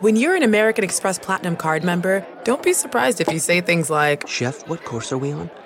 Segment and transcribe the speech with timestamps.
[0.00, 3.90] When you're an American Express Platinum card member, don't be surprised if you say things
[3.90, 5.50] like, Chef, what course are we on?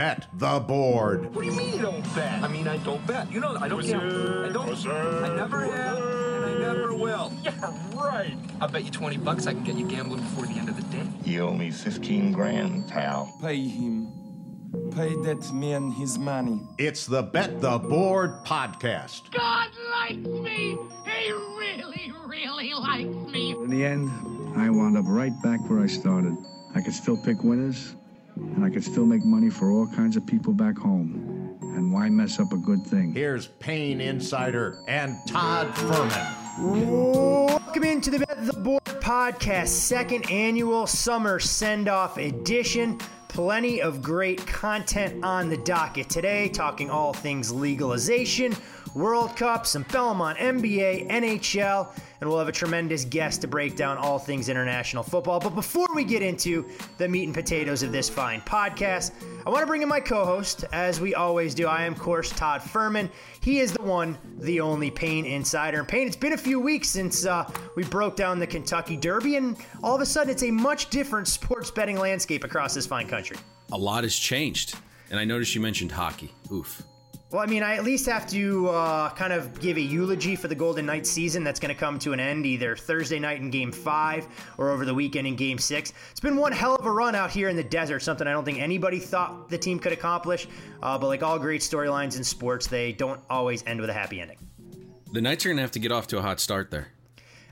[0.00, 1.34] Bet the board.
[1.34, 2.42] What do you mean you don't bet?
[2.42, 3.30] I mean, I don't bet.
[3.30, 4.46] You know, I don't gamble.
[4.46, 4.86] I don't.
[4.86, 7.30] I never have, and I never will.
[7.42, 8.34] Yeah, right.
[8.62, 10.96] I bet you 20 bucks I can get you gambling before the end of the
[10.96, 11.06] day.
[11.26, 13.30] You owe me 15 grand, pal.
[13.42, 14.10] Pay him.
[14.96, 16.62] Pay that man his money.
[16.78, 19.30] It's the Bet the Board podcast.
[19.32, 20.78] God likes me.
[21.04, 23.50] He really, really likes me.
[23.50, 24.08] In the end,
[24.56, 26.38] I wound up right back where I started.
[26.74, 27.96] I could still pick winners,
[28.40, 31.56] and I could still make money for all kinds of people back home.
[31.74, 33.12] And why mess up a good thing?
[33.12, 37.48] Here's Payne Insider and Todd Fuhrman.
[37.48, 42.98] Welcome into the Bet the Board podcast, second annual summer send off edition.
[43.28, 48.56] Plenty of great content on the docket today, talking all things legalization,
[48.94, 51.88] World Cup, some Belmont, NBA, NHL,
[52.20, 55.40] and we'll have a tremendous guest to break down all things international football.
[55.40, 59.12] But before we get into the meat and potatoes of this fine podcast,
[59.46, 61.66] I want to bring in my co host, as we always do.
[61.66, 63.08] I am, of course, Todd Fuhrman.
[63.40, 65.78] He is the one, the only Payne insider.
[65.78, 69.36] And Payne, it's been a few weeks since uh, we broke down the Kentucky Derby,
[69.36, 73.08] and all of a sudden it's a much different sports betting landscape across this fine
[73.08, 73.36] country.
[73.72, 74.74] A lot has changed.
[75.10, 76.32] And I noticed you mentioned hockey.
[76.52, 76.82] Oof.
[77.30, 80.48] Well, I mean, I at least have to uh, kind of give a eulogy for
[80.48, 83.50] the Golden Knights season that's going to come to an end either Thursday night in
[83.50, 84.26] Game 5
[84.58, 85.92] or over the weekend in Game 6.
[86.10, 88.44] It's been one hell of a run out here in the desert, something I don't
[88.44, 90.48] think anybody thought the team could accomplish.
[90.82, 94.20] Uh, but like all great storylines in sports, they don't always end with a happy
[94.20, 94.38] ending.
[95.12, 96.88] The Knights are going to have to get off to a hot start there.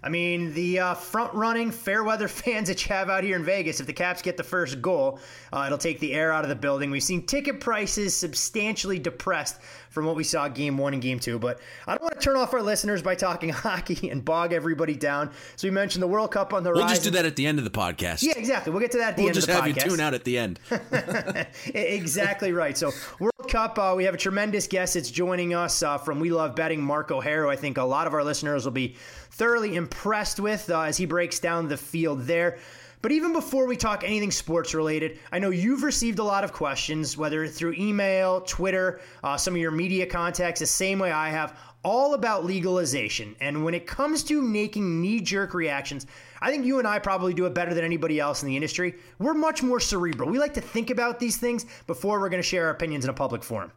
[0.03, 3.44] I mean, the uh, front running fair weather fans that you have out here in
[3.44, 5.19] Vegas, if the Caps get the first goal,
[5.53, 6.91] uh, it'll take the air out of the building.
[6.91, 9.60] We've seen ticket prices substantially depressed
[9.91, 11.38] from what we saw game one and game two.
[11.38, 14.94] But I don't want to turn off our listeners by talking hockey and bog everybody
[14.94, 15.31] down.
[15.56, 16.94] So we mentioned the World Cup on the We'll horizon.
[16.97, 18.22] just do that at the end of the podcast.
[18.22, 18.70] Yeah, exactly.
[18.72, 20.14] We'll get to that at the We'll end just of the have you tune out
[20.14, 20.60] at the end.
[21.75, 22.76] exactly right.
[22.76, 26.31] So World Cup, uh, we have a tremendous guest that's joining us uh, from We
[26.31, 27.48] Love Betting, Mark O'Hara.
[27.48, 28.97] I think a lot of our listeners will be
[29.38, 32.59] thoroughly impressed with uh, as he breaks down the field there.
[33.00, 36.53] But even before we talk anything sports related, I know you've received a lot of
[36.53, 41.31] questions, whether through email, Twitter, uh, some of your media contacts, the same way I
[41.31, 43.37] have, all about legalization.
[43.41, 46.06] And when it comes to making knee jerk reactions,
[46.41, 48.97] I think you and I probably do it better than anybody else in the industry.
[49.20, 50.28] We're much more cerebral.
[50.28, 53.10] We like to think about these things before we're going to share our opinions in
[53.10, 53.70] a public forum.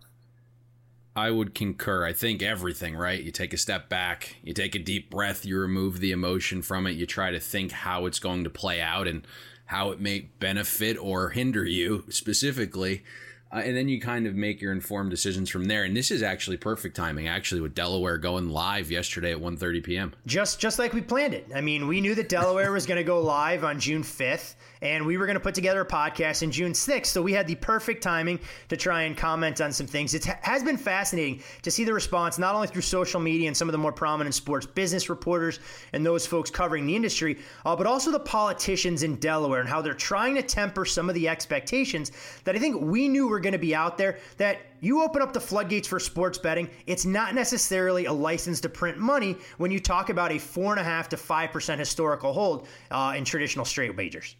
[1.16, 2.05] I would concur.
[2.05, 3.22] I think everything, right?
[3.22, 6.88] You take a step back, you take a deep breath, you remove the emotion from
[6.88, 9.27] it, you try to think how it's going to play out and
[9.66, 13.03] how it may benefit or hinder you specifically.
[13.53, 15.84] Uh, and then you kind of make your informed decisions from there.
[15.84, 20.13] And this is actually perfect timing, actually, with Delaware going live yesterday at 1.30 p.m.
[20.25, 21.47] Just just like we planned it.
[21.53, 25.06] I mean, we knew that Delaware was going to go live on June 5th, and
[25.06, 27.07] we were going to put together a podcast in June 6th.
[27.07, 30.13] So we had the perfect timing to try and comment on some things.
[30.13, 33.67] It has been fascinating to see the response, not only through social media and some
[33.67, 35.59] of the more prominent sports business reporters
[35.91, 39.81] and those folks covering the industry, uh, but also the politicians in Delaware and how
[39.81, 42.11] they're trying to temper some of the expectations
[42.46, 44.17] that I think we knew were going to be out there.
[44.38, 48.70] That you open up the floodgates for sports betting, it's not necessarily a license to
[48.70, 52.34] print money when you talk about a four and a half to five percent historical
[52.34, 54.35] hold uh, in traditional straight wagers.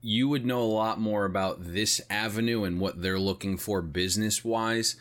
[0.00, 4.44] You would know a lot more about this avenue and what they're looking for business
[4.44, 4.96] wise.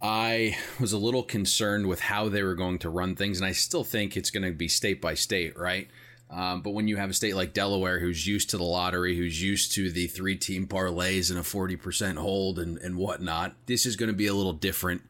[0.00, 3.52] I was a little concerned with how they were going to run things, and I
[3.52, 5.88] still think it's going to be state by state, right?
[6.32, 9.42] Um, but when you have a state like Delaware who's used to the lottery, who's
[9.42, 13.96] used to the three team parlays and a 40% hold and, and whatnot, this is
[13.96, 15.02] going to be a little different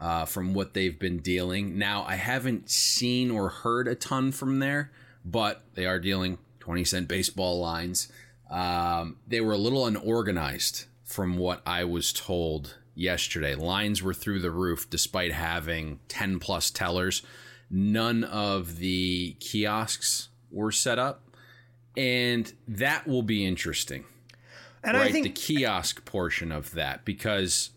[0.00, 1.76] uh, from what they've been dealing.
[1.76, 4.92] Now, I haven't seen or heard a ton from there,
[5.24, 8.10] but they are dealing 20 cent baseball lines.
[8.48, 13.56] Um, they were a little unorganized from what I was told yesterday.
[13.56, 17.22] Lines were through the roof despite having 10 plus tellers.
[17.68, 21.22] None of the kiosks were set up.
[21.96, 24.04] And that will be interesting.
[24.82, 25.08] And right?
[25.08, 27.70] I think the kiosk portion of that because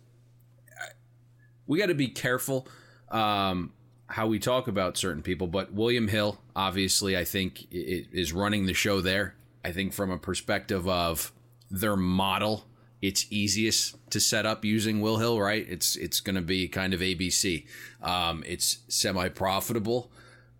[1.67, 2.67] we got to be careful
[3.09, 3.73] um,
[4.07, 5.47] how we talk about certain people.
[5.47, 9.35] But William Hill, obviously, I think is running the show there.
[9.65, 11.31] I think from a perspective of
[11.71, 12.65] their model,
[13.01, 15.65] it's easiest to set up using Will Hill, right?
[15.67, 17.65] It's it's going to be kind of ABC.
[18.01, 20.11] Um, it's semi profitable.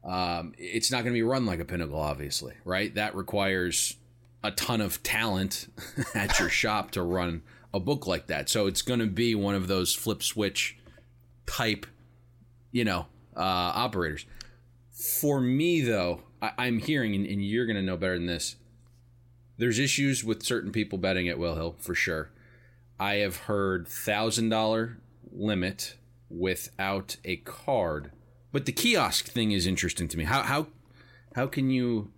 [0.04, 2.94] Um, it's not going to be run like a Pinnacle, obviously, right?
[2.96, 3.96] That requires
[4.44, 5.68] a ton of talent
[6.16, 7.42] at your shop to run
[7.74, 8.50] a book like that.
[8.50, 10.78] So it's going to be one of those flip switch
[11.46, 11.86] type,
[12.72, 14.26] you know, uh, operators.
[14.92, 18.58] For me, though, I- am hearing, and, and you're going to know better than this.
[19.58, 22.32] There's issues with certain people betting at Will Hill for sure.
[23.00, 24.98] I have heard thousand dollar
[25.32, 25.96] limit
[26.30, 28.12] without a card,
[28.54, 30.24] but the kiosk thing is interesting to me.
[30.24, 30.68] How how
[31.36, 32.14] how can you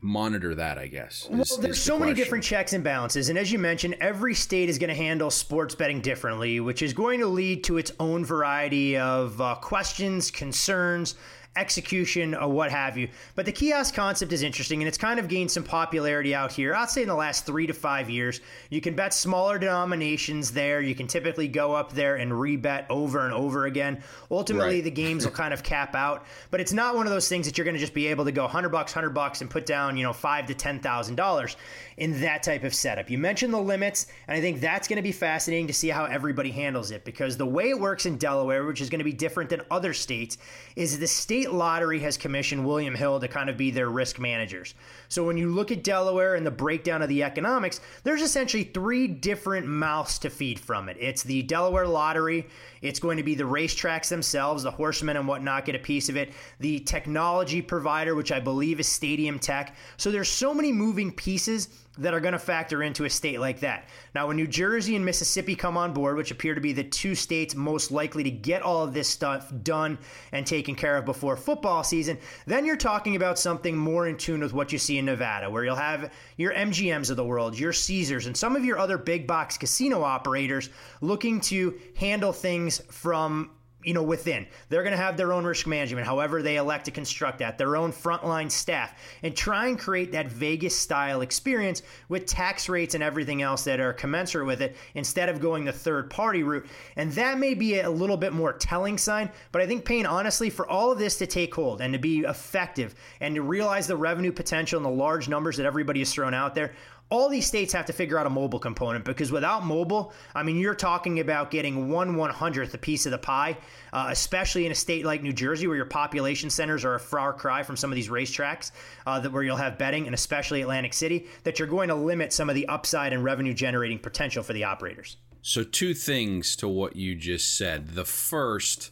[0.00, 1.28] monitor that, I guess.
[1.30, 3.28] Is, well, there's so the many different checks and balances.
[3.28, 6.92] And as you mentioned, every state is going to handle sports betting differently, which is
[6.92, 11.16] going to lead to its own variety of uh, questions, concerns,
[11.58, 13.08] execution or what have you.
[13.34, 16.74] But the kiosk concept is interesting and it's kind of gained some popularity out here.
[16.74, 18.40] I'd say in the last three to five years.
[18.70, 20.80] You can bet smaller denominations there.
[20.80, 24.02] You can typically go up there and rebet over and over again.
[24.30, 24.84] Ultimately, right.
[24.84, 27.58] the games will kind of cap out, but it's not one of those things that
[27.58, 29.96] you're going to just be able to go 100 bucks, 100 bucks and put down,
[29.96, 31.56] you know, five to $10,000
[31.96, 33.10] in that type of setup.
[33.10, 36.04] You mentioned the limits, and I think that's going to be fascinating to see how
[36.04, 39.12] everybody handles it because the way it works in Delaware, which is going to be
[39.12, 40.38] different than other states,
[40.76, 44.74] is the state lottery has commissioned William Hill to kind of be their risk managers.
[45.08, 49.06] So when you look at Delaware and the breakdown of the economics, there's essentially three
[49.06, 50.96] different mouths to feed from it.
[51.00, 52.46] It's the Delaware lottery,
[52.82, 56.16] it's going to be the racetracks themselves, the horsemen and whatnot get a piece of
[56.16, 59.76] it, the technology provider, which I believe is Stadium Tech.
[59.96, 63.60] So there's so many moving pieces that are going to factor into a state like
[63.60, 63.88] that.
[64.14, 67.14] Now, when New Jersey and Mississippi come on board, which appear to be the two
[67.16, 69.98] states most likely to get all of this stuff done
[70.30, 72.16] and taken care of before football season,
[72.46, 75.64] then you're talking about something more in tune with what you see in Nevada, where
[75.64, 79.26] you'll have your MGMs of the world, your Caesars, and some of your other big
[79.26, 80.70] box casino operators
[81.00, 83.50] looking to handle things from
[83.84, 84.46] you know, within.
[84.68, 87.76] They're going to have their own risk management, however they elect to construct that, their
[87.76, 88.92] own frontline staff,
[89.22, 93.78] and try and create that Vegas style experience with tax rates and everything else that
[93.78, 96.66] are commensurate with it instead of going the third party route.
[96.96, 100.50] And that may be a little bit more telling sign, but I think Payne, honestly,
[100.50, 103.96] for all of this to take hold and to be effective and to realize the
[103.96, 106.74] revenue potential and the large numbers that everybody has thrown out there,
[107.10, 110.58] all these states have to figure out a mobile component because without mobile, I mean,
[110.58, 113.56] you're talking about getting one one hundredth a piece of the pie,
[113.92, 117.32] uh, especially in a state like New Jersey where your population centers are a far
[117.32, 118.72] cry from some of these racetracks
[119.06, 122.32] uh, that where you'll have betting, and especially Atlantic City, that you're going to limit
[122.32, 125.16] some of the upside and revenue generating potential for the operators.
[125.40, 127.94] So, two things to what you just said.
[127.94, 128.90] The first,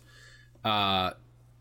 [0.65, 1.11] uh,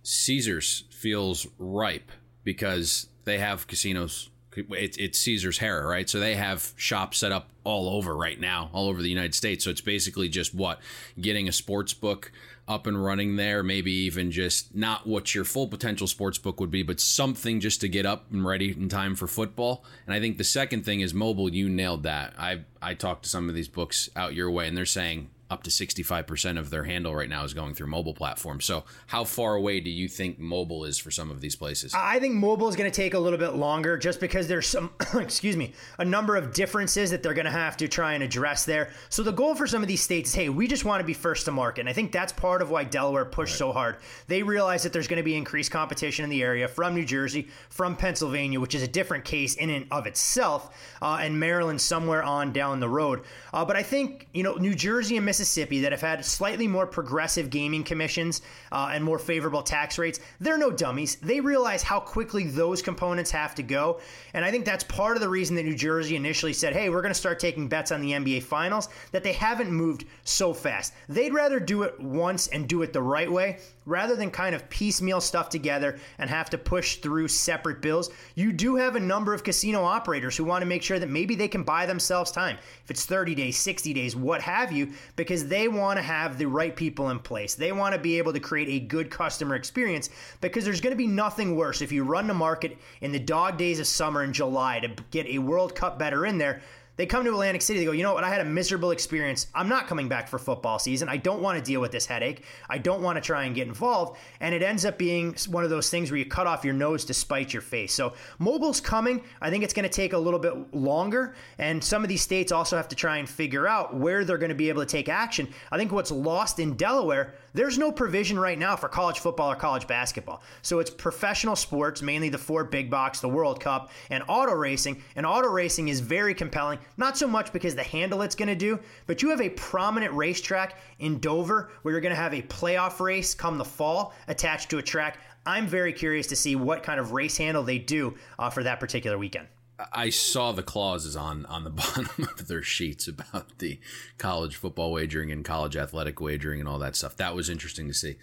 [0.03, 2.11] Caesars feels ripe
[2.45, 6.09] because they have casinos it's, it's Caesar's Harrah's, right?
[6.09, 9.63] So they have shops set up all over right now, all over the United States.
[9.63, 10.79] So it's basically just what
[11.19, 12.31] getting a sports book
[12.67, 16.71] up and running there, maybe even just not what your full potential sports book would
[16.71, 19.83] be, but something just to get up and ready in time for football.
[20.07, 21.53] And I think the second thing is mobile.
[21.53, 22.33] You nailed that.
[22.37, 25.61] I I talked to some of these books out your way, and they're saying up
[25.63, 28.65] to 65% of their handle right now is going through mobile platforms.
[28.65, 31.93] So, how far away do you think mobile is for some of these places?
[31.95, 34.91] I think mobile is going to take a little bit longer just because there's some,
[35.15, 38.65] excuse me, a number of differences that they're going to have to try and address
[38.65, 38.91] there.
[39.09, 41.13] So, the goal for some of these states is hey, we just want to be
[41.13, 41.81] first to market.
[41.81, 43.59] And I think that's part of why Delaware pushed right.
[43.59, 43.97] so hard.
[44.27, 47.49] They realize that there's going to be increased competition in the area from New Jersey,
[47.69, 52.23] from Pennsylvania, which is a different case in and of itself, uh, and Maryland somewhere
[52.23, 53.21] on down the road.
[53.53, 56.65] Uh, but I think, you know, New Jersey and Mississippi Mississippi that have had slightly
[56.65, 61.15] more progressive gaming commissions uh, and more favorable tax rates, they're no dummies.
[61.15, 63.99] They realize how quickly those components have to go.
[64.33, 67.01] And I think that's part of the reason that New Jersey initially said, hey, we're
[67.01, 70.93] going to start taking bets on the NBA Finals, that they haven't moved so fast.
[71.09, 74.67] They'd rather do it once and do it the right way rather than kind of
[74.69, 78.09] piecemeal stuff together and have to push through separate bills.
[78.33, 81.35] You do have a number of casino operators who want to make sure that maybe
[81.35, 82.57] they can buy themselves time.
[82.83, 84.93] If it's 30 days, 60 days, what have you,
[85.25, 87.55] because they want to have the right people in place.
[87.55, 90.97] They want to be able to create a good customer experience because there's going to
[90.97, 94.33] be nothing worse if you run the market in the dog days of summer in
[94.33, 96.61] July to get a World Cup better in there
[96.97, 97.79] they come to Atlantic City.
[97.79, 98.23] They go, you know what?
[98.23, 99.47] I had a miserable experience.
[99.53, 101.09] I'm not coming back for football season.
[101.09, 102.43] I don't want to deal with this headache.
[102.69, 104.17] I don't want to try and get involved.
[104.39, 107.05] And it ends up being one of those things where you cut off your nose
[107.05, 107.93] to spite your face.
[107.93, 109.21] So mobile's coming.
[109.41, 111.35] I think it's going to take a little bit longer.
[111.57, 114.49] And some of these states also have to try and figure out where they're going
[114.49, 115.49] to be able to take action.
[115.71, 119.55] I think what's lost in Delaware, there's no provision right now for college football or
[119.55, 120.43] college basketball.
[120.61, 125.01] So it's professional sports, mainly the four big box, the World Cup, and auto racing.
[125.15, 126.79] And auto racing is very compelling.
[126.97, 130.13] Not so much because the handle it's going to do, but you have a prominent
[130.13, 134.69] racetrack in Dover where you're going to have a playoff race come the fall attached
[134.71, 135.19] to a track.
[135.45, 138.79] I'm very curious to see what kind of race handle they do uh, for that
[138.79, 139.47] particular weekend.
[139.91, 143.79] I saw the clauses on on the bottom of their sheets about the
[144.17, 147.17] college football wagering and college athletic wagering and all that stuff.
[147.17, 148.15] That was interesting to see.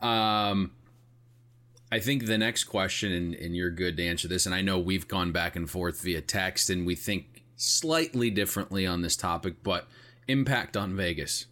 [0.00, 0.72] Um,
[1.92, 4.78] I think the next question, and, and you're good to answer this, and I know
[4.78, 9.62] we've gone back and forth via text, and we think slightly differently on this topic,
[9.62, 9.88] but
[10.28, 11.46] impact on Vegas.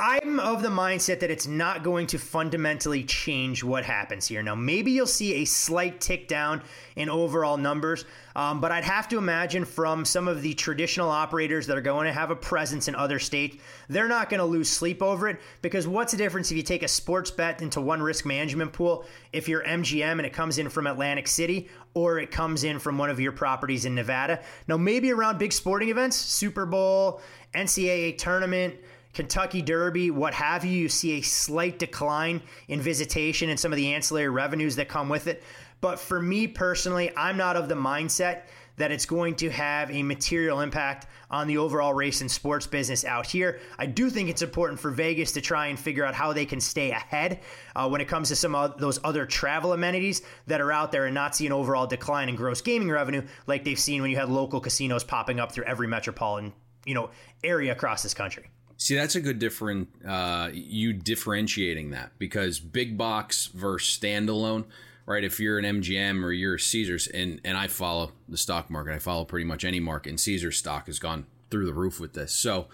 [0.00, 4.44] I'm of the mindset that it's not going to fundamentally change what happens here.
[4.44, 6.62] Now, maybe you'll see a slight tick down
[6.94, 8.04] in overall numbers,
[8.38, 12.06] um, but I'd have to imagine from some of the traditional operators that are going
[12.06, 13.56] to have a presence in other states,
[13.88, 16.84] they're not going to lose sleep over it because what's the difference if you take
[16.84, 20.68] a sports bet into one risk management pool if you're MGM and it comes in
[20.68, 24.40] from Atlantic City or it comes in from one of your properties in Nevada?
[24.68, 27.20] Now, maybe around big sporting events, Super Bowl,
[27.56, 28.76] NCAA tournament,
[29.14, 33.76] Kentucky Derby, what have you, you see a slight decline in visitation and some of
[33.76, 35.42] the ancillary revenues that come with it.
[35.80, 38.42] But for me personally, I'm not of the mindset
[38.76, 43.04] that it's going to have a material impact on the overall race and sports business
[43.04, 43.60] out here.
[43.76, 46.60] I do think it's important for Vegas to try and figure out how they can
[46.60, 47.40] stay ahead
[47.74, 51.06] uh, when it comes to some of those other travel amenities that are out there
[51.06, 54.16] and not see an overall decline in gross gaming revenue like they've seen when you
[54.16, 56.52] had local casinos popping up through every metropolitan
[56.86, 57.10] you know
[57.44, 58.48] area across this country.
[58.76, 64.64] See, that's a good different uh, you differentiating that because big box versus standalone,
[65.08, 65.24] right?
[65.24, 68.94] If you're an MGM or you're a Caesars, and and I follow the stock market,
[68.94, 72.12] I follow pretty much any market, and Caesars stock has gone through the roof with
[72.12, 72.32] this.
[72.32, 72.68] So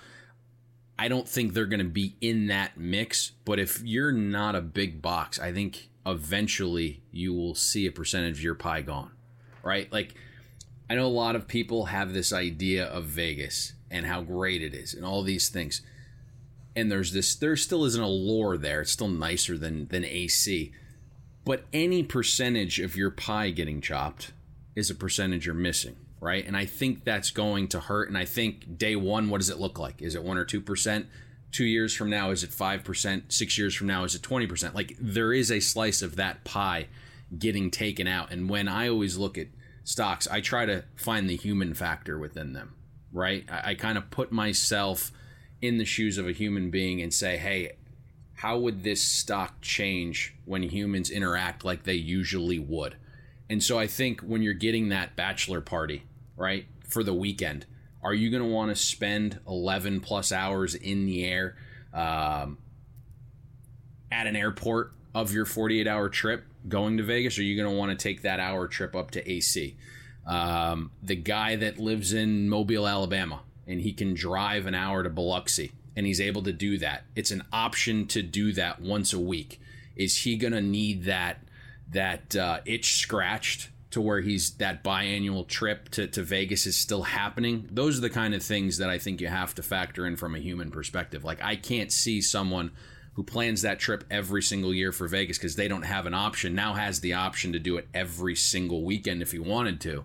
[0.98, 3.30] I don't think they're going to be in that mix.
[3.44, 8.38] But if you're not a big box, I think eventually you will see a percentage
[8.38, 9.12] of your pie gone,
[9.62, 9.90] right?
[9.92, 10.16] Like
[10.90, 14.74] I know a lot of people have this idea of Vegas and how great it
[14.74, 15.82] is and all these things
[16.74, 20.72] and there's this there still isn't a there it's still nicer than than ac
[21.44, 24.32] but any percentage of your pie getting chopped
[24.74, 26.46] is a percentage you're missing right?
[26.46, 28.08] And i think that's going to hurt.
[28.08, 30.00] And i think day one what does it look like?
[30.00, 31.06] Is it 1 or 2%
[31.52, 34.96] two years from now is it 5% six years from now is it 20% like
[34.98, 36.88] there is a slice of that pie
[37.38, 38.32] getting taken out.
[38.32, 39.48] And when i always look at
[39.84, 42.74] stocks i try to find the human factor within them
[43.14, 43.46] right?
[43.50, 45.12] I, I kind of put myself
[45.62, 47.76] in the shoes of a human being and say, hey,
[48.44, 52.94] how would this stock change when humans interact like they usually would?
[53.48, 56.02] And so I think when you're getting that bachelor party,
[56.36, 57.64] right, for the weekend,
[58.02, 61.56] are you going to want to spend 11 plus hours in the air
[61.94, 62.58] um,
[64.12, 67.38] at an airport of your 48 hour trip going to Vegas?
[67.38, 69.74] Or are you going to want to take that hour trip up to AC?
[70.26, 75.08] Um, the guy that lives in Mobile, Alabama, and he can drive an hour to
[75.08, 77.04] Biloxi and he's able to do that.
[77.14, 79.60] It's an option to do that once a week.
[79.96, 81.40] Is he going to need that
[81.90, 87.02] that uh, itch scratched to where he's that biannual trip to, to Vegas is still
[87.02, 87.68] happening?
[87.70, 90.34] Those are the kind of things that I think you have to factor in from
[90.34, 91.24] a human perspective.
[91.24, 92.72] Like I can't see someone
[93.14, 96.54] who plans that trip every single year for Vegas because they don't have an option
[96.54, 100.04] now has the option to do it every single weekend if he wanted to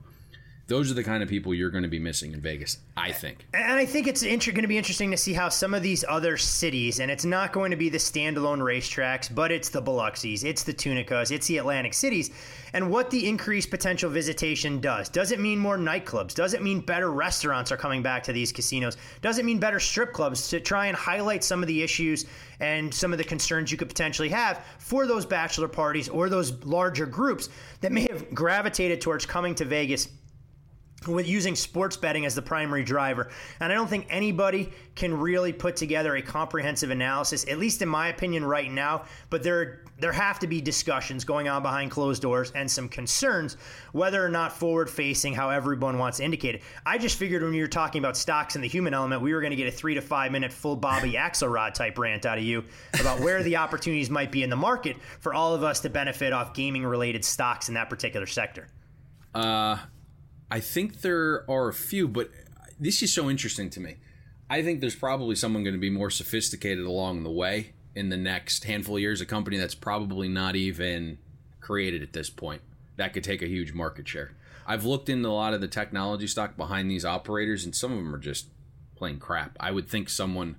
[0.69, 3.47] those are the kind of people you're going to be missing in Vegas, I think.
[3.53, 6.05] And I think it's inter- going to be interesting to see how some of these
[6.07, 10.43] other cities, and it's not going to be the standalone racetracks, but it's the Biloxis,
[10.43, 12.29] it's the Tunicas, it's the Atlantic cities,
[12.73, 15.09] and what the increased potential visitation does.
[15.09, 16.35] Does it mean more nightclubs?
[16.35, 18.95] Does it mean better restaurants are coming back to these casinos?
[19.21, 22.27] Does it mean better strip clubs to try and highlight some of the issues
[22.59, 26.63] and some of the concerns you could potentially have for those bachelor parties or those
[26.63, 27.49] larger groups
[27.81, 30.09] that may have gravitated towards coming to Vegas
[31.08, 33.29] with using sports betting as the primary driver.
[33.60, 37.88] And I don't think anybody can really put together a comprehensive analysis, at least in
[37.88, 42.22] my opinion right now, but there there have to be discussions going on behind closed
[42.22, 43.58] doors and some concerns
[43.91, 46.62] whether or not forward facing how everyone wants indicated.
[46.86, 49.41] I just figured when you were talking about stocks and the human element, we were
[49.41, 52.46] going to get a 3 to 5 minute full Bobby Axelrod type rant out of
[52.46, 52.63] you
[53.00, 56.32] about where the opportunities might be in the market for all of us to benefit
[56.32, 58.70] off gaming related stocks in that particular sector.
[59.36, 59.77] Uh
[60.51, 62.29] I think there are a few, but
[62.79, 63.98] this is so interesting to me.
[64.50, 68.18] I think there's probably someone going to be more sophisticated along the way in the
[68.18, 71.20] next handful of years, a company that's probably not even
[71.60, 72.62] created at this point
[73.00, 74.32] that could take a huge market share.
[74.68, 77.98] I've looked into a lot of the technology stock behind these operators, and some of
[77.98, 78.48] them are just
[78.96, 79.56] plain crap.
[79.60, 80.58] I would think someone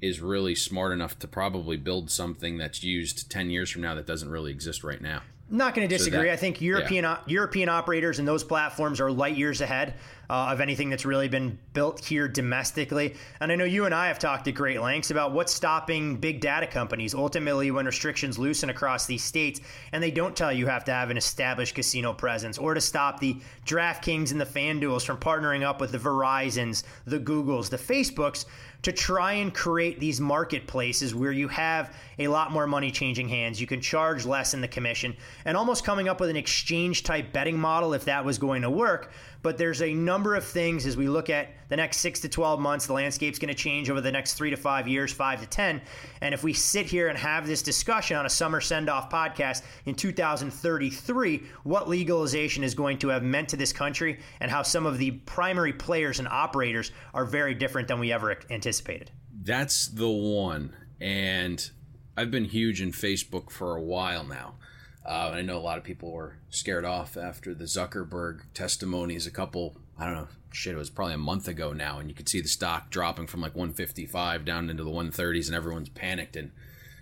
[0.00, 4.06] is really smart enough to probably build something that's used 10 years from now that
[4.06, 5.22] doesn't really exist right now.
[5.50, 6.20] Not going to disagree.
[6.20, 7.18] So that, I think European yeah.
[7.26, 9.94] European operators and those platforms are light years ahead
[10.30, 13.16] uh, of anything that's really been built here domestically.
[13.40, 16.40] And I know you and I have talked at great lengths about what's stopping big
[16.40, 19.60] data companies ultimately when restrictions loosen across these states
[19.90, 23.18] and they don't tell you, have to have an established casino presence or to stop
[23.18, 28.44] the DraftKings and the FanDuels from partnering up with the Verizons, the Googles, the Facebooks
[28.82, 33.60] to try and create these marketplaces where you have a lot more money changing hands.
[33.60, 37.32] You can charge less in the commission and almost coming up with an exchange type
[37.32, 39.10] betting model if that was going to work
[39.42, 42.60] but there's a number of things as we look at the next six to 12
[42.60, 42.86] months.
[42.86, 45.80] The landscape's going to change over the next three to five years, five to 10.
[46.20, 49.62] And if we sit here and have this discussion on a summer send off podcast
[49.86, 54.86] in 2033, what legalization is going to have meant to this country and how some
[54.86, 59.10] of the primary players and operators are very different than we ever anticipated.
[59.32, 60.76] That's the one.
[61.00, 61.70] And
[62.16, 64.56] I've been huge in Facebook for a while now.
[65.04, 69.30] Uh, I know a lot of people were scared off after the Zuckerberg testimonies a
[69.30, 71.98] couple, I don't know, shit, it was probably a month ago now.
[71.98, 75.54] And you could see the stock dropping from like 155 down into the 130s, and
[75.54, 76.36] everyone's panicked.
[76.36, 76.50] And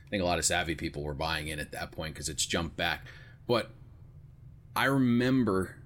[0.07, 2.45] I think a lot of savvy people were buying in at that point because it's
[2.45, 3.07] jumped back.
[3.47, 3.71] But
[4.75, 5.77] I remember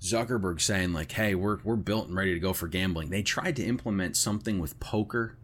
[0.00, 3.10] Zuckerberg saying, like, hey, we're, we're built and ready to go for gambling.
[3.10, 5.38] They tried to implement something with poker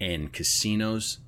[0.00, 1.18] and casinos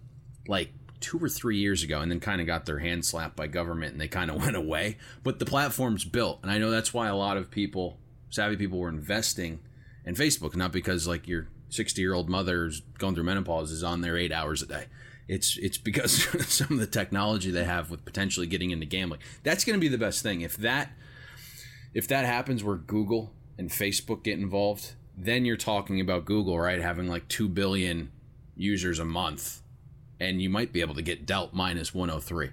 [0.46, 3.46] like two or three years ago and then kind of got their hand slapped by
[3.46, 4.98] government and they kind of went away.
[5.22, 6.40] But the platform's built.
[6.42, 7.98] And I know that's why a lot of people,
[8.34, 9.60] savvy people, were investing
[10.04, 14.00] in Facebook, not because like your 60 year old mother's going through menopause is on
[14.00, 14.86] there eight hours a day.
[15.28, 19.20] It's it's because some of the technology they have with potentially getting into gambling.
[19.42, 20.42] That's going to be the best thing.
[20.42, 20.92] If that
[21.94, 26.80] if that happens where Google and Facebook get involved, then you're talking about Google, right,
[26.80, 28.10] having like 2 billion
[28.56, 29.62] users a month
[30.20, 32.50] and you might be able to get dealt minus 103.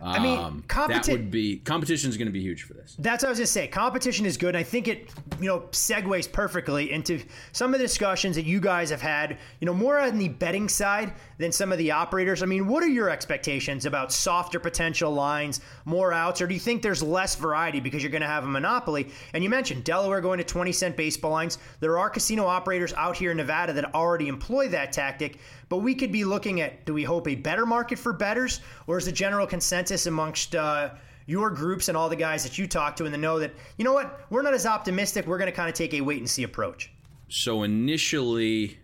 [0.00, 2.96] I mean, um, competi- that would be competition is going to be huge for this.
[2.98, 3.68] That's what I was going to say.
[3.68, 4.48] Competition is good.
[4.54, 8.60] And I think it, you know, segues perfectly into some of the discussions that you
[8.60, 9.38] guys have had.
[9.60, 12.42] You know, more on the betting side than some of the operators.
[12.42, 16.60] I mean, what are your expectations about softer potential lines, more outs, or do you
[16.60, 19.08] think there's less variety because you're going to have a monopoly?
[19.32, 21.58] And you mentioned Delaware going to 20 cent baseball lines.
[21.80, 25.38] There are casino operators out here in Nevada that already employ that tactic.
[25.68, 28.98] But we could be looking at do we hope a better market for betters, or
[28.98, 30.90] is the general consensus amongst uh,
[31.26, 33.84] your groups and all the guys that you talk to in the know that, you
[33.84, 35.26] know what, we're not as optimistic.
[35.26, 36.90] We're going to kind of take a wait and see approach?
[37.28, 38.78] So initially,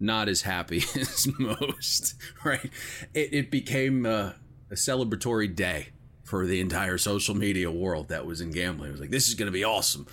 [0.00, 2.70] not as happy as most, right?
[3.14, 4.36] It, it became a,
[4.70, 5.88] a, celebratory day
[6.24, 8.90] for the entire social media world that was in gambling.
[8.90, 10.06] It was like, this is going to be awesome.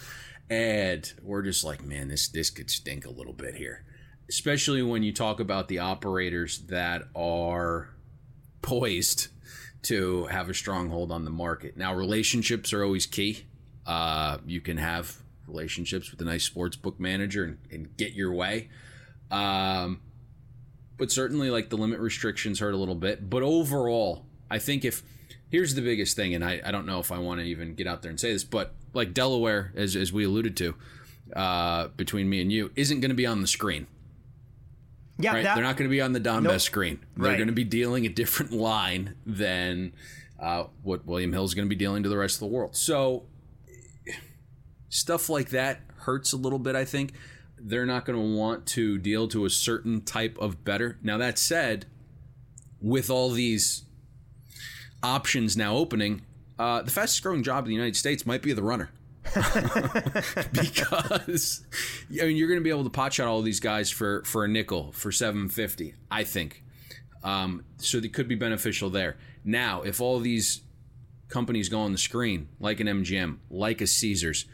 [0.50, 3.86] And we're just like, man, this, this could stink a little bit here
[4.30, 7.89] especially when you talk about the operators that are
[8.62, 9.28] poised
[9.84, 11.78] to have a stronghold on the market.
[11.78, 13.45] Now, relationships are always key.
[13.86, 15.15] Uh, you can have
[15.48, 18.69] relationships with a nice sports book manager and, and get your way.
[19.36, 20.02] Um,
[20.98, 23.30] but certainly, like the limit restrictions hurt a little bit.
[23.30, 25.04] But overall, I think if
[25.50, 27.88] here's the biggest thing, and I, I don't know if I want to even get
[27.88, 30.76] out there and say this, but like Delaware, as, as we alluded to,
[31.36, 33.88] uh, between me and you, isn't going to be on the screen.
[35.17, 35.43] Yeah, right?
[35.43, 36.54] that, they're not going to be on the Don nope.
[36.54, 37.00] Best screen.
[37.15, 37.38] They're right.
[37.38, 39.93] going to be dealing a different line than
[40.39, 42.76] uh, what William Hill is going to be dealing to the rest of the world.
[42.76, 43.24] So
[44.89, 46.76] stuff like that hurts a little bit.
[46.76, 47.13] I think
[47.65, 50.99] they're not going to want to deal to a certain type of better.
[51.01, 51.88] Now that said,
[52.80, 53.84] with all these
[55.01, 56.21] options now opening,
[56.60, 58.91] uh, the fastest growing job in the United States might be the runner.
[60.51, 61.65] because
[62.12, 64.45] I mean you're going to be able to pot shot all these guys for for
[64.45, 66.63] a nickel for 750 I think
[67.23, 70.62] um, so they could be beneficial there now if all these
[71.28, 74.45] companies go on the screen like an MGM like a Caesars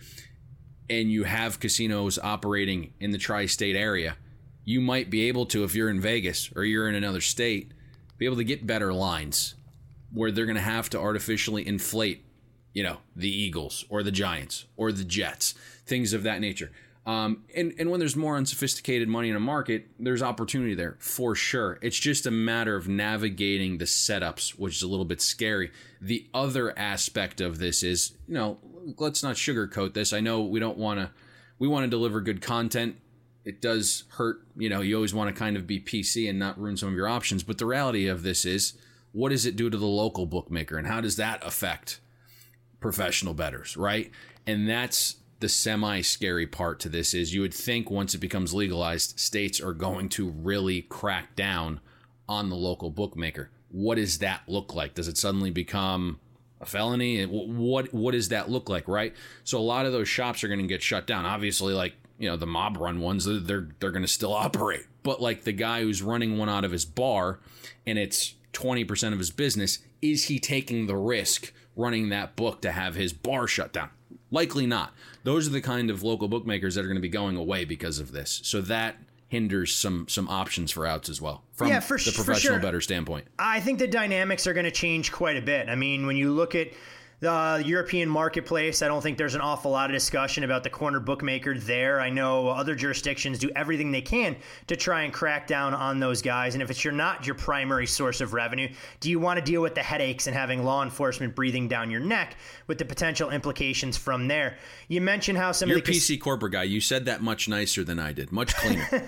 [0.90, 4.18] and you have casinos operating in the tri-state area,
[4.64, 7.72] you might be able to if you're in Vegas or you're in another state,
[8.18, 9.56] be able to get better lines
[10.12, 12.24] where they're going to have to artificially inflate,
[12.74, 15.54] you know, the Eagles or the Giants or the Jets,
[15.86, 16.72] things of that nature.
[17.06, 21.34] Um, and, and when there's more unsophisticated money in a market, there's opportunity there for
[21.34, 21.80] sure.
[21.82, 25.72] It's just a matter of navigating the setups, which is a little bit scary.
[26.00, 28.60] The other aspect of this is, you know,
[28.98, 30.14] let's not sugarcoat this.
[30.14, 31.10] I know we don't want to,
[31.58, 32.98] we want to deliver good content.
[33.46, 36.60] It does hurt, you know, you always want to kind of be PC and not
[36.60, 37.42] ruin some of your options.
[37.42, 38.74] But the reality of this is,
[39.12, 42.00] what does it do to the local bookmaker and how does that affect
[42.80, 44.12] professional betters, right?
[44.46, 48.54] And that's the semi scary part to this is you would think once it becomes
[48.54, 51.82] legalized, states are going to really crack down
[52.30, 53.50] on the local bookmaker.
[53.70, 54.94] What does that look like?
[54.94, 56.20] Does it suddenly become
[56.62, 57.24] a felony?
[57.26, 59.14] What what does that look like, right?
[59.44, 61.26] So a lot of those shops are going to get shut down.
[61.26, 64.86] Obviously, like you know the mob run ones, they're they're going to still operate.
[65.04, 67.40] But like the guy who's running one out of his bar,
[67.86, 72.62] and it's twenty percent of his business, is he taking the risk running that book
[72.62, 73.90] to have his bar shut down?
[74.32, 74.94] Likely not.
[75.24, 78.00] Those are the kind of local bookmakers that are going to be going away because
[78.00, 78.40] of this.
[78.44, 78.96] So that
[79.28, 82.60] hinders some some options for outs as well from yeah, for, the professional sure.
[82.60, 83.26] better standpoint.
[83.40, 85.70] I think the dynamics are going to change quite a bit.
[85.70, 86.70] I mean, when you look at
[87.22, 91.00] the European marketplace, I don't think there's an awful lot of discussion about the corner
[91.00, 92.02] bookmaker there.
[92.02, 96.24] I know other jurisdictions do everything they can to try and crack down on those
[96.24, 96.56] guys.
[96.56, 98.70] And if it's you're not your primary source of revenue,
[99.02, 102.00] do you want to deal with the headaches and having law enforcement breathing down your
[102.00, 104.58] neck with the potential implications from there?
[104.88, 106.64] You mentioned how some You're of the PC corporate guy.
[106.64, 108.88] You said that much nicer than I did, much cleaner.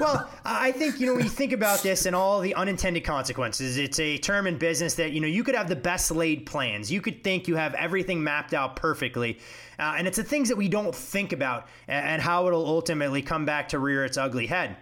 [0.00, 3.76] well, I think you know when you think about this and all the unintended consequences,
[3.76, 6.90] it's a term in business that you know you could have the best laid plans.
[6.90, 9.38] You could think you have everything mapped out perfectly.
[9.78, 13.22] Uh, and it's the things that we don't think about and, and how it'll ultimately
[13.22, 14.76] come back to rear its ugly head.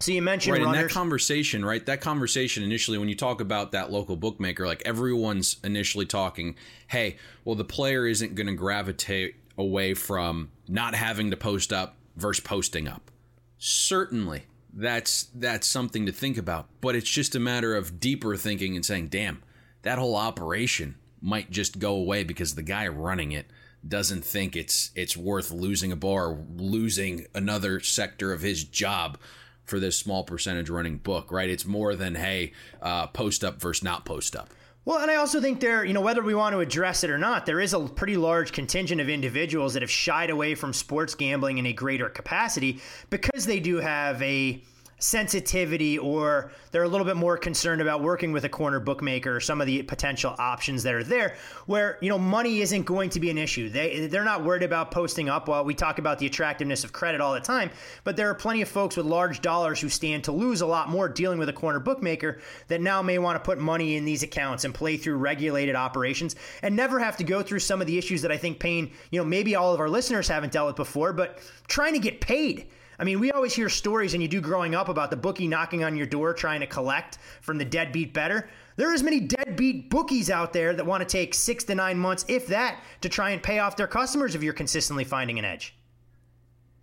[0.00, 0.80] So you mentioned right, runners.
[0.80, 1.86] and that conversation, right?
[1.86, 6.56] That conversation initially, when you talk about that local bookmaker, like everyone's initially talking,
[6.88, 11.94] hey, well, the player isn't going to gravitate away from not having to post up
[12.16, 13.12] versus posting up.
[13.58, 18.74] Certainly, that's that's something to think about, but it's just a matter of deeper thinking
[18.74, 19.40] and saying, damn,
[19.82, 23.46] that whole operation might just go away because the guy running it
[23.86, 29.18] doesn't think it's it's worth losing a bar, losing another sector of his job
[29.64, 31.48] for this small percentage running book, right?
[31.48, 34.50] It's more than hey, uh, post up versus not post up.
[34.84, 37.18] Well, and I also think there, you know, whether we want to address it or
[37.18, 41.14] not, there is a pretty large contingent of individuals that have shied away from sports
[41.14, 44.60] gambling in a greater capacity because they do have a
[45.02, 49.40] sensitivity or they're a little bit more concerned about working with a corner bookmaker or
[49.40, 51.34] some of the potential options that are there
[51.66, 53.68] where you know money isn't going to be an issue.
[53.68, 55.48] They they're not worried about posting up.
[55.48, 57.70] While we talk about the attractiveness of credit all the time
[58.04, 60.88] but there are plenty of folks with large dollars who stand to lose a lot
[60.88, 62.38] more dealing with a corner bookmaker
[62.68, 66.36] that now may want to put money in these accounts and play through regulated operations
[66.62, 69.18] and never have to go through some of the issues that I think Payne you
[69.18, 72.68] know maybe all of our listeners haven't dealt with before but trying to get paid
[72.98, 75.82] I mean, we always hear stories, and you do growing up, about the bookie knocking
[75.84, 78.48] on your door trying to collect from the deadbeat better.
[78.76, 81.98] There are as many deadbeat bookies out there that want to take six to nine
[81.98, 85.44] months, if that, to try and pay off their customers if you're consistently finding an
[85.44, 85.74] edge.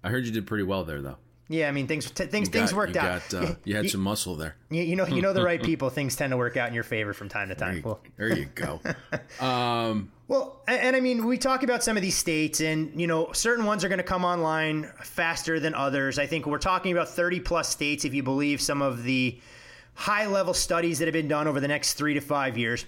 [0.04, 1.18] I heard you did pretty well there, though.
[1.52, 3.28] Yeah, I mean things t- things You things worked you out.
[3.30, 4.56] got, uh, you had some muscle there.
[4.70, 5.90] You, you know you know the right people.
[5.90, 7.82] Things tend to work out in your favor from time to time.
[7.84, 8.80] Well, There you go.
[9.44, 13.08] Um, Well, and, and I mean, we talk about some of these states, and you
[13.08, 16.20] know, certain ones are going to come online faster than others.
[16.20, 19.40] I think we're talking about 30 plus states, if you believe some of the
[19.96, 22.86] high level studies that have been done over the next three to five years,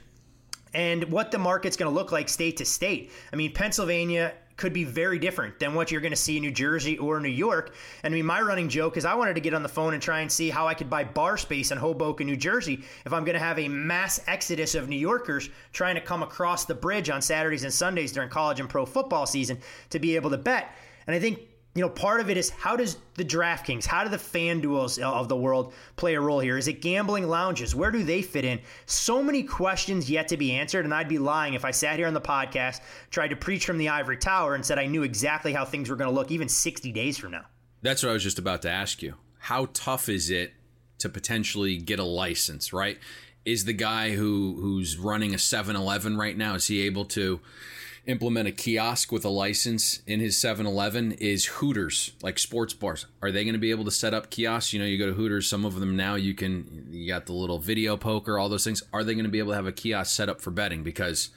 [0.73, 3.11] and what the market's going to look like state to state.
[3.33, 6.51] I mean, Pennsylvania could be very different than what you're going to see in New
[6.51, 7.73] Jersey or New York.
[8.03, 10.03] And I mean, my running joke is I wanted to get on the phone and
[10.03, 13.25] try and see how I could buy bar space in Hoboken, New Jersey, if I'm
[13.25, 17.09] going to have a mass exodus of New Yorkers trying to come across the bridge
[17.09, 19.57] on Saturdays and Sundays during college and pro football season
[19.89, 20.75] to be able to bet.
[21.07, 21.39] And I think
[21.73, 25.01] you know, part of it is how does the DraftKings, how do the fan FanDuels
[25.01, 26.57] of the world play a role here?
[26.57, 27.73] Is it gambling lounges?
[27.73, 28.59] Where do they fit in?
[28.85, 32.07] So many questions yet to be answered, and I'd be lying if I sat here
[32.07, 35.53] on the podcast, tried to preach from the ivory tower, and said I knew exactly
[35.53, 37.45] how things were going to look even 60 days from now.
[37.81, 39.15] That's what I was just about to ask you.
[39.39, 40.53] How tough is it
[40.99, 42.99] to potentially get a license, right?
[43.45, 47.39] Is the guy who who's running a 7-Eleven right now is he able to
[48.05, 53.05] implement a kiosk with a license in his 7-Eleven is Hooters, like sports bars.
[53.21, 54.73] Are they going to be able to set up kiosks?
[54.73, 57.33] You know, you go to Hooters, some of them now you can you got the
[57.33, 58.83] little video poker, all those things.
[58.91, 61.29] Are they going to be able to have a kiosk set up for betting because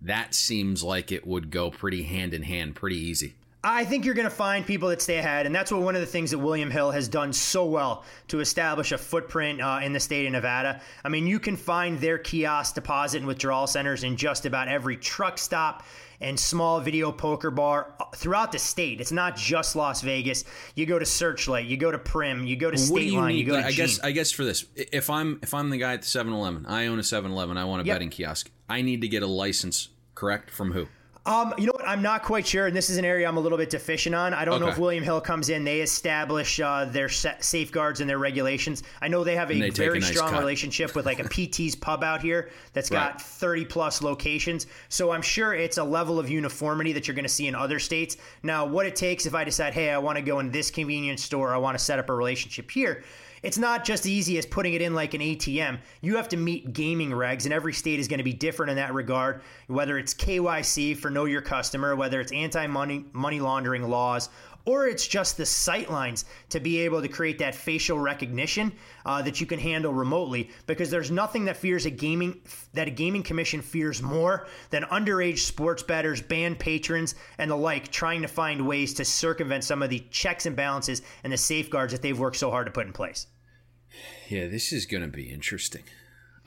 [0.00, 3.34] that seems like it would go pretty hand in hand, pretty easy.
[3.64, 6.00] I think you're going to find people that stay ahead, and that's what one of
[6.00, 9.92] the things that William Hill has done so well to establish a footprint uh, in
[9.92, 10.80] the state of Nevada.
[11.04, 14.96] I mean, you can find their kiosk deposit and withdrawal centers in just about every
[14.96, 15.84] truck stop
[16.22, 19.00] and small video poker bar uh, throughout the state.
[19.00, 20.44] It's not just Las Vegas.
[20.74, 23.38] You go to Searchlight, you go to Primm, you go to State you Line, need?
[23.40, 25.78] you go Like, to I guess I guess for this, if I'm if I'm the
[25.78, 27.94] guy at the 7-Eleven, I own a 7-Eleven, I want a Yep.
[27.94, 28.50] betting kiosk.
[28.68, 30.50] I need to get a license, correct?
[30.50, 30.86] From who?
[31.24, 31.86] Um, you know what?
[31.86, 34.34] I'm not quite sure, and this is an area I'm a little bit deficient on.
[34.34, 35.62] I don't know if William Hill comes in.
[35.62, 38.82] They establish uh, their sa- safeguards and their regulations.
[39.00, 40.40] I know they have a they very a nice strong cut.
[40.40, 43.20] relationship with like a PT's pub out here that's got Right.
[43.20, 44.66] 30 plus locations.
[44.88, 47.78] So I'm sure it's a level of uniformity that you're going to see in other
[47.78, 48.16] states.
[48.42, 51.22] Now, what it takes if I decide, hey, I want to go in this convenience
[51.22, 53.04] store, I want to set up a relationship here.
[53.42, 55.80] It's not just easy as putting it in like an ATM.
[56.00, 58.76] You have to meet gaming regs, and every state is going to be different in
[58.76, 59.42] that regard.
[59.66, 64.28] Whether it's KYC for Know Your Customer, whether it's anti money money laundering laws,
[64.64, 68.72] or it's just the sight lines to be able to create that facial recognition
[69.04, 70.50] uh, that you can handle remotely.
[70.68, 72.40] Because there's nothing that fears a gaming
[72.74, 77.90] that a gaming commission fears more than underage sports bettors, banned patrons, and the like
[77.90, 81.92] trying to find ways to circumvent some of the checks and balances and the safeguards
[81.92, 83.26] that they've worked so hard to put in place.
[84.32, 85.82] Yeah, this is going to be interesting.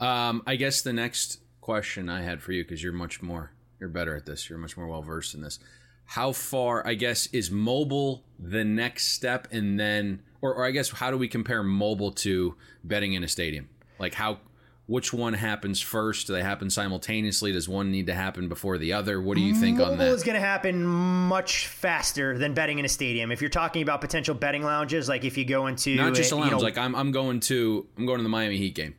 [0.00, 3.88] Um, I guess the next question I had for you, because you're much more, you're
[3.88, 5.60] better at this, you're much more well versed in this.
[6.04, 10.90] How far, I guess, is mobile the next step, and then, or, or I guess,
[10.90, 13.68] how do we compare mobile to betting in a stadium?
[14.00, 14.38] Like how,
[14.86, 16.28] which one happens first?
[16.28, 17.52] Do they happen simultaneously?
[17.52, 19.20] Does one need to happen before the other?
[19.20, 19.98] What do you think on that?
[19.98, 23.32] Mobile is going to happen much faster than betting in a stadium.
[23.32, 26.36] If you're talking about potential betting lounges, like if you go into Not just a,
[26.36, 28.94] a you know, like I'm, I'm going to, I'm going to the Miami Heat game,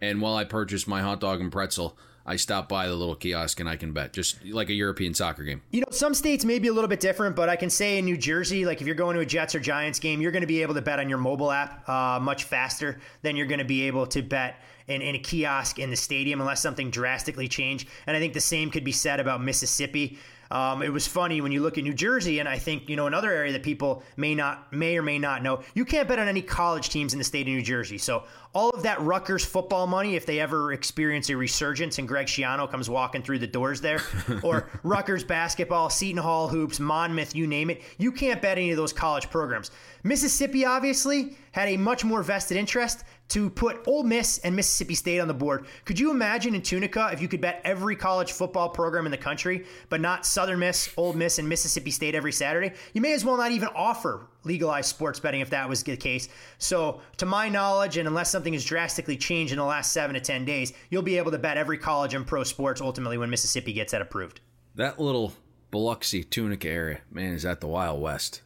[0.00, 3.60] and while I purchase my hot dog and pretzel, I stop by the little kiosk
[3.60, 5.62] and I can bet, just like a European soccer game.
[5.70, 8.04] You know, some states may be a little bit different, but I can say in
[8.04, 10.46] New Jersey, like if you're going to a Jets or Giants game, you're going to
[10.46, 13.64] be able to bet on your mobile app uh, much faster than you're going to
[13.64, 17.88] be able to bet in, in a kiosk in the stadium unless something drastically changed.
[18.06, 20.18] And I think the same could be said about Mississippi.
[20.50, 23.06] Um, it was funny when you look at New Jersey, and I think you know
[23.06, 25.62] another area that people may not, may or may not know.
[25.74, 27.98] You can't bet on any college teams in the state of New Jersey.
[27.98, 32.26] So all of that Rutgers football money, if they ever experience a resurgence and Greg
[32.26, 34.00] Schiano comes walking through the doors there,
[34.42, 38.76] or Rutgers basketball, Seton Hall hoops, Monmouth, you name it, you can't bet any of
[38.76, 39.72] those college programs.
[40.04, 45.20] Mississippi obviously had a much more vested interest to put Ole Miss and Mississippi State
[45.20, 45.66] on the board.
[45.84, 49.18] Could you imagine in Tunica if you could bet every college football program in the
[49.18, 52.72] country, but not Southern Miss, Ole Miss, and Mississippi State every Saturday?
[52.92, 56.28] You may as well not even offer legalized sports betting if that was the case.
[56.58, 60.20] So, to my knowledge, and unless something has drastically changed in the last seven to
[60.20, 63.72] 10 days, you'll be able to bet every college and pro sports ultimately when Mississippi
[63.72, 64.40] gets that approved.
[64.76, 65.32] That little
[65.70, 68.42] Biloxi, Tunica area, man, is that the Wild West?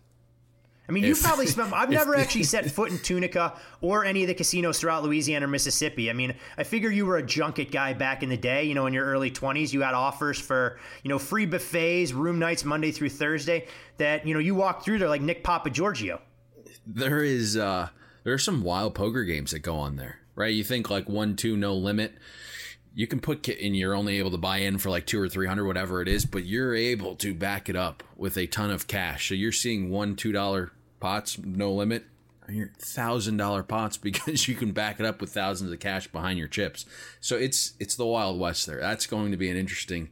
[0.90, 1.72] I mean, you probably spent.
[1.72, 5.48] I've never actually set foot in Tunica or any of the casinos throughout Louisiana or
[5.48, 6.10] Mississippi.
[6.10, 8.64] I mean, I figure you were a junket guy back in the day.
[8.64, 12.40] You know, in your early twenties, you had offers for you know free buffets, room
[12.40, 13.68] nights Monday through Thursday.
[13.98, 16.20] That you know you walked through there like Nick Papagiorgio.
[16.86, 17.90] There is, uh,
[18.24, 20.52] there are some wild poker games that go on there, right?
[20.52, 22.14] You think like one, two, no limit.
[22.92, 25.46] You can put, and you're only able to buy in for like two or three
[25.46, 28.88] hundred, whatever it is, but you're able to back it up with a ton of
[28.88, 29.28] cash.
[29.28, 32.04] So you're seeing one, two dollar pots, no limit.
[32.46, 36.08] And you're thousand dollar pots because you can back it up with thousands of cash
[36.08, 36.86] behind your chips.
[37.20, 38.80] So it's it's the Wild West there.
[38.80, 40.10] That's going to be an interesting,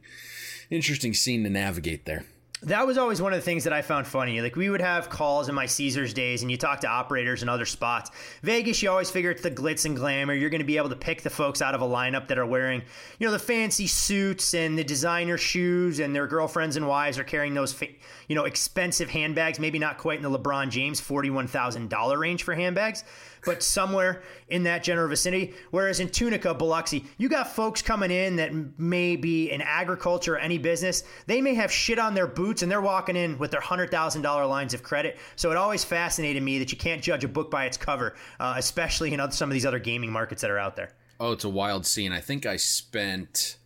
[0.69, 2.25] interesting scene to navigate there.
[2.63, 4.41] That was always one of the things that I found funny.
[4.41, 7.47] Like we would have calls in my Caesars days, and you talk to operators in
[7.47, 8.11] other spots.
[8.43, 10.33] Vegas, you always figure it's the glitz and glamour.
[10.33, 12.45] You're going to be able to pick the folks out of a lineup that are
[12.45, 12.81] wearing,
[13.17, 17.23] you know, the fancy suits and the designer shoes, and their girlfriends and wives are
[17.23, 17.81] carrying those,
[18.27, 19.57] you know, expensive handbags.
[19.57, 23.05] Maybe not quite in the LeBron James forty-one thousand dollar range for handbags,
[23.45, 25.53] but somewhere in that general vicinity.
[25.71, 30.39] Whereas in Tunica, Biloxi, you got folks coming in that may be in agriculture or
[30.39, 31.03] any business.
[31.25, 34.73] They may have shit on their boots and they're walking in with their $100,000 lines
[34.73, 35.17] of credit.
[35.35, 38.55] So it always fascinated me that you can't judge a book by its cover, uh,
[38.57, 40.93] especially in other, some of these other gaming markets that are out there.
[41.19, 42.13] Oh, it's a wild scene.
[42.13, 43.57] I think I spent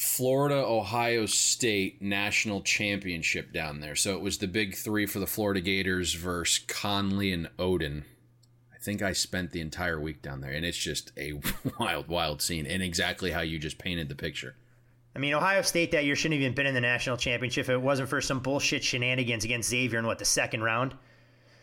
[0.00, 3.94] Florida, Ohio State national championship down there.
[3.94, 8.04] So it was the big three for the Florida Gators versus Conley and Oden.
[8.80, 11.34] I think I spent the entire week down there, and it's just a
[11.78, 14.56] wild, wild scene, and exactly how you just painted the picture.
[15.14, 17.68] I mean, Ohio State that year shouldn't have even been in the national championship if
[17.70, 20.94] it wasn't for some bullshit shenanigans against Xavier in what the second round.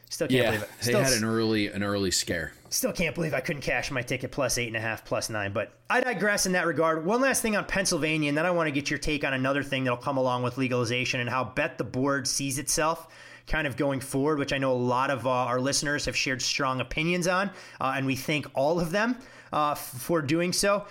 [0.10, 0.69] Still can't Yeah, believe it.
[0.84, 2.53] they had an early, an early scare.
[2.69, 5.53] Still can't believe I couldn't cash my ticket plus eight and a half, plus nine.
[5.53, 7.03] But I digress in that regard.
[7.03, 9.63] One last thing on Pennsylvania, and then I want to get your take on another
[9.63, 13.08] thing that'll come along with legalization and how Bet the Board sees itself
[13.48, 16.42] kind of going forward, which I know a lot of uh, our listeners have shared
[16.42, 19.18] strong opinions on, uh, and we thank all of them
[19.52, 20.86] uh, for doing so.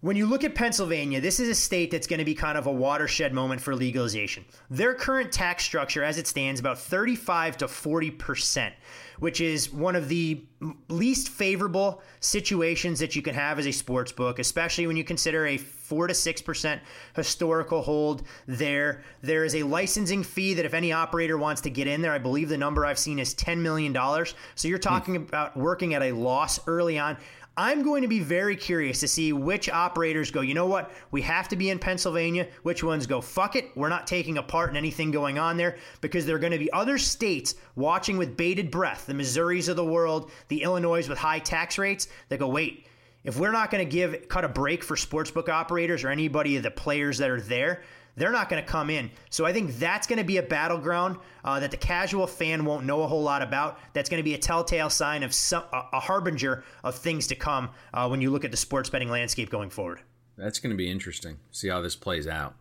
[0.00, 2.66] When you look at Pennsylvania, this is a state that's going to be kind of
[2.66, 4.44] a watershed moment for legalization.
[4.70, 8.74] Their current tax structure, as it stands, about 35 to 40 percent
[9.18, 10.44] which is one of the
[10.88, 15.46] least favorable situations that you can have as a sports book, especially when you consider
[15.46, 16.80] a four to six percent
[17.14, 19.02] historical hold there.
[19.22, 22.18] There is a licensing fee that if any operator wants to get in there, I
[22.18, 23.94] believe the number I've seen is $10 million.
[24.54, 25.22] So you're talking hmm.
[25.22, 27.16] about working at a loss early on.
[27.58, 31.22] I'm going to be very curious to see which operators go, you know what, we
[31.22, 34.68] have to be in Pennsylvania, which ones go, fuck it, we're not taking a part
[34.68, 38.36] in anything going on there, because there are going to be other states watching with
[38.36, 42.48] bated breath, the Missouris of the world, the Illinois with high tax rates, that go,
[42.48, 42.86] wait,
[43.24, 46.62] if we're not going to give cut a break for sportsbook operators or anybody of
[46.62, 47.82] the players that are there,
[48.16, 49.10] they're not going to come in.
[49.30, 52.86] So I think that's going to be a battleground uh, that the casual fan won't
[52.86, 53.78] know a whole lot about.
[53.92, 57.34] That's going to be a telltale sign of some, a, a harbinger of things to
[57.34, 60.00] come uh, when you look at the sports betting landscape going forward.
[60.36, 61.38] That's going to be interesting.
[61.50, 62.54] See how this plays out.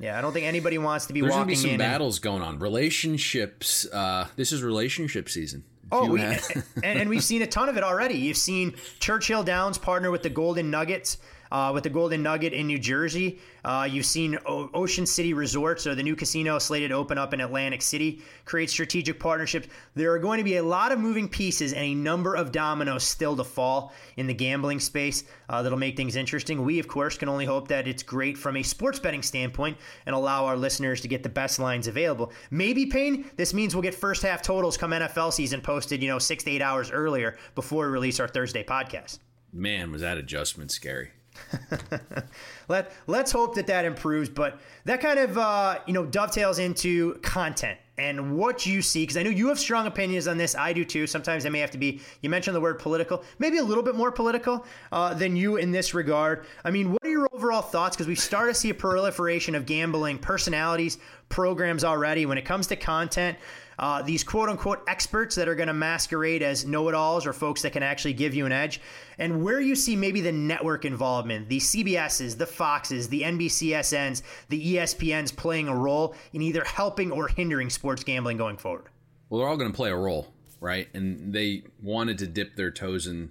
[0.00, 2.24] Yeah, I don't think anybody wants to be There's walking gonna be some battles and,
[2.24, 2.58] going on.
[2.58, 3.86] Relationships.
[3.86, 5.64] Uh, this is relationship season.
[5.92, 6.42] Oh, we, and,
[6.82, 8.14] and, we've seen a ton of it already.
[8.14, 11.18] You've seen Churchill Downs partner with the Golden Nuggets
[11.52, 13.38] uh, with the Golden Nugget in New Jersey.
[13.62, 17.34] Uh, you've seen o- Ocean City Resorts, or the new casino slated to open up
[17.34, 19.68] in Atlantic City, create strategic partnerships.
[19.94, 23.04] There are going to be a lot of moving pieces and a number of dominoes
[23.04, 26.64] still to fall in the gambling space uh, that'll make things interesting.
[26.64, 30.14] We, of course, can only hope that it's great from a sports betting standpoint and
[30.14, 32.32] allow our listeners to get the best lines available.
[32.50, 36.18] Maybe, Payne, this means we'll get first half totals come NFL season posted, you know,
[36.18, 39.18] six to eight hours earlier before we release our Thursday podcast.
[39.52, 41.10] Man, was that adjustment scary.
[42.68, 44.28] Let let's hope that that improves.
[44.28, 49.16] But that kind of uh, you know dovetails into content and what you see because
[49.16, 50.54] I know you have strong opinions on this.
[50.54, 51.06] I do too.
[51.06, 52.00] Sometimes I may have to be.
[52.20, 55.72] You mentioned the word political, maybe a little bit more political uh, than you in
[55.72, 56.46] this regard.
[56.64, 57.96] I mean, what are your overall thoughts?
[57.96, 62.26] Because we start to see a proliferation of gambling personalities, programs already.
[62.26, 63.36] When it comes to content,
[63.78, 67.32] uh, these quote unquote experts that are going to masquerade as know it alls or
[67.32, 68.80] folks that can actually give you an edge,
[69.18, 74.74] and where you see maybe the network involvement, the CBSs, the Foxes, the NBCSNs, the
[74.76, 78.86] ESPNs playing a role in either helping or hindering sports gambling going forward.
[79.28, 80.88] Well, they're all going to play a role, right?
[80.92, 83.30] And they wanted to dip their toes in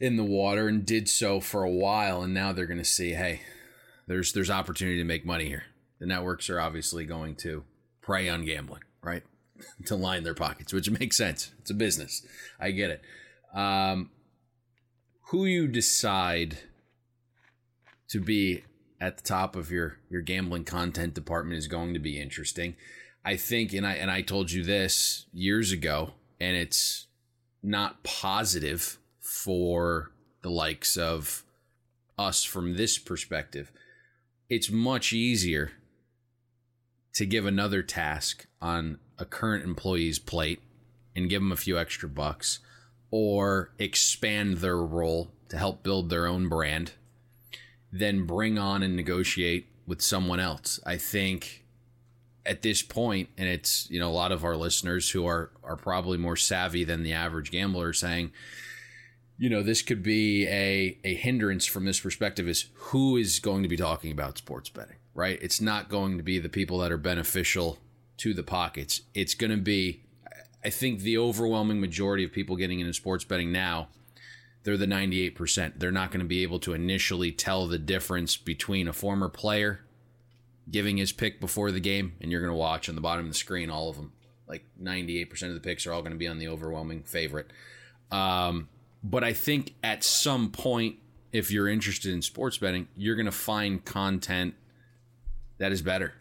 [0.00, 3.12] in the water and did so for a while, and now they're going to see,
[3.12, 3.40] hey,
[4.06, 5.64] there's there's opportunity to make money here.
[5.98, 7.64] The networks are obviously going to
[8.02, 9.22] prey on gambling, right?
[9.86, 11.52] to line their pockets, which makes sense.
[11.60, 12.26] It's a business.
[12.60, 13.02] I get it.
[13.54, 14.10] Um,
[15.28, 16.58] who you decide
[18.08, 18.64] to be
[19.00, 22.76] at the top of your your gambling content department is going to be interesting.
[23.24, 27.06] I think, and I and I told you this years ago, and it's
[27.62, 30.12] not positive for
[30.42, 31.44] the likes of
[32.18, 33.72] us from this perspective.
[34.50, 35.72] It's much easier
[37.14, 40.60] to give another task on a current employee's plate
[41.14, 42.60] and give them a few extra bucks
[43.10, 46.92] or expand their role to help build their own brand,
[47.92, 50.80] then bring on and negotiate with someone else.
[50.84, 51.64] I think
[52.46, 55.76] at this point, and it's you know a lot of our listeners who are are
[55.76, 58.32] probably more savvy than the average gambler saying,
[59.38, 63.62] you know, this could be a a hindrance from this perspective is who is going
[63.62, 65.38] to be talking about sports betting, right?
[65.40, 67.78] It's not going to be the people that are beneficial
[68.18, 69.02] to the pockets.
[69.14, 70.02] It's going to be,
[70.64, 73.88] I think, the overwhelming majority of people getting into sports betting now.
[74.62, 75.74] They're the 98%.
[75.76, 79.80] They're not going to be able to initially tell the difference between a former player
[80.70, 83.30] giving his pick before the game, and you're going to watch on the bottom of
[83.30, 84.12] the screen all of them.
[84.48, 87.50] Like 98% of the picks are all going to be on the overwhelming favorite.
[88.10, 88.68] Um,
[89.02, 90.96] but I think at some point,
[91.32, 94.54] if you're interested in sports betting, you're going to find content
[95.58, 96.14] that is better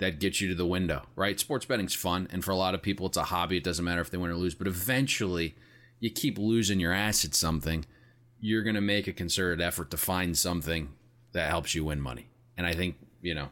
[0.00, 1.38] that gets you to the window, right?
[1.38, 3.58] Sports betting's fun, and for a lot of people, it's a hobby.
[3.58, 5.54] It doesn't matter if they win or lose, but eventually,
[6.00, 7.84] you keep losing your ass at something,
[8.40, 10.88] you're going to make a concerted effort to find something
[11.32, 12.30] that helps you win money.
[12.56, 13.48] And I think, you know,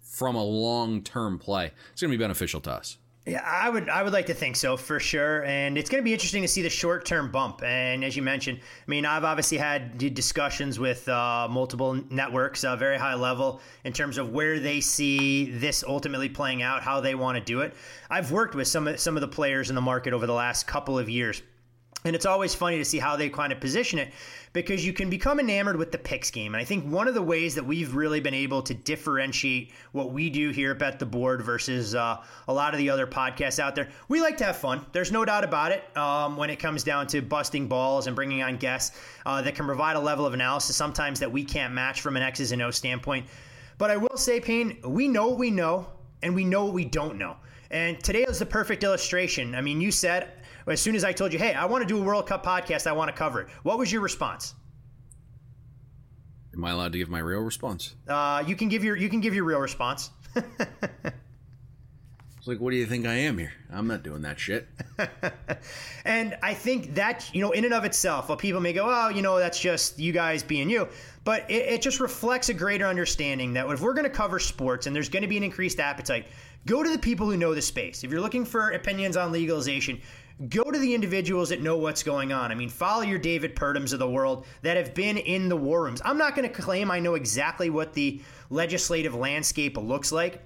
[0.00, 2.96] from a long term play, it's going to be beneficial to us.
[3.26, 6.04] Yeah, I would I would like to think so for sure, and it's going to
[6.04, 7.62] be interesting to see the short term bump.
[7.62, 12.76] And as you mentioned, I mean, I've obviously had discussions with uh, multiple networks, uh,
[12.76, 17.14] very high level, in terms of where they see this ultimately playing out, how they
[17.14, 17.74] want to do it.
[18.10, 20.98] I've worked with some some of the players in the market over the last couple
[20.98, 21.40] of years.
[22.04, 24.12] And it's always funny to see how they kind of position it
[24.54, 26.54] because you can become enamored with the picks game.
[26.54, 30.12] And I think one of the ways that we've really been able to differentiate what
[30.12, 33.58] we do here at Bet the Board versus uh, a lot of the other podcasts
[33.58, 34.86] out there, we like to have fun.
[34.92, 38.44] There's no doubt about it um, when it comes down to busting balls and bringing
[38.44, 38.96] on guests
[39.26, 42.22] uh, that can provide a level of analysis sometimes that we can't match from an
[42.22, 43.26] X's and O standpoint.
[43.76, 45.88] But I will say, Payne, we know what we know
[46.22, 47.36] and we know what we don't know.
[47.72, 49.56] And today is the perfect illustration.
[49.56, 50.30] I mean, you said
[50.66, 52.86] as soon as I told you, hey, I want to do a World Cup podcast,
[52.86, 53.48] I want to cover it.
[53.62, 54.54] What was your response?
[56.54, 57.94] Am I allowed to give my real response?
[58.06, 60.10] Uh, you can give your you can give your real response.
[62.44, 63.54] It's like, what do you think I am here?
[63.72, 64.68] I'm not doing that shit.
[66.04, 69.08] and I think that, you know, in and of itself, well, people may go, oh,
[69.08, 70.86] you know, that's just you guys being you.
[71.24, 74.86] But it, it just reflects a greater understanding that if we're going to cover sports
[74.86, 76.26] and there's going to be an increased appetite,
[76.66, 78.04] go to the people who know the space.
[78.04, 79.98] If you're looking for opinions on legalization,
[80.48, 82.50] go to the individuals that know what's going on.
[82.50, 85.84] I mean, follow your David Purdums of the world that have been in the war
[85.84, 86.02] rooms.
[86.04, 88.20] I'm not going to claim I know exactly what the
[88.50, 90.42] legislative landscape looks like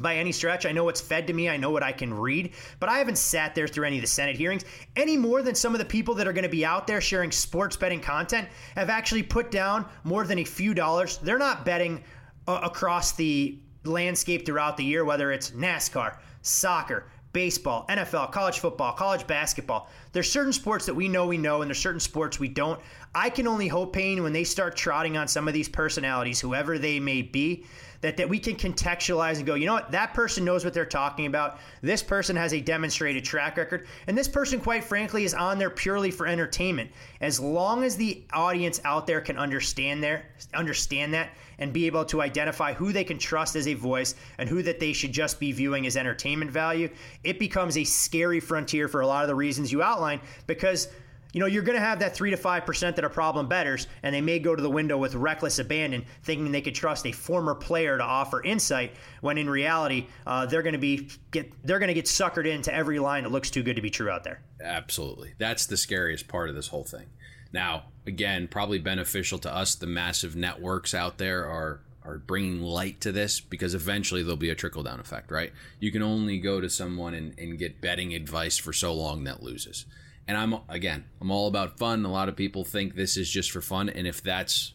[0.00, 0.64] by any stretch.
[0.64, 1.48] I know what's fed to me.
[1.48, 4.08] I know what I can read, but I haven't sat there through any of the
[4.08, 4.64] Senate hearings
[4.96, 7.30] any more than some of the people that are going to be out there sharing
[7.30, 11.18] sports betting content have actually put down more than a few dollars.
[11.18, 12.02] They're not betting
[12.46, 18.92] uh, across the landscape throughout the year, whether it's NASCAR, soccer, baseball, NFL, college football,
[18.92, 19.88] college basketball.
[20.12, 22.80] There's certain sports that we know we know, and there's certain sports we don't.
[23.14, 26.78] I can only hope, Payne, when they start trotting on some of these personalities, whoever
[26.78, 27.64] they may be,
[28.00, 30.86] that, that we can contextualize and go, you know what, that person knows what they're
[30.86, 31.58] talking about.
[31.82, 33.86] This person has a demonstrated track record.
[34.06, 36.90] And this person, quite frankly, is on there purely for entertainment.
[37.20, 42.04] As long as the audience out there can understand there, understand that and be able
[42.04, 45.40] to identify who they can trust as a voice and who that they should just
[45.40, 46.88] be viewing as entertainment value,
[47.24, 50.88] it becomes a scary frontier for a lot of the reasons you outlined because–
[51.32, 54.14] you know, you're going to have that 3 to 5% that are problem betters, and
[54.14, 57.54] they may go to the window with reckless abandon, thinking they could trust a former
[57.54, 61.88] player to offer insight, when in reality, uh, they're going to be get they're going
[61.88, 64.40] to get suckered into every line that looks too good to be true out there.
[64.62, 65.34] Absolutely.
[65.38, 67.06] That's the scariest part of this whole thing.
[67.52, 73.02] Now, again, probably beneficial to us, the massive networks out there are are bringing light
[73.02, 75.52] to this because eventually there'll be a trickle down effect, right?
[75.78, 79.42] You can only go to someone and, and get betting advice for so long that
[79.42, 79.84] loses.
[80.28, 82.04] And I'm again, I'm all about fun.
[82.04, 84.74] A lot of people think this is just for fun, and if that's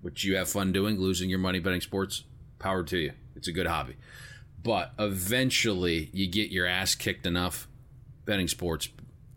[0.00, 2.22] what you have fun doing, losing your money betting sports,
[2.60, 3.12] power to you.
[3.34, 3.96] It's a good hobby.
[4.62, 7.66] But eventually, you get your ass kicked enough,
[8.24, 8.88] betting sports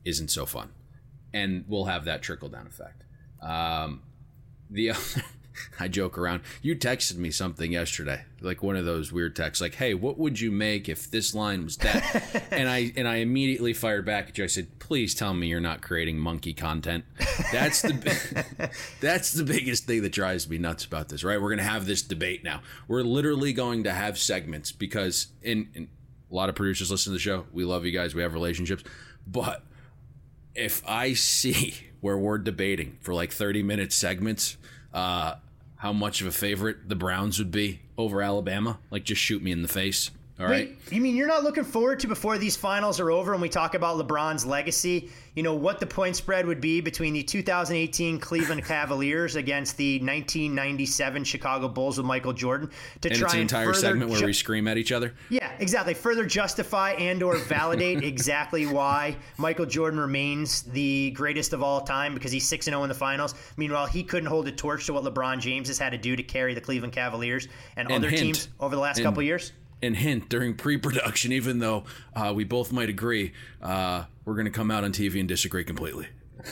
[0.05, 0.69] isn't so fun,
[1.33, 3.03] and we'll have that trickle down effect.
[3.41, 4.03] Um,
[4.69, 5.23] the other,
[5.79, 6.41] I joke around.
[6.61, 10.39] You texted me something yesterday, like one of those weird texts, like, "Hey, what would
[10.39, 14.37] you make if this line was that?" and I and I immediately fired back at
[14.37, 14.43] you.
[14.43, 17.05] I said, "Please tell me you're not creating monkey content."
[17.51, 18.71] That's the
[19.01, 21.23] that's the biggest thing that drives me nuts about this.
[21.23, 21.41] Right?
[21.41, 22.61] We're gonna have this debate now.
[22.87, 25.89] We're literally going to have segments because in, in
[26.31, 27.45] a lot of producers listen to the show.
[27.51, 28.15] We love you guys.
[28.15, 28.83] We have relationships,
[29.27, 29.63] but
[30.55, 34.57] if I see where we're debating for like 30 minute segments
[34.93, 35.35] uh,
[35.81, 39.51] how much of a favorite the Browns would be over Alabama, like just shoot me
[39.51, 40.11] in the face.
[40.39, 40.69] All right.
[40.69, 43.49] Wait, you mean you're not looking forward to before these finals are over and we
[43.49, 45.11] talk about LeBron's legacy?
[45.35, 49.95] You know what the point spread would be between the 2018 Cleveland Cavaliers against the
[49.99, 52.69] 1997 Chicago Bulls with Michael Jordan
[53.01, 55.13] to and try it's an entire segment where ju- we scream at each other.
[55.29, 55.93] Yeah, exactly.
[55.93, 62.13] Further justify and or validate exactly why Michael Jordan remains the greatest of all time
[62.13, 63.35] because he's six and zero oh in the finals.
[63.57, 66.23] Meanwhile, he couldn't hold a torch to what LeBron James has had to do to
[66.23, 69.51] carry the Cleveland Cavaliers and, and other hint, teams over the last couple years
[69.81, 71.83] and hint during pre-production, even though
[72.15, 75.63] uh, we both might agree, uh, we're going to come out on TV and disagree
[75.63, 76.07] completely.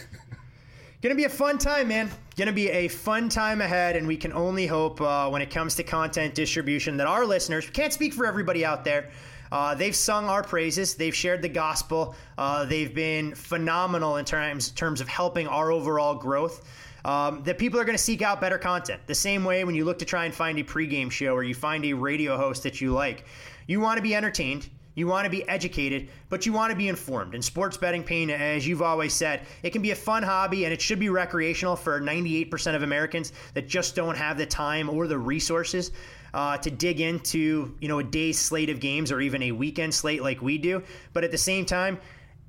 [1.02, 2.12] Gonna be a fun time, man.
[2.36, 5.76] Gonna be a fun time ahead, and we can only hope uh, when it comes
[5.76, 9.10] to content distribution that our listeners can't speak for everybody out there.
[9.50, 10.96] Uh, they've sung our praises.
[10.96, 12.16] They've shared the gospel.
[12.38, 16.68] Uh, they've been phenomenal in terms terms of helping our overall growth
[17.06, 19.02] um, that people are going to seek out better content.
[19.08, 21.54] The same way when you look to try and find a pregame show or you
[21.54, 23.26] find a radio host that you like,
[23.68, 24.70] you want to be entertained.
[24.96, 27.34] You want to be educated, but you want to be informed.
[27.34, 30.74] And sports betting, Payne, as you've always said, it can be a fun hobby and
[30.74, 35.08] it should be recreational for 98% of Americans that just don't have the time or
[35.08, 35.92] the resources
[36.34, 39.94] uh, to dig into, you know, a day's slate of games or even a weekend
[39.94, 40.84] slate like we do.
[41.14, 42.00] But at the same time,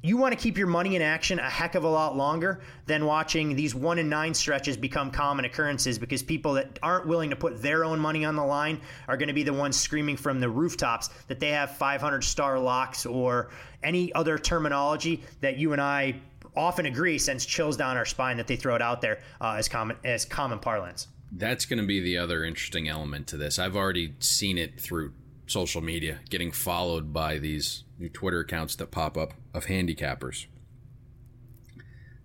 [0.02, 3.04] you want to keep your money in action a heck of a lot longer than
[3.04, 7.36] watching these one and nine stretches become common occurrences because people that aren't willing to
[7.36, 10.40] put their own money on the line are going to be the ones screaming from
[10.40, 13.50] the rooftops that they have 500 star locks or
[13.82, 16.14] any other terminology that you and I
[16.56, 19.68] often agree sends chills down our spine that they throw it out there uh, as
[19.68, 21.08] common as common parlance.
[21.32, 23.58] That's going to be the other interesting element to this.
[23.58, 25.12] I've already seen it through
[25.46, 30.46] social media, getting followed by these new Twitter accounts that pop up of handicappers.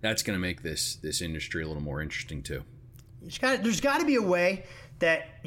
[0.00, 2.62] That's going to make this this industry a little more interesting too.
[3.20, 4.64] There's got there's got to be a way
[4.98, 5.44] that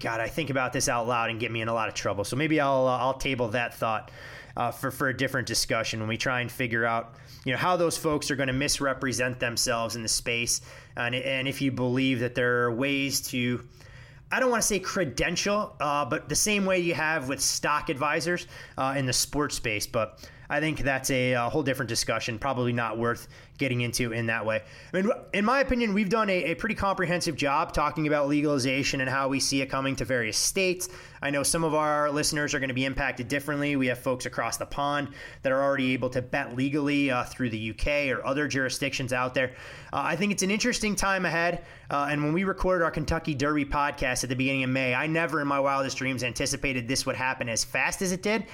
[0.00, 2.24] God, I think about this out loud and get me in a lot of trouble.
[2.24, 4.10] So maybe I'll uh, I'll table that thought
[4.56, 7.14] uh, for for a different discussion when we try and figure out
[7.44, 10.60] you know how those folks are going to misrepresent themselves in the space,
[10.96, 13.60] and and if you believe that there are ways to.
[14.30, 17.88] I don't want to say credential, uh, but the same way you have with stock
[17.88, 19.86] advisors uh, in the sports space.
[19.86, 23.28] But I think that's a, a, whole different discussion, probably not worth
[23.58, 24.62] getting into in that way.
[24.92, 29.00] I mean, in my opinion, we've done a, a, pretty comprehensive job talking about legalization
[29.00, 30.88] and how we see it coming to various states.
[31.20, 33.76] I know some of our listeners are going to be impacted differently.
[33.76, 35.08] We have folks across the pond
[35.42, 39.34] that are already able to bet legally uh, through the UK or other jurisdictions out
[39.34, 39.54] there.
[39.92, 41.64] Uh, I think it's an interesting time ahead.
[41.90, 45.06] Uh, and when we recorded our Kentucky Derby podcast at the beginning of May, I
[45.06, 48.44] never in my wildest dreams anticipated this would happen as fast as it did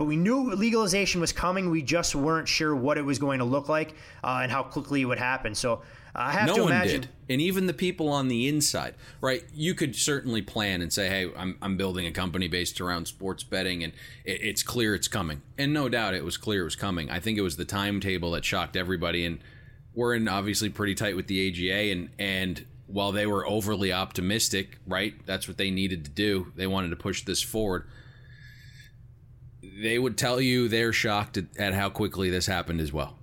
[0.00, 1.68] but we knew legalization was coming.
[1.68, 3.92] We just weren't sure what it was going to look like
[4.24, 5.54] uh, and how quickly it would happen.
[5.54, 5.82] So
[6.14, 7.02] I have no to imagine.
[7.02, 7.10] Did.
[7.28, 9.44] And even the people on the inside, right?
[9.52, 13.44] You could certainly plan and say, hey, I'm, I'm building a company based around sports
[13.44, 13.92] betting, and
[14.24, 15.42] it, it's clear it's coming.
[15.58, 17.10] And no doubt it was clear it was coming.
[17.10, 19.26] I think it was the timetable that shocked everybody.
[19.26, 19.38] And
[19.94, 24.78] we're in obviously pretty tight with the AGA, and, and while they were overly optimistic,
[24.86, 25.12] right?
[25.26, 26.54] That's what they needed to do.
[26.56, 27.84] They wanted to push this forward
[29.80, 33.16] they would tell you they're shocked at, at how quickly this happened as well.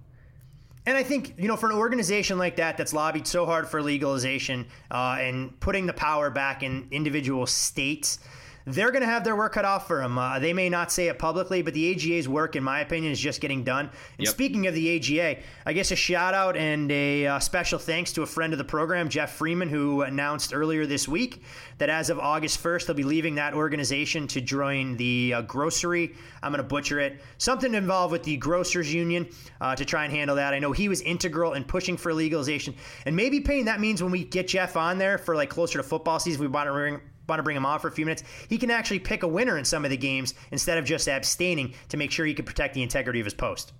[0.85, 3.81] And I think, you know, for an organization like that that's lobbied so hard for
[3.81, 8.19] legalization uh, and putting the power back in individual states,
[8.67, 10.17] they're going to have their work cut off for them.
[10.17, 13.19] Uh, they may not say it publicly, but the AGA's work, in my opinion, is
[13.19, 13.85] just getting done.
[14.17, 14.27] And yep.
[14.27, 18.23] speaking of the AGA, I guess a shout out and a uh, special thanks to
[18.23, 21.43] a friend of the program, Geoff Freeman, who announced earlier this week
[21.77, 26.13] that as of August 1st, they'll be leaving that organization to join the uh, grocery.
[26.43, 27.21] I'm going to butcher it.
[27.37, 29.29] Something involved with the Grocers Union
[29.61, 30.53] uh, to try and handle that.
[30.53, 32.75] I know he was integral in pushing for legalization.
[33.05, 35.83] And maybe, Payne, that means when we get Geoff on there for like closer to
[35.83, 38.23] football season, we want to bring want to bring him on for a few minutes,
[38.49, 41.73] he can actually pick a winner in some of the games instead of just abstaining
[41.89, 43.73] to make sure he can protect the integrity of his post.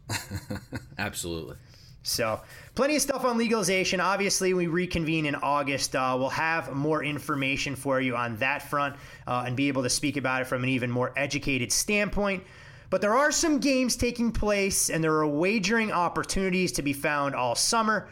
[0.98, 1.56] Absolutely.
[2.04, 2.40] So,
[2.74, 4.00] plenty of stuff on legalization.
[4.00, 5.94] Obviously, we reconvene in August.
[5.94, 8.96] Uh, we'll have more information for you on that front
[9.28, 12.44] uh, and be able to speak about it from an even more educated standpoint.
[12.90, 17.36] But there are some games taking place, and there are wagering opportunities to be found
[17.36, 18.08] all summer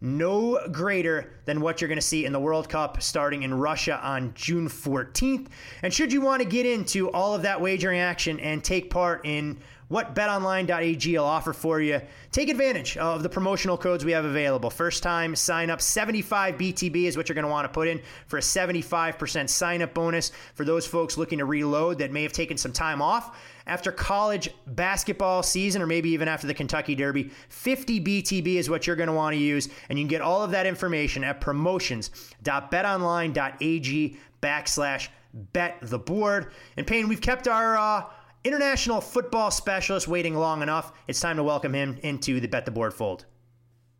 [0.00, 3.98] no greater than what you're going to see in the World Cup starting in Russia
[4.02, 5.48] on June 14th.
[5.82, 9.24] And should you want to get into all of that wagering action and take part
[9.24, 12.00] in what betonline.ag will offer for you.
[12.32, 14.68] Take advantage of the promotional codes we have available.
[14.68, 18.00] First time sign up 75 BTB is what you're going to want to put in
[18.26, 22.32] for a 75% sign up bonus for those folks looking to reload that may have
[22.32, 27.30] taken some time off after college basketball season or maybe even after the Kentucky Derby.
[27.48, 30.42] 50 BTB is what you're going to want to use and you can get all
[30.42, 35.08] of that information at promotions.betonline.ag backslash
[35.52, 36.52] bet the board.
[36.76, 38.04] And Payne, we've kept our uh,
[38.44, 40.92] international football specialist waiting long enough.
[41.08, 43.26] It's time to welcome him into the Bet the Board fold.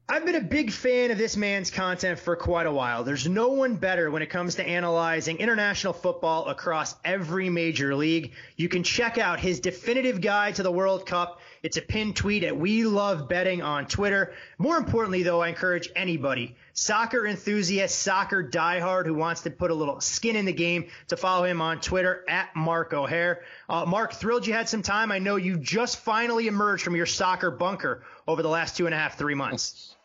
[0.08, 3.02] I've been a big fan of this man's content for quite a while.
[3.02, 8.30] There's no one better when it comes to analyzing international football across every major league.
[8.54, 11.40] You can check out his definitive guide to the World Cup.
[11.64, 14.32] It's a pinned tweet at We Love Betting on Twitter.
[14.58, 19.74] More importantly, though, I encourage anybody, soccer enthusiast, soccer diehard who wants to put a
[19.74, 23.42] little skin in the game to follow him on Twitter at Mark O'Haire.
[23.68, 25.10] Uh, Mark, thrilled you had some time.
[25.10, 28.94] I know you just finally emerged from your soccer bunker over the last two and
[28.94, 29.95] a half, three months.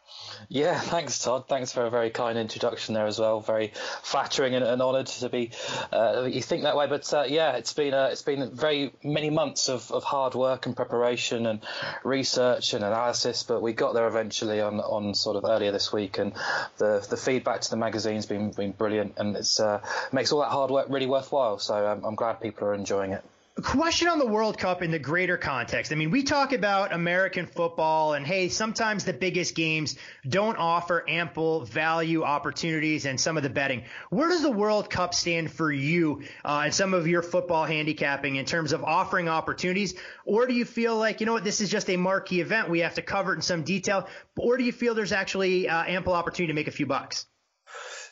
[0.49, 1.47] Yeah, thanks, Todd.
[1.47, 3.39] Thanks for a very kind introduction there as well.
[3.41, 3.71] Very
[4.03, 5.51] flattering and, and honoured to be.
[5.91, 9.29] Uh, you think that way, but uh, yeah, it's been uh, it's been very many
[9.29, 11.61] months of, of hard work and preparation and
[12.03, 13.43] research and analysis.
[13.43, 16.33] But we got there eventually on, on sort of earlier this week, and
[16.77, 19.81] the the feedback to the magazine's been been brilliant, and it's uh,
[20.11, 21.59] makes all that hard work really worthwhile.
[21.59, 23.23] So I'm, I'm glad people are enjoying it
[23.61, 25.91] question on the World Cup in the greater context.
[25.91, 29.97] I mean, we talk about American football and hey, sometimes the biggest games
[30.27, 33.83] don't offer ample value opportunities and some of the betting.
[34.09, 38.37] Where does the World Cup stand for you uh, and some of your football handicapping
[38.37, 39.95] in terms of offering opportunities?
[40.25, 42.69] Or do you feel like, you know what, this is just a marquee event.
[42.69, 44.07] We have to cover it in some detail.
[44.37, 47.25] Or do you feel there's actually uh, ample opportunity to make a few bucks?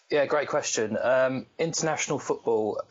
[0.10, 0.98] Yeah, great question.
[1.02, 2.82] Um, international football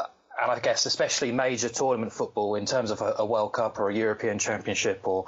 [0.41, 3.91] and I guess especially major tournament football in terms of a, a World Cup or
[3.91, 5.24] a European Championship or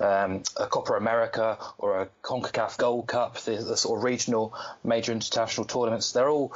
[0.00, 4.54] um, a Copa America or a CONCACAF Gold Cup, the, the, sort of regional
[4.84, 6.48] major international tournaments, they're all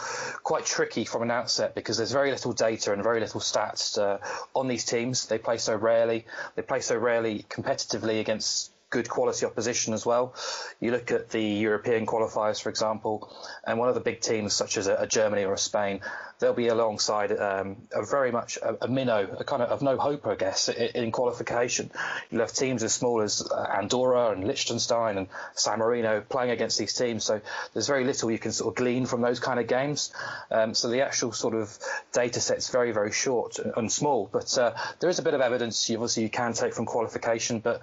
[0.43, 4.19] quite tricky from an outset because there's very little data and very little stats uh,
[4.55, 5.27] on these teams.
[5.27, 6.27] They play so rarely.
[6.57, 10.33] They play so rarely competitively against good quality opposition as well.
[10.79, 13.29] You look at the European qualifiers, for example,
[13.67, 16.01] and one of the big teams such as a, a Germany or a Spain,
[16.39, 19.97] they'll be alongside um, a very much a, a, minnow, a kind of, of no
[19.97, 21.91] hope, I guess, in, in, qualification.
[22.31, 26.79] You'll have teams as small as uh, Andorra and Liechtenstein and San Marino playing against
[26.79, 27.25] these teams.
[27.25, 27.41] So
[27.73, 30.13] there's very little you can sort of glean from those kind of games.
[30.53, 31.77] Um, so the actual sort of
[32.13, 34.31] data set's very, very short and, and small.
[34.31, 37.83] But uh, there is a bit of evidence, obviously, you can take from qualification, but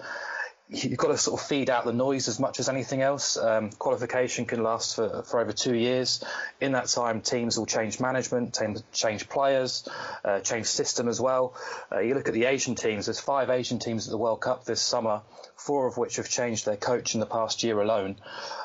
[0.72, 3.36] you've got to sort of feed out the noise as much as anything else.
[3.38, 6.24] Um, qualification can last for, for over two years.
[6.62, 9.88] In that time, teams will change management, teams change players,
[10.24, 11.56] uh, change system as well.
[11.92, 13.08] Uh, you look at the Asian teams.
[13.08, 15.22] There's five Asian teams at the World Cup this summer,
[15.66, 18.16] four of which have changed their coach in the past year alone.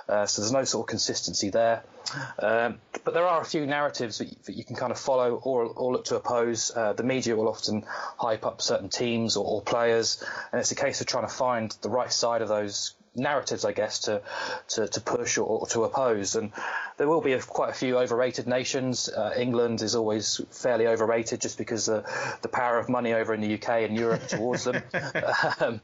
[0.09, 1.83] Uh, so there's no sort of consistency there.
[2.39, 5.35] Um, but there are a few narratives that you, that you, can kind of follow
[5.35, 6.71] or, or look to oppose.
[6.75, 7.85] Uh, the media will often
[8.17, 11.77] hype up certain teams or, or, players, and it's a case of trying to find
[11.83, 14.23] the right side of those narratives, I guess, to
[14.69, 16.35] to, to push or, or, to oppose.
[16.35, 16.53] And
[16.97, 19.09] there will be a, quite a few overrated nations.
[19.09, 22.05] Uh, England is always fairly overrated just because the
[22.43, 24.83] the power of money over in the UK and Europe towards them.
[25.61, 25.81] um,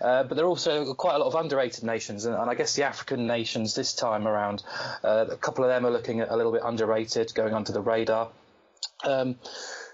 [0.00, 2.74] uh, but there are also quite a lot of underrated nations, and, and I guess
[2.74, 4.62] the African nations this time around,
[5.02, 8.30] uh, a couple of them are looking a little bit underrated, going under the radar.
[9.04, 9.36] Um,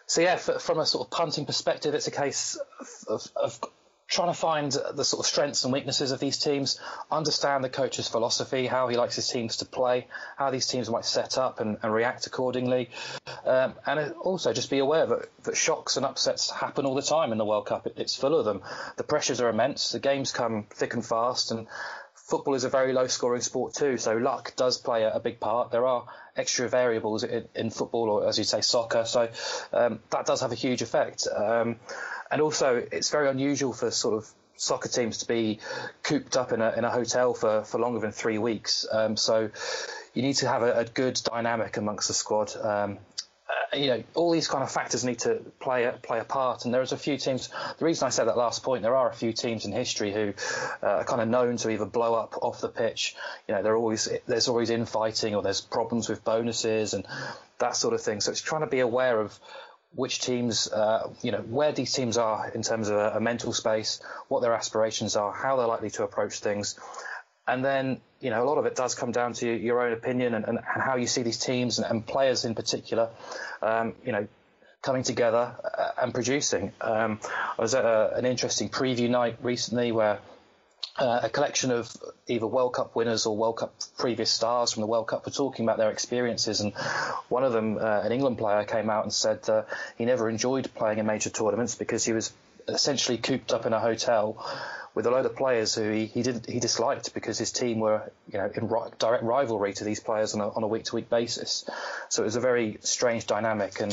[0.07, 2.59] so yeah, from a sort of punting perspective, it's a case
[3.09, 3.61] of, of,
[4.11, 6.81] trying to find the sort of strengths and weaknesses of these teams,
[7.13, 11.05] understand the coach's philosophy, how he likes his teams to play, how these teams might
[11.05, 12.91] set up and, and react accordingly,
[13.47, 17.31] um, and also just be aware that, that shocks and upsets happen all the time
[17.31, 17.87] in the World Cup.
[17.87, 18.63] It, it's full of them.
[18.97, 19.93] The pressures are immense.
[19.93, 21.69] The games come thick and fast, and
[22.31, 25.71] football is a very low scoring sport too, so luck does play a, big part.
[25.71, 26.07] There are
[26.37, 29.29] extra variables in, in, football, or as you say, soccer, so
[29.73, 31.29] um, that does have a huge effect.
[31.29, 31.77] Um,
[32.31, 35.59] and also, it's very unusual for sort of soccer teams to be
[36.03, 38.87] cooped up in a, in a hotel for, for longer than three weeks.
[38.91, 39.51] Um, so
[40.15, 42.55] you need to have a, a, good dynamic amongst the squad.
[42.57, 42.99] Um,
[43.49, 46.67] uh, you know, all these kind of factors need to play a, play a part.
[46.67, 47.49] And there's a few teams.
[47.79, 50.35] The reason I said that last point, there are a few teams in history who
[50.83, 53.17] uh, are kind of known to either blow up off the pitch.
[53.49, 57.07] You know, always there's always infighting or there's problems with bonuses and
[57.59, 58.21] that sort of thing.
[58.21, 59.39] So it's trying to be aware of
[59.95, 63.53] which teams, uh, you know, where these teams are in terms of a, a, mental
[63.53, 66.79] space, what their aspirations are, how they're likely to approach things.
[67.49, 70.35] And then, you know, a lot of it does come down to your own opinion
[70.35, 73.11] and, and, how you see these teams and, and players in particular,
[73.63, 74.29] um, you know,
[74.83, 76.73] coming together uh, and producing.
[76.81, 77.19] Um,
[77.59, 80.21] I was at a, an interesting preview night recently where
[80.97, 81.95] uh, a collection of
[82.27, 85.65] either World Cup winners or World Cup previous stars from the World Cup were talking
[85.65, 86.75] about their experiences, and
[87.29, 89.63] one of them, uh, an England player, came out and said uh,
[89.97, 92.33] he never enjoyed playing in major tournaments because he was
[92.69, 94.37] essentially cooped up in a hotel
[94.95, 98.11] with a load of players who he, he did he disliked because his team were
[98.33, 100.97] you know in ri- direct rivalry to these players on a, on a week to
[100.97, 101.65] week basis.
[102.09, 103.93] So it was a very strange dynamic, and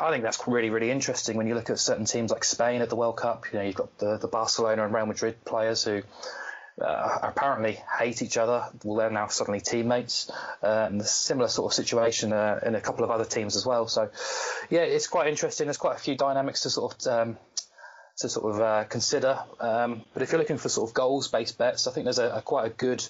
[0.00, 2.88] I think that's really, really interesting when you look at certain teams like Spain at
[2.88, 3.44] the World Cup.
[3.52, 6.02] You know, you've got the, the Barcelona and Real Madrid players who
[6.80, 8.64] uh, apparently hate each other.
[8.82, 10.30] Well, they're now suddenly teammates.
[10.62, 13.88] A similar sort of situation uh, in a couple of other teams as well.
[13.88, 14.10] So,
[14.70, 15.66] yeah, it's quite interesting.
[15.66, 17.36] There's quite a few dynamics to sort of um,
[18.20, 19.38] to sort of uh, consider.
[19.58, 22.42] Um, but if you're looking for sort of goals-based bets, I think there's a, a
[22.42, 23.06] quite a good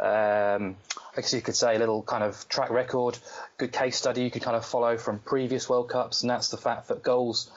[0.00, 0.76] um,
[1.12, 3.18] I guess you could say a little kind of track record,
[3.58, 6.56] good case study you could kind of follow from previous World Cups, and that's the
[6.56, 7.50] fact that goals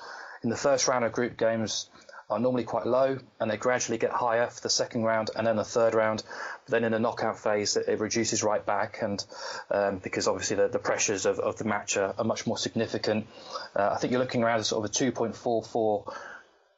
[0.44, 1.90] in the first round of group games
[2.30, 5.56] are normally quite low and they gradually get higher for the second round and then
[5.56, 6.24] the third round.
[6.66, 9.24] But then in the knockout phase, it, reduces right back, and
[9.70, 13.28] um, because obviously the, the pressures of, of, the match are, are, much more significant.
[13.76, 16.14] Uh, I think you're looking around sort of a 2.44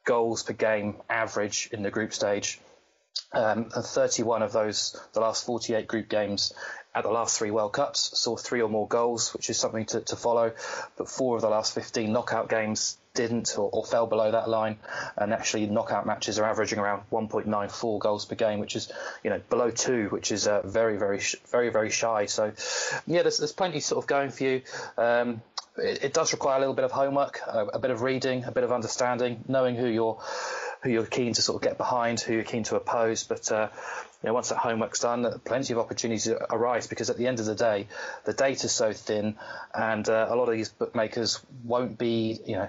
[0.06, 2.58] goals per game average in the group stage.
[3.32, 6.54] Um, and 31 of those, the last 48 group games
[6.94, 10.00] at the last three World Cups, saw three or more goals, which is something to,
[10.00, 10.52] to follow.
[10.96, 14.78] But four of the last 15 knockout games didn't or, or, fell below that line.
[15.16, 18.90] And actually, knockout matches are averaging around 1.94 goals per game, which is,
[19.22, 22.26] you know, below two, which is uh, very, very, very, very shy.
[22.26, 22.52] So,
[23.06, 24.62] yeah, there's, there's plenty sort of going for you.
[24.96, 25.42] Um,
[25.78, 28.52] it, it, does require a little bit of homework, a, a, bit of reading, a
[28.52, 30.20] bit of understanding, knowing who your
[30.82, 33.24] who you're keen to sort of get behind, who you're keen to oppose.
[33.24, 33.68] But uh,
[34.22, 37.46] you know, once that homework's done, plenty of opportunities arise because at the end of
[37.46, 37.86] the day,
[38.24, 39.36] the data's so thin,
[39.74, 42.68] and uh, a lot of these bookmakers won't be, you know,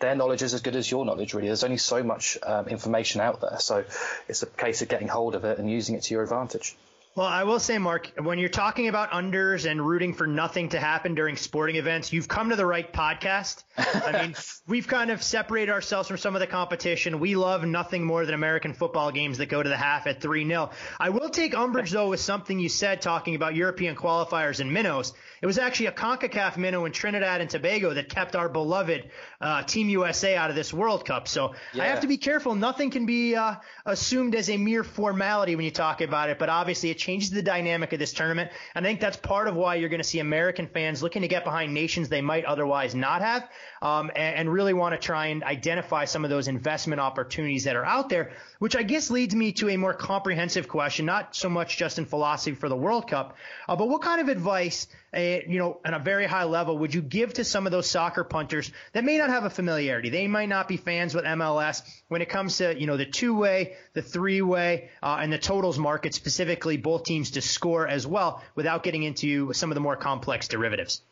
[0.00, 1.48] their knowledge is as good as your knowledge, really.
[1.48, 3.58] There's only so much um, information out there.
[3.58, 3.84] So
[4.28, 6.76] it's a case of getting hold of it and using it to your advantage.
[7.16, 10.80] Well, I will say, Mark, when you're talking about unders and rooting for nothing to
[10.80, 13.62] happen during sporting events, you've come to the right podcast.
[13.78, 14.34] I mean,
[14.66, 17.20] we've kind of separated ourselves from some of the competition.
[17.20, 20.44] We love nothing more than American football games that go to the half at 3
[20.44, 20.70] 0.
[20.98, 25.12] I will take umbrage, though, with something you said talking about European qualifiers and minnows.
[25.40, 29.08] It was actually a CONCACAF minnow in Trinidad and Tobago that kept our beloved
[29.44, 31.28] uh, Team USA out of this World Cup.
[31.28, 31.84] So yeah.
[31.84, 32.54] I have to be careful.
[32.54, 36.48] Nothing can be uh, assumed as a mere formality when you talk about it, but
[36.48, 38.50] obviously it changes the dynamic of this tournament.
[38.74, 41.28] And I think that's part of why you're going to see American fans looking to
[41.28, 43.46] get behind nations they might otherwise not have,
[43.82, 47.76] um, and, and really want to try and identify some of those investment opportunities that
[47.76, 48.32] are out there.
[48.60, 52.06] Which I guess leads me to a more comprehensive question, not so much just in
[52.06, 53.36] philosophy for the World Cup,
[53.68, 54.86] uh, but what kind of advice
[55.20, 58.24] you know, on a very high level, would you give to some of those soccer
[58.24, 60.10] punters that may not have a familiarity?
[60.10, 63.36] They might not be fans with MLS when it comes to, you know, the two
[63.36, 68.06] way, the three way, uh, and the totals market, specifically both teams to score as
[68.06, 71.02] well without getting into some of the more complex derivatives.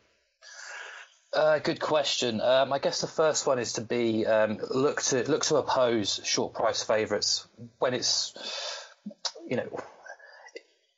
[1.33, 2.41] Uh, good question.
[2.41, 6.21] Um, I guess the first one is to be um, look to look to oppose
[6.23, 7.47] short price favourites
[7.79, 8.35] when it's
[9.47, 9.67] you know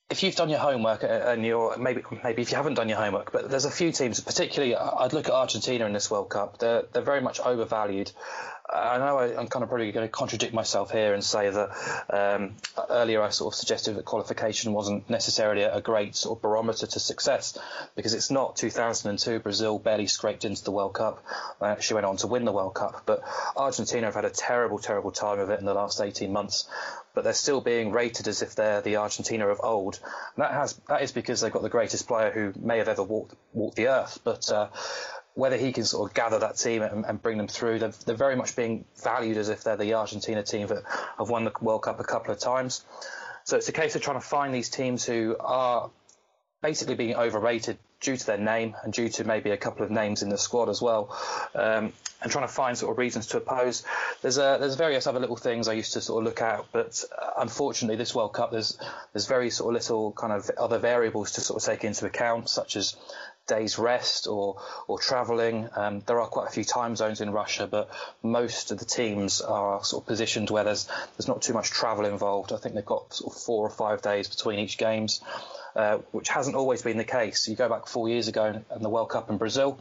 [0.10, 2.98] if you've done your homework uh, and you're maybe maybe if you haven't done your
[2.98, 6.60] homework, but there's a few teams, particularly I'd look at Argentina in this World Cup.
[6.60, 8.12] They're they're very much overvalued.
[8.68, 11.70] I know I, am kind of probably going to contradict myself here and say that
[12.10, 12.56] um,
[12.90, 17.00] earlier I sort of suggested that qualification wasn't necessarily a great sort of barometer to
[17.00, 17.58] success
[17.96, 21.24] because it's not 2002 Brazil barely scraped into the World Cup.
[21.62, 23.22] They actually went on to win the World Cup, but
[23.56, 26.68] Argentina have had a terrible, terrible time of it in the last 18 months
[27.16, 30.00] but they're still being rated as if they're the Argentina of old.
[30.36, 33.02] And that has that is because they've got the greatest player who may have ever
[33.02, 34.20] walked walked the earth.
[34.24, 34.68] But uh,
[35.36, 38.16] whether he can sort of gather that team and, and bring them through, they're, they're,
[38.16, 40.84] very much being valued as if they're the Argentina team that
[41.18, 42.84] have won the World Cup a couple of times.
[43.44, 45.92] So it's a case of trying to find these teams who are
[46.62, 50.24] basically being overrated due to their name and due to maybe a couple of names
[50.24, 51.16] in the squad as well,
[51.54, 53.84] um, and trying to find sort of reasons to oppose.
[54.22, 57.04] There's a, there's various other little things I used to sort of look at, but
[57.12, 58.78] uh, unfortunately this World Cup there's
[59.14, 62.50] there's very sort of little kind of other variables to sort of take into account,
[62.50, 62.96] such as
[63.48, 65.70] days rest or or travelling.
[65.76, 67.90] Um, there are quite a few time zones in Russia, but
[68.24, 70.88] most of the teams are sort of positioned where there's
[71.18, 72.54] there's not too much travel involved.
[72.54, 75.22] I think they've got sort of four or five days between each games.
[75.76, 77.50] Uh, which hasn't always been the case.
[77.50, 79.78] You go back four years ago in the World Cup in Brazil,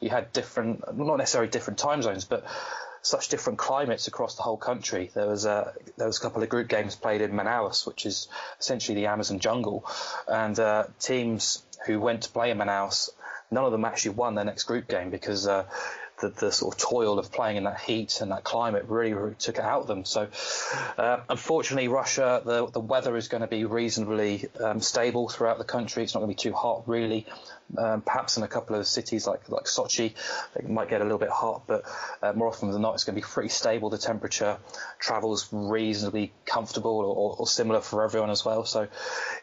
[0.00, 2.44] you had different, not necessarily different time zones, but
[3.06, 5.10] such different climates across the whole country.
[5.14, 8.26] There was a there was a couple of group games played in Manaus, which is
[8.58, 9.84] essentially the Amazon jungle,
[10.26, 13.10] and uh, teams who went to play in Manaus,
[13.50, 15.64] none of them actually won their next group game because uh,
[16.20, 19.34] the, the sort of toil of playing in that heat and that climate really, really
[19.34, 20.04] took it out of them.
[20.04, 20.28] So,
[20.96, 25.64] uh, unfortunately, Russia, the, the weather is going to be reasonably um, stable throughout the
[25.64, 26.02] country.
[26.02, 27.26] It's not going to be too hot, really.
[27.76, 30.14] Um, perhaps in a couple of cities like like Sochi,
[30.54, 31.82] it might get a little bit hot, but
[32.22, 33.90] uh, more often than not, it's going to be pretty stable.
[33.90, 34.58] The temperature,
[35.00, 38.64] travel's reasonably comfortable or, or, similar for everyone as well.
[38.64, 38.86] So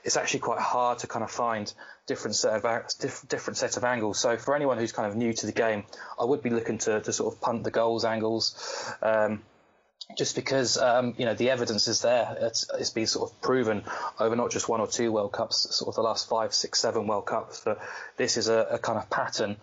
[0.06, 1.72] it's actually quite hard to kind of find
[2.06, 4.20] different set of different set of angles.
[4.20, 5.84] So for anyone who's kind of new to the game,
[6.20, 8.93] I would be looking to, to sort of punt the goals angles.
[9.01, 9.43] Um,
[10.18, 12.36] just because um, you know the evidence is there.
[12.41, 13.84] It's, it's been sort of proven
[14.20, 17.08] over not just one or two World Cups, sort of the last five, six, seven
[17.08, 17.78] World Cups, that
[18.18, 19.56] this is a, a kind of pattern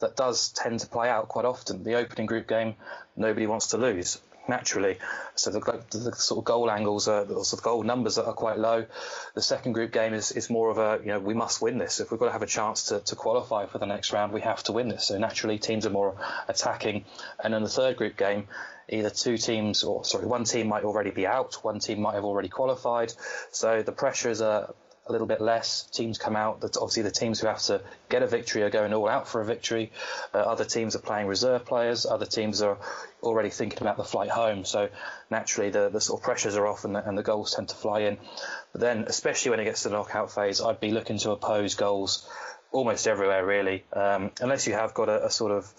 [0.00, 1.82] that does tend to play out quite often.
[1.82, 2.74] The opening group game,
[3.16, 4.98] nobody wants to lose naturally.
[5.34, 8.26] So the, the, the, sort of goal angles are, the sort of goal numbers that
[8.26, 8.86] are quite low.
[9.34, 12.00] The second group game is, is more of a, you know, we must win this.
[12.00, 14.40] If we've got to have a chance to, to qualify for the next round, we
[14.40, 15.06] have to win this.
[15.06, 16.16] So naturally teams are more
[16.48, 17.04] attacking.
[17.42, 18.48] And in the third group game,
[18.88, 22.24] either two teams or sorry, one team might already be out, one team might have
[22.24, 23.12] already qualified.
[23.52, 24.74] So the pressures are
[25.08, 25.84] a little bit less.
[25.92, 26.60] Teams come out.
[26.60, 29.40] That obviously the teams who have to get a victory are going all out for
[29.40, 29.90] a victory.
[30.34, 32.06] Uh, other teams are playing reserve players.
[32.06, 32.78] Other teams are
[33.22, 34.64] already thinking about the flight home.
[34.64, 34.88] So
[35.30, 37.74] naturally the, the sort of pressures are off and the, and the goals tend to
[37.74, 38.18] fly in.
[38.72, 41.74] But then, especially when it gets to the knockout phase, I'd be looking to oppose
[41.74, 42.28] goals
[42.70, 45.72] almost everywhere really, um, unless you have got a, a sort of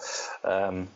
[0.43, 0.87] um,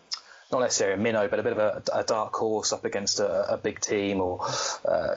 [0.51, 3.53] not necessarily a minnow, but a bit of a, a dark horse up against a,
[3.53, 4.45] a big team or
[4.85, 5.15] uh,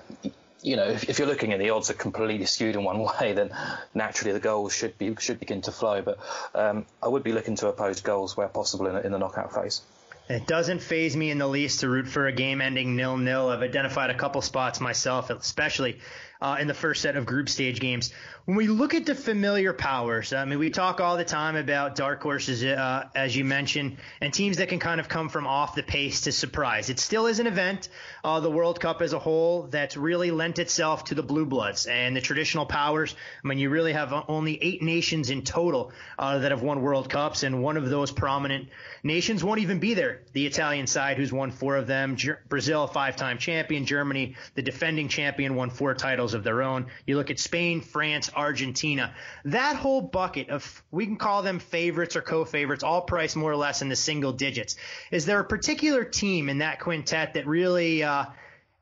[0.67, 3.33] you know, if, if, you're looking at the odds are completely skewed in one way,
[3.33, 3.51] then
[3.95, 6.03] naturally the goals should be should begin to flow.
[6.03, 6.19] But
[6.55, 9.83] um, I would be looking to oppose goals where possible in, in the knockout phase.
[10.29, 13.49] It doesn't phase me in the least to root for a game ending nil nil.
[13.49, 16.01] I've identified a couple spots myself, especially
[16.41, 18.13] uh, in the first set of group stage games.
[18.45, 21.97] When we look at the familiar powers, I mean, we talk all the time about
[21.97, 25.75] dark horses, uh, as you mentioned, and teams that can kind of come from off
[25.75, 26.89] the pace to surprise.
[26.89, 27.89] It still is an event,
[28.23, 31.87] uh, the World Cup as a whole, that's really lent itself to the blue bloods
[31.87, 33.17] and the traditional powers.
[33.43, 37.11] I mean, you really have only eight nations in total uh, that have won World
[37.11, 38.69] Cups, and one of those prominent
[39.03, 40.21] nations won't even be there.
[40.35, 42.17] The Italian side, who's won four of them,
[42.49, 46.87] Brazil, five-time champion, Germany, the defending champion, won four titles of their own.
[47.07, 49.15] You look at Spain, France, Argentina.
[49.45, 53.57] That whole bucket of, we can call them favorites or co-favorites, all priced more or
[53.57, 54.77] less in the single digits.
[55.11, 58.27] Is there a particular team in that quintet that really uh,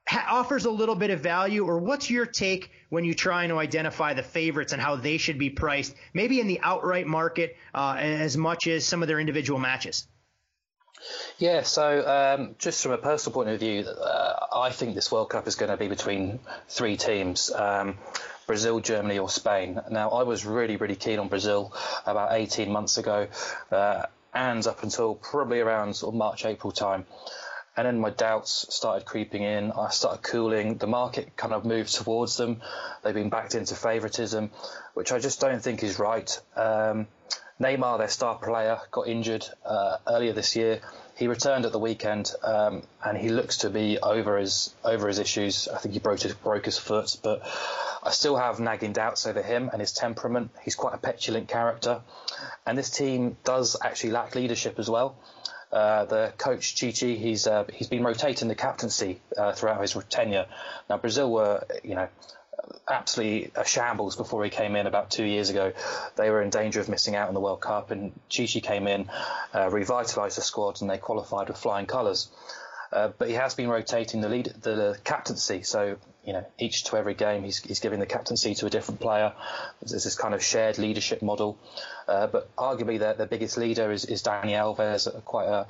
[0.09, 3.59] ha- offers a little bit of value, or what's your take when you try to
[3.59, 7.97] identify the favorites and how they should be priced, maybe in the outright market uh,
[7.99, 10.07] as much as some of their individual matches?
[11.39, 12.07] Yeah, so
[12.39, 15.57] um, just from a personal point of view, uh, I think this World Cup is
[15.57, 17.51] going to be between three teams.
[17.51, 17.99] Um,
[18.47, 19.81] Brazil, Germany, or Spain.
[19.91, 21.73] Now, I was really, really keen on Brazil
[22.07, 23.29] about 18 months ago,
[23.73, 27.05] uh, and up until probably around sort of March, April time.
[27.77, 29.73] And then my doubts started creeping in.
[29.73, 30.77] I started cooling.
[30.77, 32.61] The market kind of moved towards them.
[33.03, 34.51] They've been backed into favouritism,
[34.93, 36.41] which I just don't think is right.
[36.55, 37.09] Um,
[37.61, 40.81] Neymar, their star player, got injured uh, earlier this year.
[41.17, 45.21] He returned at the weekend, um, and he looks to be over his over his
[45.21, 45.69] issues.
[45.69, 47.43] I think he broke his, broke his foot, but
[48.03, 50.51] I still have nagging doubts over him and his temperament.
[50.65, 52.01] He's quite a petulant character,
[52.67, 55.17] and this team does actually lack leadership as well.
[55.71, 60.47] Uh, the coach Tite, he's uh, he's been rotating the captaincy uh, throughout his tenure.
[60.91, 62.09] Now Brazil were, you know,
[62.89, 65.73] absolutely a shambles before he came in about two years ago.
[66.17, 69.09] They were in danger of missing out on the World Cup, and Tite came in,
[69.53, 72.31] uh, revitalised the squad, and they qualified with flying colours.
[72.93, 75.63] Uh, but he has been rotating the lead, the captaincy.
[75.63, 79.01] So you know, each to every game, he's, he's giving the captaincy to a different
[79.01, 79.33] player.
[79.83, 81.59] There's this kind of shared leadership model.
[82.09, 85.67] Uh, but arguably, their, their biggest leader is, is Dani Alves, quite a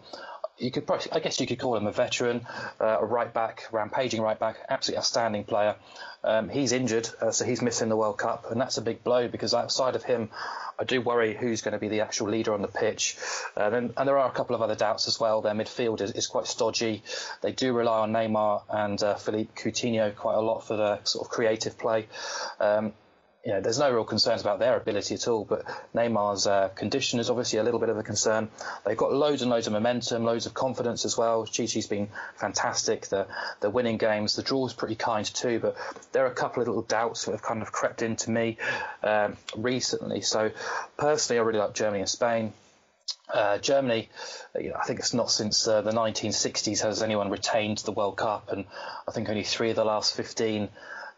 [0.58, 2.46] you could probably, I guess you could call him a veteran,
[2.80, 5.76] uh, a right back, rampaging right back, absolutely outstanding player.
[6.22, 9.28] Um, he's injured, uh, so he's missing the World Cup, and that's a big blow
[9.28, 10.30] because outside of him,
[10.78, 13.16] I do worry who's going to be the actual leader on the pitch.
[13.56, 15.42] Uh, and, and, there are a couple of other doubts as well.
[15.42, 17.02] Their midfield is, is quite stodgy.
[17.42, 21.26] They do rely on Neymar and uh, Philippe Coutinho quite a lot for their sort
[21.26, 22.08] of creative play.
[22.58, 22.92] Um,
[23.44, 25.44] you know, there's no real concerns about their ability at all.
[25.44, 25.64] But
[25.94, 28.48] Neymar's uh, condition is obviously a little bit of a concern.
[28.86, 31.44] They've got loads and loads of momentum, loads of confidence as well.
[31.44, 33.06] Tite's been fantastic.
[33.08, 33.26] The
[33.60, 35.58] the winning games, the draw draw's pretty kind too.
[35.58, 35.76] But
[36.12, 38.56] there are a couple of little doubts that have kind of crept into me
[39.02, 40.22] um, recently.
[40.22, 40.50] So
[40.96, 42.52] personally, I really like Germany and Spain.
[43.32, 44.08] Uh, Germany,
[44.58, 48.16] you know, I think it's not since uh, the 1960s has anyone retained the World
[48.16, 48.64] Cup, and
[49.08, 50.68] I think only three of the last 15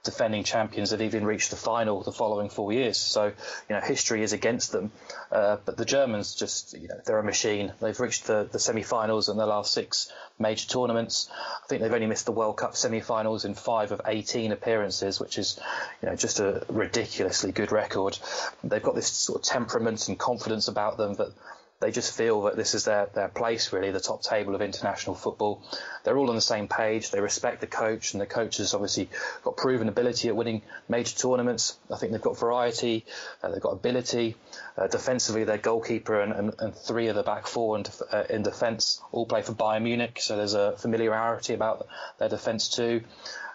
[0.07, 2.97] defending champions have even reached the final the following four years.
[2.97, 4.91] So, you know, history is against them.
[5.31, 7.73] Uh, but the Germans just, you know, they're a machine.
[7.81, 11.29] They've reached the, the semi-finals in the last six major tournaments.
[11.33, 15.37] I think they've only missed the World Cup semi-finals in five of 18 appearances, which
[15.37, 15.61] is,
[16.03, 18.19] you know, just a ridiculously good record.
[18.65, 21.33] They've got this sort of temperament and confidence about them that
[21.81, 25.14] they just feel that this is their, their place, really, the top table of international
[25.14, 25.62] football.
[26.05, 27.11] They're all on the same page.
[27.11, 29.11] They respect the coach, and the coach has obviously
[29.45, 31.77] got proven ability at winning major tournaments.
[31.93, 33.05] I think they've got variety,
[33.43, 34.37] uh, they've got ability.
[34.79, 38.43] Uh, defensively, their goalkeeper and, and, and, three of the back four in, uh, in
[38.43, 41.87] defence all play for Bayern Munich, so there's a familiarity about
[42.18, 43.03] their defence too.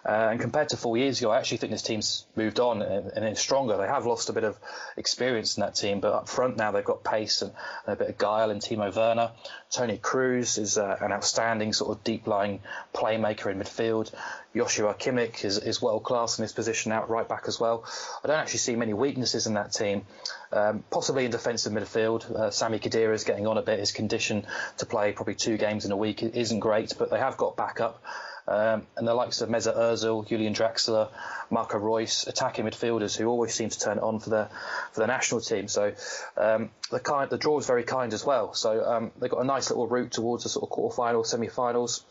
[0.04, 3.12] Uh, and compared to four years ago, I actually think this team's moved on and,
[3.12, 3.76] and is stronger.
[3.76, 4.58] They have lost a bit of
[4.96, 7.52] experience in that team, but up front now they've got pace and,
[7.86, 9.30] and a bit of guile in Timo Werner.
[9.70, 12.60] Toni Kroos is uh, an outstanding sort of deep lying
[12.92, 14.12] playmaker in midfield.
[14.56, 17.84] Joshua Kimmich is, is world class in his position out right back as well.
[18.22, 20.04] I don't actually see many weaknesses in that team.
[20.52, 23.78] Um, possibly in defensive midfield, uh, Sami Khedira is getting on a bit.
[23.78, 24.46] His condition
[24.78, 28.02] to play probably two games in a week isn't great, but they have got backup.
[28.48, 31.08] Um, and the likes of Mesut Ozil, Julian Draxler,
[31.50, 34.48] Marco Reus, attacking midfielders who always seem to turn it on for the
[34.92, 35.68] for the national team.
[35.68, 35.94] So
[36.36, 38.52] um, the kind the draw is very kind as well.
[38.54, 42.04] So um, they've got a nice little route towards the sort of quarterfinals, semi-finals.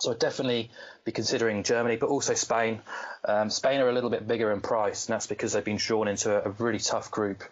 [0.00, 0.70] So definitely
[1.04, 2.80] be considering Germany, but also Spain.
[3.24, 6.08] Um, Spain are a little bit bigger in price, and that's because they've been drawn
[6.08, 7.42] into a, a really tough group.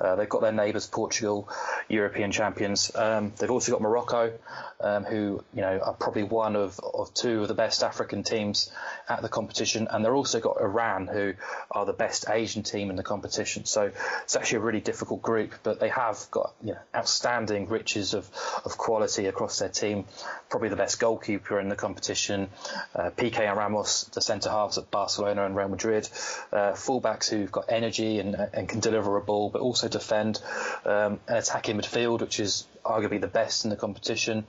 [0.00, 1.48] Uh, they've got their neighbours, Portugal,
[1.88, 2.94] European champions.
[2.94, 4.32] Um, they've also got Morocco,
[4.80, 8.70] um, who you know are probably one of, of two of the best African teams
[9.08, 11.34] at the competition, and they've also got Iran, who
[11.70, 13.64] are the best Asian team in the competition.
[13.64, 13.90] So
[14.22, 18.28] it's actually a really difficult group, but they have got you know, outstanding riches of,
[18.64, 20.04] of quality across their team.
[20.50, 22.48] Probably the best goalkeeper in the competition,
[22.96, 26.08] uh, Piqué and Ramos, the centre halves at Barcelona and Real Madrid,
[26.52, 30.40] uh, fullbacks who've got energy and, and can deliver a ball, but also defend,
[30.84, 34.44] um, an attacking midfield, which is arguably the best in the competition.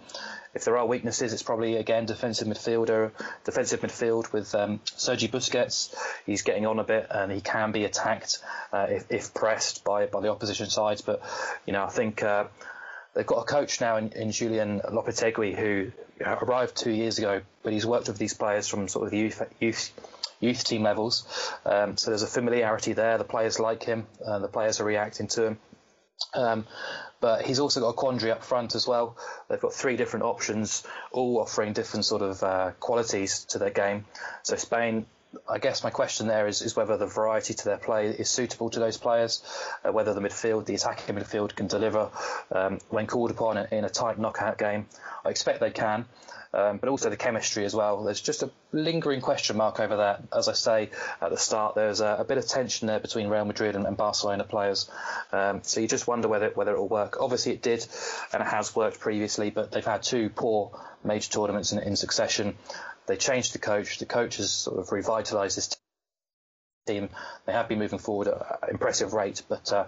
[0.54, 3.12] If there are weaknesses, it's probably again defensive midfielder,
[3.44, 5.94] defensive midfield with um, Sergi Busquets.
[6.26, 8.40] He's getting on a bit and he can be attacked
[8.72, 11.02] uh, if, if, pressed by by the opposition sides.
[11.02, 11.22] But
[11.66, 12.24] you know, I think.
[12.24, 12.46] Uh,
[13.18, 15.92] they've got a coach now in, in Julen Lopetegui who
[16.24, 19.42] arrived two years ago, but he's worked with these players from sort of the youth,
[19.60, 19.92] youth
[20.40, 21.26] youth team levels.
[21.66, 23.18] Um, so there's a familiarity there.
[23.18, 24.06] The players like him.
[24.24, 25.60] Uh, the players are reacting to him.
[26.36, 26.68] Um,
[27.20, 29.18] but he's also got a quandary up front as well.
[29.50, 34.06] They've got three different options, all offering different sort of uh, qualities to their game.
[34.44, 35.08] So Spain,
[35.48, 38.70] I guess my question there is, is whether the variety to their play is suitable
[38.72, 39.44] to those players,
[39.84, 42.10] uh, whether the midfield, the attacking midfield, can deliver
[42.52, 44.88] um, when called upon in a tight knockout game.
[45.26, 46.06] I expect they can
[46.54, 48.04] um, but also the chemistry as well.
[48.04, 50.24] There's just a lingering question mark over that.
[50.36, 50.90] As I say
[51.22, 53.98] at the start, there's a, a bit of tension there between Real Madrid and, and
[53.98, 54.90] Barcelona players.
[55.32, 57.18] Um, so you just wonder whether whether it will work.
[57.20, 57.86] Obviously, it did,
[58.34, 60.72] and it has worked previously, but they've had two poor
[61.04, 62.56] major tournaments in, in succession.
[63.08, 64.00] They changed the coach.
[64.00, 65.76] The coach has sort of revitalised this
[66.86, 67.10] team.
[67.46, 69.86] They have been moving forward at an impressive rate, but uh,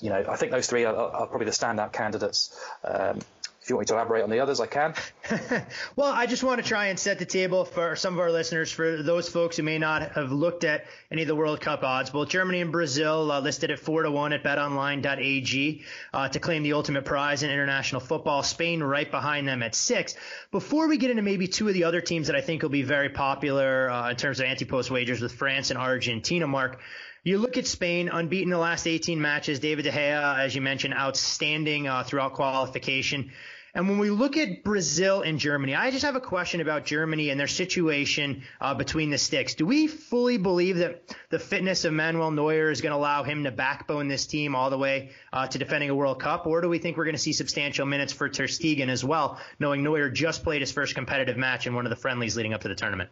[0.00, 2.56] you know I think those three are, are probably the standout candidates.
[2.84, 3.20] Um,
[3.62, 4.94] if you want me to elaborate on the others, I can.
[5.96, 8.72] well, I just want to try and set the table for some of our listeners,
[8.72, 12.10] for those folks who may not have looked at any of the World Cup odds.
[12.10, 16.64] Both Germany and Brazil uh, listed at four to one at BetOnline.ag uh, to claim
[16.64, 18.42] the ultimate prize in international football.
[18.42, 20.16] Spain right behind them at six.
[20.50, 22.82] Before we get into maybe two of the other teams that I think will be
[22.82, 26.80] very popular uh, in terms of anti-post wagers with France and Argentina, Mark.
[27.24, 29.60] You look at Spain, unbeaten the last 18 matches.
[29.60, 33.30] David De Gea, as you mentioned, outstanding uh, throughout qualification.
[33.74, 37.30] And when we look at Brazil and Germany, I just have a question about Germany
[37.30, 39.54] and their situation uh, between the sticks.
[39.54, 43.44] Do we fully believe that the fitness of Manuel Neuer is going to allow him
[43.44, 46.68] to backbone this team all the way uh, to defending a World Cup, or do
[46.68, 50.10] we think we're going to see substantial minutes for Ter Stegen as well, knowing Neuer
[50.10, 52.74] just played his first competitive match in one of the friendlies leading up to the
[52.74, 53.08] tournament?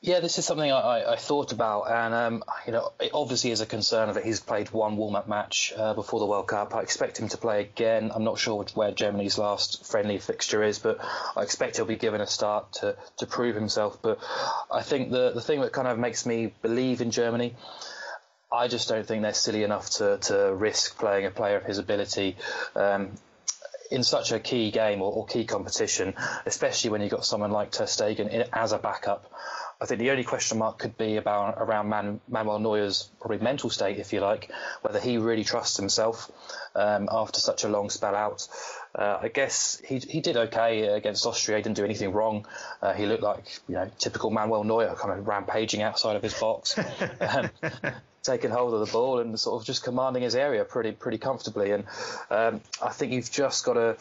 [0.00, 3.60] Yeah, this is something I, I thought about, and um, you know, it obviously is
[3.60, 6.72] a concern that he's played one warm-up match uh, before the World Cup.
[6.72, 8.12] I expect him to play again.
[8.14, 10.98] I'm not sure where Germany's last friendly fixture is, but
[11.36, 13.98] I expect he'll be given a start to, to prove himself.
[14.00, 14.20] But
[14.70, 17.56] I think the the thing that kind of makes me believe in Germany.
[18.52, 21.76] I just don't think they're silly enough to, to risk playing a player of his
[21.78, 22.36] ability
[22.76, 23.10] um,
[23.90, 26.14] in such a key game or, or, key competition,
[26.46, 29.30] especially when you've got someone like Ter Stegen as a backup.
[29.80, 33.70] I think the only question mark could be about around Man, Manuel Neuer's probably mental
[33.70, 34.50] state, if you like,
[34.82, 36.30] whether he really trusts himself
[36.74, 38.48] um, after such a long spell out.
[38.92, 41.58] Uh, I guess he he did okay against Austria.
[41.58, 42.46] He didn't do anything wrong.
[42.82, 46.34] Uh, he looked like you know typical Manuel Neuer, kind of rampaging outside of his
[46.34, 46.76] box,
[47.20, 47.50] um,
[48.24, 51.70] taking hold of the ball and sort of just commanding his area pretty pretty comfortably.
[51.70, 51.84] And
[52.30, 53.96] um, I think you've just got to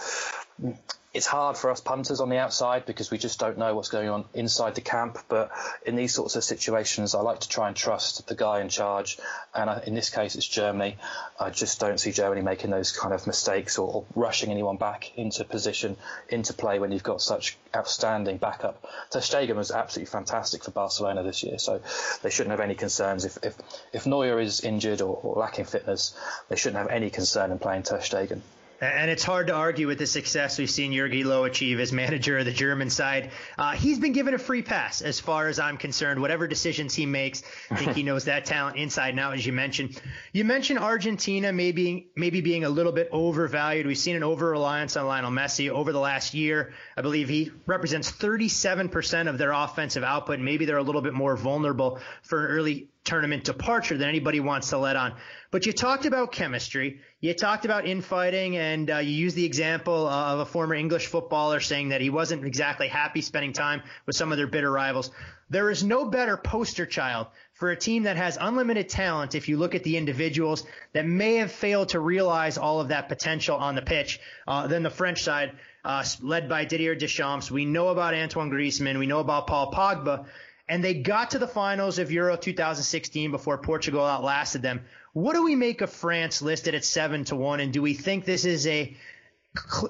[1.18, 4.08] it's hard for us punters on the outside because we just don't know what's going
[4.08, 5.18] on inside the camp.
[5.28, 5.50] But
[5.84, 9.18] in these sorts of situations, I like to try and trust the guy in charge.
[9.56, 10.96] And I, in this case, it's Germany.
[11.40, 15.18] I just don't see Germany making those kind of mistakes or, or, rushing anyone back
[15.18, 15.98] into position,
[16.30, 18.88] into play when you've got such outstanding backup.
[19.10, 21.82] Ter Stegen was absolutely fantastic for Barcelona this year, so
[22.22, 23.26] they shouldn't have any concerns.
[23.26, 23.56] If if,
[23.92, 26.16] if Neuer is injured or, or lacking fitness,
[26.48, 28.42] they shouldn't have any concern in playing Ter Stegen.
[28.80, 32.38] And it's hard to argue with the success we've seen Jogi Löw achieve as manager
[32.38, 33.32] of the German side.
[33.58, 36.22] Uh, he's been given a free pass as far as I'm concerned.
[36.22, 39.52] Whatever decisions he makes, I think he knows that talent inside and out, as you
[39.52, 40.00] mentioned.
[40.32, 43.88] You mentioned Argentina maybe maybe being a little bit overvalued.
[43.88, 46.74] We've seen an over reliance on Lionel Messi over the last year.
[46.96, 50.40] I believe he represents 37% of their offensive output.
[50.40, 54.70] Maybe they're a little bit more vulnerable for an early tournament departure than anybody wants
[54.70, 55.16] to let on.
[55.50, 57.00] But you talked about chemistry.
[57.22, 61.60] You talked about infighting, and uh, you used the example of a former English footballer
[61.62, 65.10] saying that he wasn't exactly happy spending time with some of their bitter rivals.
[65.50, 69.58] There is no better poster child for a team that has unlimited talent if you
[69.58, 73.76] look at the individuals that may have failed to realize all of that potential on
[73.76, 75.52] the pitch uh, than the French side.
[75.88, 77.50] uh, led by Didier Deschamps.
[77.50, 79.00] We know about Antoine Griezmann.
[79.00, 80.26] We know about Paul Pogba.
[80.70, 84.82] And they got to the finals of Euro 2016 before Portugal outlasted them.
[85.14, 87.60] What do we make of France listed at seven to one?
[87.60, 88.96] And do we think this is a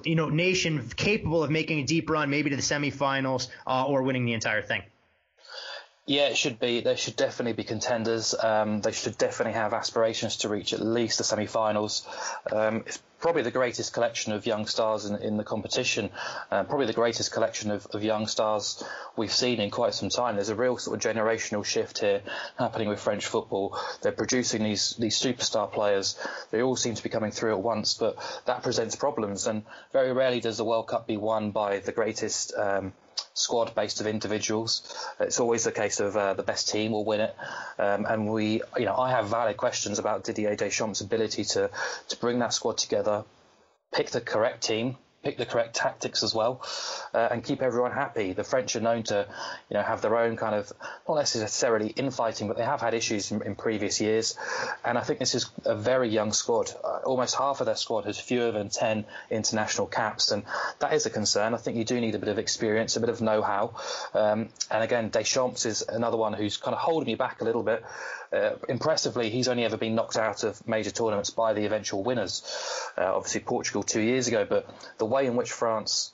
[0.06, 4.04] you know nation capable of making a deep run, maybe to the semifinals uh, or
[4.04, 4.84] winning the entire thing?
[6.10, 6.80] Yeah, it should be.
[6.80, 8.34] They should definitely be contenders.
[8.34, 12.08] Um, they should definitely have aspirations to reach at least the semi-finals.
[12.50, 16.10] Um, it's probably the greatest collection of young stars in, in the competition.
[16.50, 18.82] Uh, probably the greatest collection of, of, young stars
[19.18, 20.36] we've seen in quite some time.
[20.36, 22.22] There's a real sort of generational shift here
[22.58, 23.78] happening with French football.
[24.02, 26.18] They're producing these these superstar players.
[26.52, 29.46] They all seem to be coming through at once, but that presents problems.
[29.46, 32.54] And very rarely does the World Cup be won by the greatest.
[32.56, 32.94] Um,
[33.34, 34.96] squad based of individuals.
[35.20, 37.36] It's always the case of uh, the best team will win it.
[37.78, 41.70] Um, and we, you know, I have valid questions about Didier Deschamps' ability to
[42.10, 43.24] to bring that squad together,
[43.94, 46.62] pick the correct team, pick the correct tactics as well,
[47.14, 48.34] uh, and keep everyone happy.
[48.34, 49.28] The French are known to,
[49.70, 50.72] you know, have their own kind of
[51.08, 54.38] not necessarily infighting, but they have had issues in, in previous years.
[54.86, 56.72] And I think this is a very young squad.
[56.84, 60.44] Uh, almost half of their squad has fewer than ten international caps, and
[60.80, 61.54] that is a concern.
[61.54, 63.76] I think you do need a bit of experience, a bit of know-how.
[64.14, 67.64] Um, and again, Deschamps is another one who's kind of holding me back a little
[67.64, 67.84] bit.
[68.32, 72.44] Uh, impressively, he's only ever been knocked out of major tournaments by the eventual winners.
[72.98, 76.14] Uh, obviously, Portugal two years ago, but the way in which France.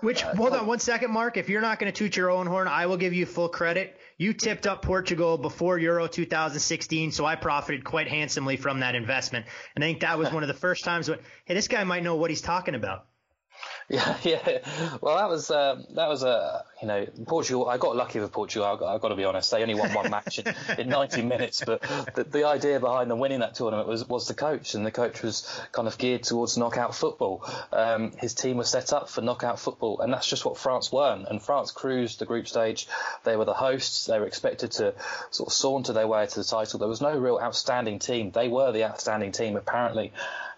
[0.00, 1.36] Which, uh, hold on one second, Mark.
[1.36, 3.96] If you're not going to toot your own horn, I will give you full credit.
[4.18, 9.46] You tipped up Portugal before Euro 2016, so I profited quite handsomely from that investment.
[9.74, 12.02] And I think that was one of the first times when, hey, this guy might
[12.02, 13.06] know what he's talking about.
[13.90, 14.58] Yeah, yeah.
[15.02, 17.68] Well, that was uh, that was a uh, you know Portugal.
[17.68, 18.66] I got lucky with Portugal.
[18.66, 19.50] I've got, I've got to be honest.
[19.50, 21.82] They only won one match in, in 90 minutes, but
[22.14, 25.22] the, the, idea behind them winning that tournament was was the coach, and the coach
[25.22, 27.44] was kind of geared towards knockout football.
[27.72, 31.28] Um, his team was set up for knockout football, and that's just what France weren't.
[31.28, 32.88] And France cruised the group stage.
[33.24, 34.06] They were the hosts.
[34.06, 34.94] They were expected to
[35.30, 36.78] sort of saunter their way to the title.
[36.78, 38.30] There was no real outstanding team.
[38.30, 40.12] They were the outstanding team apparently,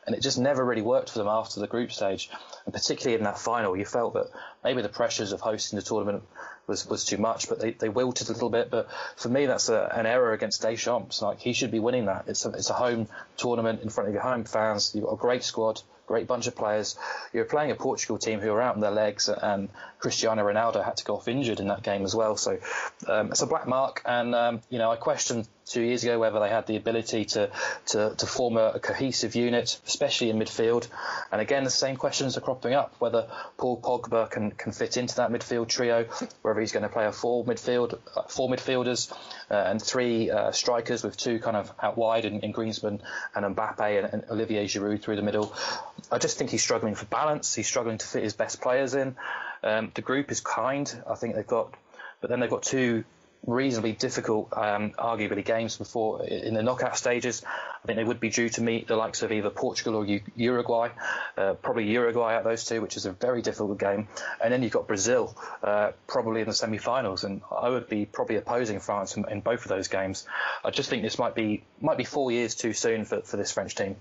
[0.06, 2.30] and it just never really worked for them after the group stage
[2.66, 4.26] and particularly in that final, you felt that
[4.64, 6.24] maybe the pressures of hosting the tournament
[6.66, 8.70] was, was too much, but they, they wilted a little bit.
[8.70, 11.22] But for me, that's a, an error against Deschamps.
[11.22, 12.24] Like he should be winning that.
[12.26, 13.06] It's a, it's a home
[13.36, 14.92] tournament in front of your home fans.
[14.94, 16.98] You've got a great squad, great bunch of players.
[17.32, 19.68] You're playing a Portugal team who are out on their legs, and
[20.00, 22.36] Cristiano Ronaldo had to go off injured in that game as well.
[22.36, 22.58] So
[23.06, 26.38] um, it's a black mark, and um, you know I questioned two years ago whether
[26.38, 27.50] they had the ability to
[27.86, 30.86] to, to form a, a, cohesive unit, especially in midfield.
[31.32, 35.16] And again, the same questions are cropping up whether Paul Pogba can, can fit into
[35.16, 36.06] that midfield trio,
[36.42, 37.98] whether he's going to play a four midfield,
[38.28, 39.12] four midfielders
[39.50, 43.00] uh, and three uh, strikers with two kind of out wide in, in Griezmann
[43.34, 45.52] and Mbappe and, and, Olivier Giroud through the middle.
[46.12, 47.54] I just think he's struggling for balance.
[47.54, 49.16] He's struggling to fit his best players in.
[49.62, 50.92] Um, the group is kind.
[51.08, 51.74] I think they've got,
[52.20, 53.04] but then they've got two
[53.46, 57.42] reasonably difficult, um, arguably, games before in the knockout stages.
[57.46, 60.20] I think they would be due to meet the likes of either Portugal or U-
[60.34, 60.90] Uruguay,
[61.36, 64.08] uh, probably Uruguay at those two, which is a very difficult game.
[64.42, 68.36] And then you've got Brazil, uh, probably in the semi-finals, and I would be probably
[68.36, 70.26] opposing France in, in, both of those games.
[70.64, 73.52] I just think this might be might be four years too soon for, for this
[73.52, 73.96] French team.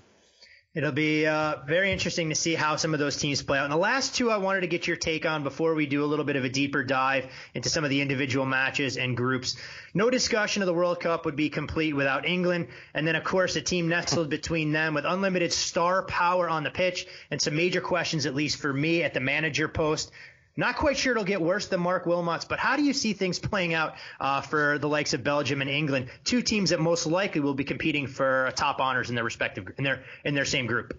[0.76, 3.64] It'll be uh, very interesting to see how some of those teams play out.
[3.64, 6.06] And the last two I wanted to get your take on before we do a
[6.06, 9.56] little bit of a deeper dive into some of the individual matches and groups.
[9.94, 12.68] No discussion of the World Cup would be complete without England.
[12.94, 16.72] And then, of course, a team nestled between them with unlimited star power on the
[16.72, 20.12] pitch and some major questions, at least for me, at the manager post.
[20.58, 23.40] Not quite sure it'll get worse than Marc Wilmots, but how do you see things
[23.40, 27.42] playing out uh, for the likes of Belgium and England, two teams that most likely
[27.42, 30.98] will be competing for top honors in their respective in their in their same group?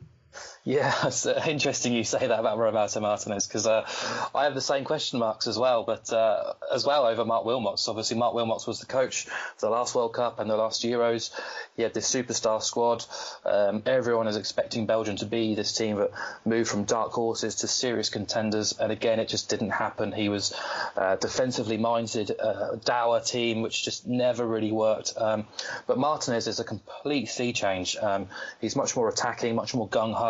[0.67, 3.89] Yeah, it's uh, interesting you say that about Roberto Martinez because uh,
[4.35, 7.89] I have the same question marks as well, but uh, as well over Marc Wilmots.
[7.89, 11.31] Obviously, Marc Wilmots was the coach for the last World Cup and the last Euros.
[11.77, 13.05] He had this superstar squad.
[13.45, 16.11] Um, everyone is expecting Belgium to be this team that
[16.45, 20.11] moved from dark horses to serious contenders, and again, it just didn't happen.
[20.11, 20.53] He was
[20.97, 25.13] uh, defensively minded, uh, dour team, which just never really worked.
[25.17, 25.47] Um,
[25.87, 27.97] but Martinez is a complete sea change.
[27.97, 28.27] Um,
[28.61, 30.26] he's much more attacking, much more gung ho.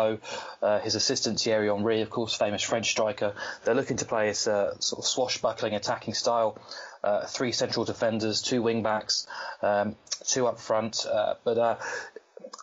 [0.61, 3.33] Uh, his assistant Thierry Henry, of course, famous French striker.
[3.63, 6.57] They're looking to play his uh, sort of swashbuckling attacking style.
[7.03, 9.27] Uh, three central defenders, two wing backs,
[9.61, 9.95] um,
[10.25, 11.05] two up front.
[11.05, 11.75] Uh, but uh,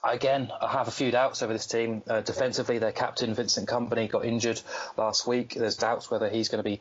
[0.02, 2.02] again, I have a few doubts over this team.
[2.06, 4.60] Uh, defensively, their captain Vincent Kompany got injured
[4.96, 5.54] last week.
[5.54, 6.80] There's doubts whether he's going to be,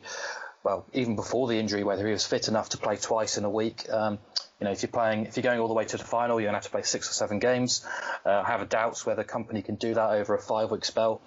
[0.64, 3.50] well, even before the injury, whether he was fit enough to play twice in a
[3.50, 3.88] week.
[3.90, 4.18] Um,
[4.58, 6.46] you know, if you're playing, if you're going all the way to the final, you're
[6.46, 7.86] going to have to play six or seven games.
[8.24, 11.20] Uh, I have doubts whether Kompany can do that over a five-week spell.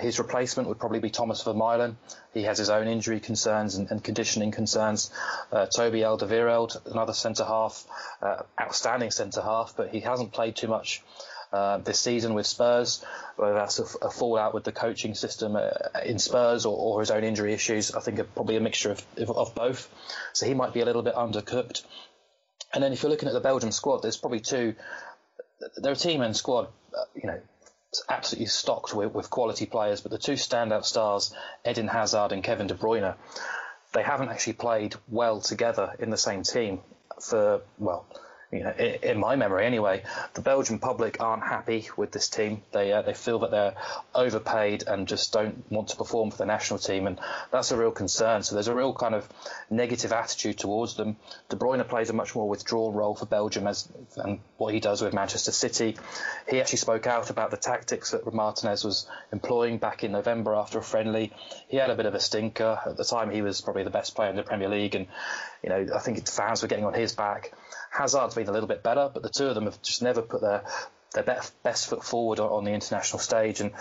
[0.00, 1.96] His replacement would probably be Thomas Vermaelen.
[2.34, 5.12] He has his own injury concerns and, and conditioning concerns.
[5.52, 7.84] Uh, Toby Alderweireld, another centre half,
[8.22, 11.02] uh, outstanding centre half, but he hasn't played too much
[11.52, 13.04] uh, this season with Spurs,
[13.36, 15.68] whether that's a, a fallout with the coaching system uh,
[16.04, 17.94] in Spurs or, or, his own injury issues.
[17.94, 19.88] I think probably a mixture of, of both.
[20.32, 21.82] So he might be a little bit undercooked.
[22.72, 24.74] And then if you're looking at the Belgium squad, there's probably two.
[25.76, 27.40] They're a team and squad, uh, you know,
[28.08, 31.34] absolutely stocked with, with quality players, but the two standout stars,
[31.68, 33.14] Eden Hazard and Kevin De Bruyne,
[33.92, 36.80] they haven't actually played well together in the same team
[37.20, 38.06] for well
[38.52, 40.02] you know, in, my memory anyway,
[40.34, 42.62] the Belgian public aren't happy with this team.
[42.72, 43.74] They uh, they feel that they're
[44.14, 47.18] overpaid and just don't want to perform for the national team, and
[47.50, 48.42] that's a real concern.
[48.42, 49.26] So there's a real kind of
[49.70, 51.16] negative attitude towards them.
[51.48, 55.00] De Bruyne plays a much more withdrawn role for Belgium as and what he does
[55.00, 55.96] with Manchester City.
[56.46, 60.78] He actually spoke out about the tactics that Martinez was employing back in November after
[60.78, 61.32] a friendly.
[61.68, 63.30] He had a bit of a stinker at the time.
[63.30, 65.06] He was probably the best player in the Premier League, and
[65.62, 67.52] you know I think fans were getting on his back.
[67.92, 70.40] Hazard's been a little bit better, but the two of them have just never put
[70.40, 70.64] their
[71.12, 73.72] their best, best foot forward on, the international stage, and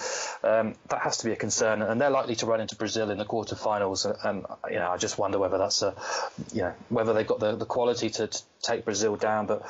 [0.43, 1.81] um, that has to be a concern.
[1.81, 4.97] And they're likely to run into Brazil in the quarterfinals, and, and you know I
[4.97, 5.95] just wonder whether that's a
[6.51, 9.65] you know whether they've got the, the quality to, to take Brazil down, but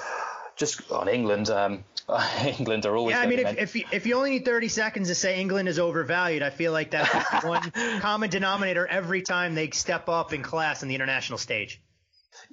[0.55, 1.83] just on England, um,
[2.43, 3.15] England are always.
[3.15, 5.69] Yeah, I mean, if, if you, if, you, only need 30 seconds to say England
[5.69, 10.41] is overvalued, I feel like that's one common denominator every time they step up in
[10.41, 11.79] class on the international stage.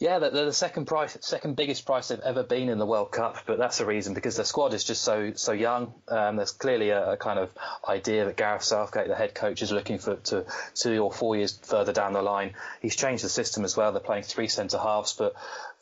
[0.01, 3.39] Yeah, they're the second price, second biggest price they've ever been in the World Cup,
[3.47, 5.93] but that's the reason because their squad is just so so young.
[6.07, 7.51] Um, there's clearly a, a, kind of
[7.87, 11.59] idea that Gareth Southgate, the head coach, is looking for to two or four years
[11.65, 12.55] further down the line.
[12.81, 13.91] He's changed the system as well.
[13.91, 15.35] They're playing three centre halves, but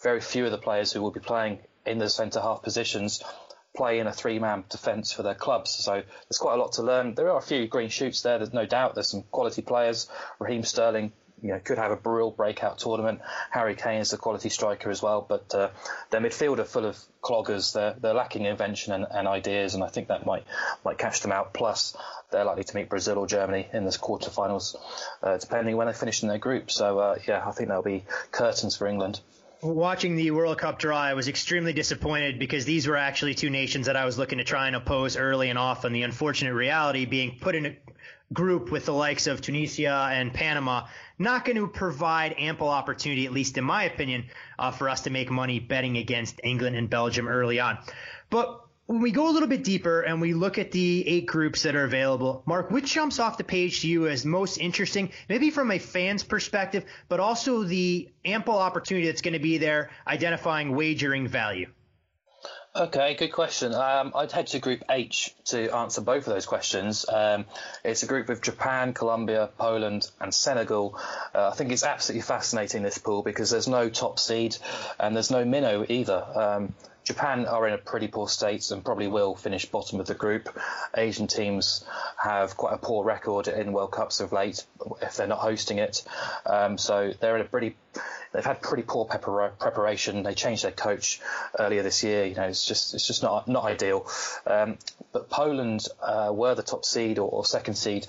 [0.02, 3.22] very few of the players who will be playing in the centre half positions
[3.76, 5.72] play in a three-man defence for their clubs.
[5.72, 7.14] So there's quite a lot to learn.
[7.14, 8.38] There are a few green shoots there.
[8.38, 8.94] There's no doubt.
[8.94, 10.08] There's some quality players.
[10.38, 13.20] Raheem Sterling you know, could have a real breakout tournament.
[13.50, 15.70] Harry Kane is a quality striker as well, but uh,
[16.10, 17.72] their midfield are full of cloggers.
[17.72, 20.44] They're, they're lacking invention and, and, ideas, and I think that might
[20.84, 21.52] might catch them out.
[21.52, 21.96] Plus,
[22.30, 24.76] they're likely to meet Brazil or Germany in the quarterfinals,
[25.22, 26.70] uh, depending when they finish in their group.
[26.70, 29.20] So, uh, yeah, I think there'll be curtains for England
[29.62, 33.86] watching the World Cup draw, I was extremely disappointed because these were actually two nations
[33.86, 35.92] that I was looking to try and oppose early and often.
[35.92, 37.76] The unfortunate reality being put in a
[38.32, 40.86] group with the likes of Tunisia and Panama
[41.18, 44.26] not going to provide ample opportunity, at least in my opinion,
[44.58, 47.78] uh, for us to make money betting against England and Belgium early on.
[48.28, 51.62] But when we go a little bit deeper and we look at the eight groups
[51.62, 55.50] that are available, Mark, which jumps off the page to you as most interesting, maybe
[55.50, 60.74] from a fan's perspective, but also the ample opportunity that's going to be there identifying
[60.74, 61.68] wagering value?
[62.78, 63.72] Okay, good question.
[63.72, 67.06] Um, I'd head to Group H to answer both of those questions.
[67.08, 67.46] Um,
[67.82, 70.98] it's a group with Japan, Colombia, Poland, and Senegal.
[71.34, 74.58] Uh, I think it's absolutely fascinating this pool because there's no top seed
[75.00, 76.22] and there's no minnow either.
[76.22, 80.14] Um, Japan are in a pretty poor state and probably will finish bottom of the
[80.14, 80.54] group.
[80.94, 81.82] Asian teams
[82.18, 84.66] have quite a poor record in World Cups of late
[85.00, 86.04] if they're not hosting it.
[86.44, 87.76] Um, so they're in a pretty
[88.36, 90.22] they've had pretty poor preparation.
[90.22, 91.20] They changed their coach
[91.58, 92.26] earlier this year.
[92.26, 94.06] You know, it's just it's just not not ideal.
[94.46, 94.76] Um,
[95.12, 98.06] but Poland uh, were the top seed or, or, second seed,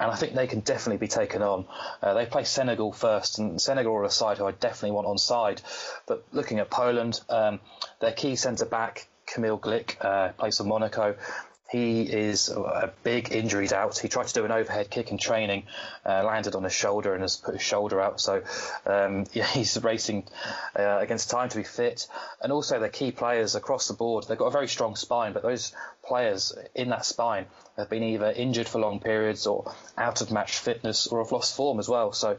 [0.00, 1.66] and I think they can definitely be taken on.
[2.02, 5.16] Uh, they play Senegal first, and Senegal are a side who I definitely want on
[5.16, 5.62] side.
[6.06, 7.60] But looking at Poland, um,
[8.00, 11.14] their key centre back Kamil Glik uh, plays for Monaco.
[11.70, 13.96] He is a big injuries out.
[13.96, 15.64] He tried to do an overhead kick in training,
[16.04, 18.20] uh, landed on his shoulder and has put his shoulder out.
[18.20, 18.42] So
[18.86, 20.24] um, yeah, he's racing
[20.76, 22.08] uh, against time to be fit.
[22.42, 24.26] And also their key players across the board.
[24.26, 25.72] They've got a very strong spine, but those
[26.10, 27.46] players in that spine
[27.76, 31.54] have been either injured for long periods or out of match fitness or have lost
[31.54, 32.12] form as well.
[32.12, 32.36] So,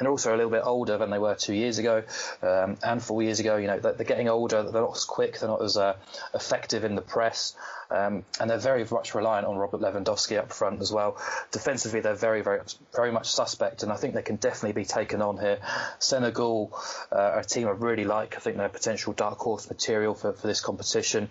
[0.00, 2.02] and also a little bit older than they were two years ago
[2.42, 3.58] um, and four years ago.
[3.58, 4.64] You know, they're, getting older.
[4.64, 5.38] They're not as quick.
[5.38, 5.94] They're not as uh,
[6.34, 7.54] effective in the press.
[7.92, 11.16] Um, and they're very much reliant on Robert Lewandowski up front as well.
[11.52, 12.60] Defensively, they're very, very,
[12.92, 15.58] very much suspect, and I think they can definitely be taken on here.
[16.00, 16.72] Senegal
[17.12, 18.34] uh, are a team I really like.
[18.36, 21.28] I think they're potential dark horse material for, for this competition.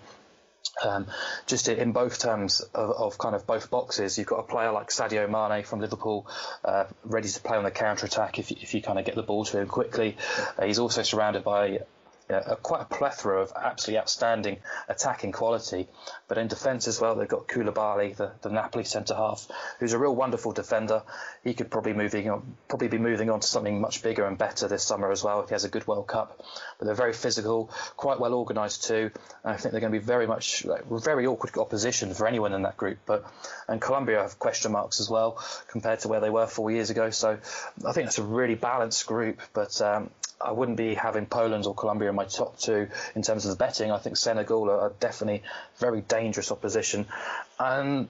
[0.84, 1.08] Um,
[1.48, 4.90] just in both terms of, of, kind of both boxes, you've got a player like
[4.90, 6.28] Sadio Mane from Liverpool,
[6.64, 9.24] uh, ready to play on the counter attack if, if you kind of get the
[9.24, 10.18] ball to him quickly.
[10.58, 11.80] Uh, he's also surrounded by
[12.32, 15.88] you a, quite a plethora of absolutely outstanding attacking quality.
[16.28, 19.48] But in defence as well, they've got Koulibaly, the, the Napoli centre half,
[19.80, 21.04] who's a real wonderful defender.
[21.44, 24.68] He could probably moving on, probably be moving on to something much bigger and better
[24.68, 26.44] this summer as well if he has a good World Cup.
[26.80, 29.12] But they're very physical, quite well organised too.
[29.44, 32.54] And I think they're going to be very much like, very awkward opposition for anyone
[32.54, 33.00] in that group.
[33.06, 33.26] But
[33.68, 37.10] and Colombia have question marks as well compared to where they were four years ago.
[37.10, 37.38] So
[37.86, 39.42] I think that's a really balanced group.
[39.54, 40.10] But um,
[40.44, 43.58] I wouldn't be having Poland or Colombia in my top two in terms of the
[43.58, 43.92] betting.
[43.92, 45.44] I think Senegal are definitely
[45.78, 47.06] very dangerous opposition.
[47.60, 48.10] And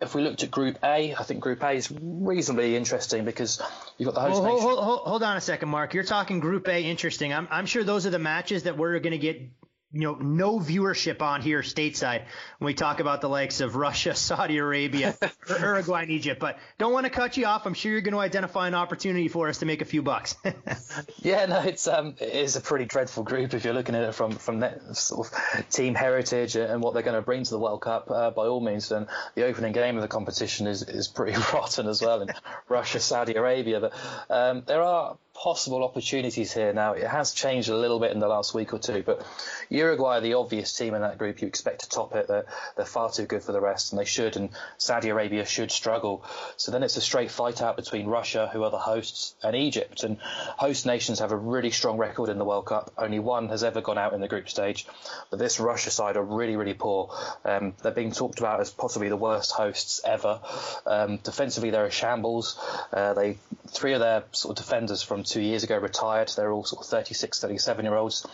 [0.00, 3.60] if we looked at Group A, I think Group A is reasonably interesting because
[3.96, 4.60] you've got the host nation.
[4.60, 5.94] Hold, hold, hold, on a second, Mark.
[5.94, 7.32] You're talking Group A interesting.
[7.32, 9.42] I'm, I'm sure those are the matches that we're going to get
[9.90, 12.24] you know, no viewership on here stateside
[12.58, 15.16] when we talk about the likes of Russia, Saudi Arabia,
[15.48, 16.40] Uruguay, and Egypt.
[16.40, 17.66] But don't want to cut you off.
[17.66, 20.36] I'm sure you're going to identify an opportunity for us to make a few bucks.
[21.22, 24.14] yeah, no, it's um, it is a pretty dreadful group if you're looking at it
[24.14, 27.58] from from that sort of team heritage and what they're going to bring to the
[27.58, 28.10] World Cup.
[28.10, 29.06] Uh, by all means, and
[29.36, 32.28] the opening game of the competition is is pretty rotten as well in
[32.68, 33.80] Russia, Saudi Arabia.
[33.80, 33.94] But
[34.28, 36.94] um, there are possible opportunities here now.
[36.94, 39.24] It has changed a little bit in the last week or two, but
[39.68, 41.40] Uruguay are the obvious team in that group.
[41.40, 42.26] You expect to top it.
[42.26, 42.46] They're,
[42.76, 44.36] they're far too good for the rest, and they should.
[44.36, 46.24] And Saudi Arabia should struggle.
[46.56, 50.02] So then it's a straight fight out between Russia, who are the hosts, and Egypt.
[50.02, 52.92] And host nations have a really strong record in the World Cup.
[52.98, 54.86] Only one has ever gone out in the group stage.
[55.30, 57.14] But this Russia side are really, really poor.
[57.44, 60.40] Um, they're being talked about as possibly the worst hosts ever.
[60.84, 62.58] Um, defensively, they're a shambles.
[62.92, 63.36] Uh, they
[63.68, 66.28] three of their sort of defenders from two years ago retired.
[66.36, 68.26] They're all sort of 36, 37 year olds.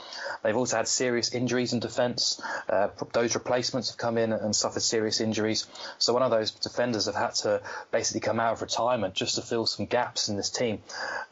[0.42, 2.40] They've also had serious injuries in defence.
[2.68, 5.66] Uh, those replacements have come in and suffered serious injuries.
[5.98, 9.42] So one of those defenders have had to basically come out of retirement just to
[9.42, 10.80] fill some gaps in this team.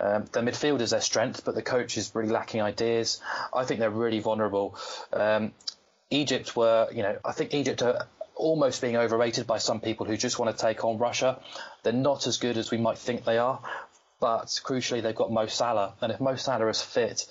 [0.00, 3.20] Um, the midfield is their strength, but the coach is really lacking ideas.
[3.54, 4.76] I think they're really vulnerable.
[5.12, 5.52] Um,
[6.10, 10.16] Egypt were, you know, I think Egypt are almost being overrated by some people who
[10.16, 11.38] just want to take on Russia.
[11.82, 13.60] They're not as good as we might think they are,
[14.22, 17.26] but crucially they've got Mo Salah, and if Mo Salah is fit,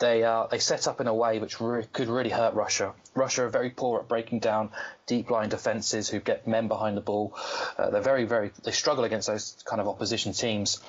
[0.00, 2.92] they uh, they set up in a way which re- could really hurt Russia.
[3.14, 4.70] Russia are very poor at breaking down
[5.06, 7.36] deep line defences who get men behind the ball.
[7.78, 10.80] Uh, they're very very they struggle against those kind of opposition teams.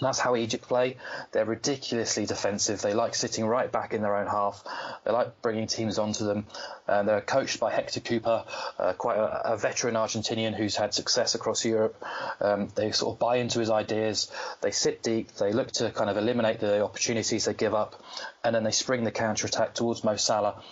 [0.00, 0.96] That's how Egypt play.
[1.32, 2.80] They're ridiculously defensive.
[2.80, 4.62] They like sitting right back in their own half.
[5.04, 6.46] They like bringing teams onto them.
[6.86, 8.44] Uh, they're coached by Hector Cuper,
[8.78, 12.02] uh, quite a, a, veteran Argentinian who's had success across Europe.
[12.40, 14.30] Um, they sort of buy into his ideas.
[14.60, 15.32] They sit deep.
[15.32, 18.00] They look to kind of eliminate the opportunities they give up,
[18.44, 20.62] and then they spring the counter attack towards Mo Salah.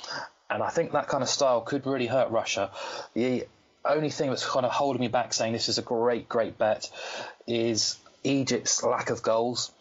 [0.48, 2.70] And I think that kind of style could really hurt Russia.
[3.14, 3.46] The
[3.84, 6.90] only thing that's kind of holding me back saying this is a great, great bet
[7.46, 9.72] is Egypt's lack of goals.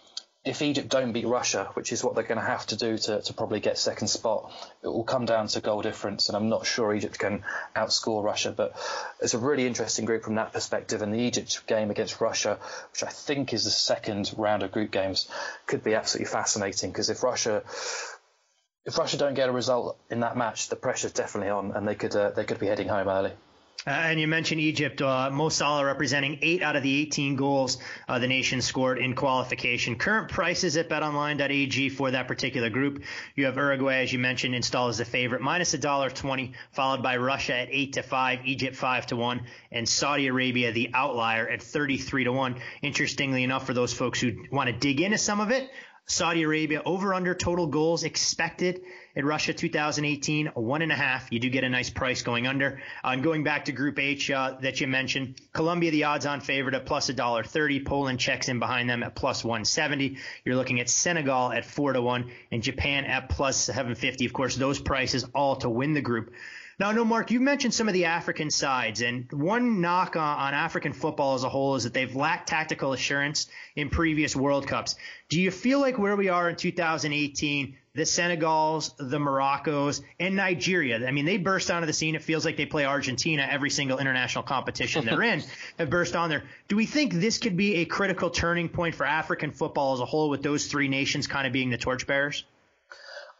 [0.43, 3.19] If Egypt don't beat Russia, which is what they're going to have to do to,
[3.19, 4.53] to probably get second spot,
[4.83, 7.43] it will come down to goal difference, and I'm not sure Egypt can
[7.75, 8.53] outscore Russia.
[8.55, 8.75] But
[9.19, 12.59] it's a really interesting group from that perspective, and the Egypt game against Russia,
[12.91, 15.27] which I think is the second round of group games,
[15.65, 17.63] could be absolutely fascinating because if Russia
[18.85, 21.95] if Russia don't get a result in that match, the pressure's definitely on, and they
[21.95, 23.31] could uh, they could be heading home early.
[23.87, 27.77] Uh, and you mentioned Egypt, uh, Mo Salah representing eight out of the 18 goals
[28.07, 29.95] uh, the nation scored in qualification.
[29.95, 33.03] Current prices at betonline.ag for that particular group.
[33.35, 37.03] You have Uruguay, as you mentioned, installed as a favorite, minus a dollar twenty, followed
[37.03, 39.41] by Russia at eight to five, Egypt five to one,
[39.71, 42.55] and Saudi Arabia the outlier at 33 to one.
[42.81, 45.69] Interestingly enough, for those folks who want to dig into some of it,
[46.07, 48.81] Saudi Arabia over under total goals expected
[49.15, 51.31] in Russia 2018, one and a half.
[51.31, 52.79] You do get a nice price going under.
[53.03, 56.85] And going back to Group H uh, that you mentioned, Colombia, the odds-on favorite at
[56.85, 57.83] plus a dollar thirty.
[57.83, 60.17] Poland checks in behind them at plus 170.
[60.43, 64.25] You're looking at Senegal at four to one, and Japan at plus 750.
[64.25, 66.31] Of course, those prices all to win the group.
[66.77, 70.53] Now, no, Mark, you mentioned some of the African sides, and one knock on, on,
[70.53, 74.95] African football as a whole is that they've lacked tactical assurance in previous World Cups.
[75.29, 81.07] Do you feel like where we are in 2018, the Senegals, the Moroccos, and Nigeria.
[81.07, 82.13] I mean, they burst onto the scene.
[82.13, 85.41] It feels like they play Argentina every single international competition they're in,
[85.79, 86.43] have burst on there.
[86.67, 90.05] Do we think this could be a critical turning point for African football as a
[90.05, 92.43] whole, with those three nations kind of being the torchbearers?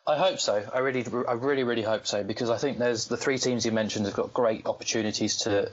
[0.07, 0.63] I hope so.
[0.71, 3.71] I really, I really, really hope so because I think there's the three teams you
[3.71, 5.71] mentioned have got great opportunities to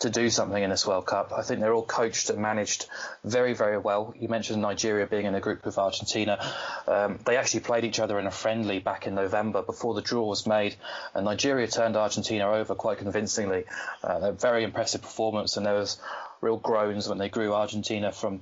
[0.00, 1.32] to do something in this World Cup.
[1.34, 2.86] I think they're all coached and managed
[3.24, 4.14] very, very well.
[4.18, 6.38] You mentioned Nigeria being in a group with Argentina.
[6.86, 10.26] Um, they actually played each other in a friendly back in November before the draw
[10.26, 10.76] was made,
[11.14, 13.64] and Nigeria turned Argentina over quite convincingly.
[14.04, 15.98] Uh, a very impressive performance, and there was
[16.40, 18.40] real groans when they grew Argentina from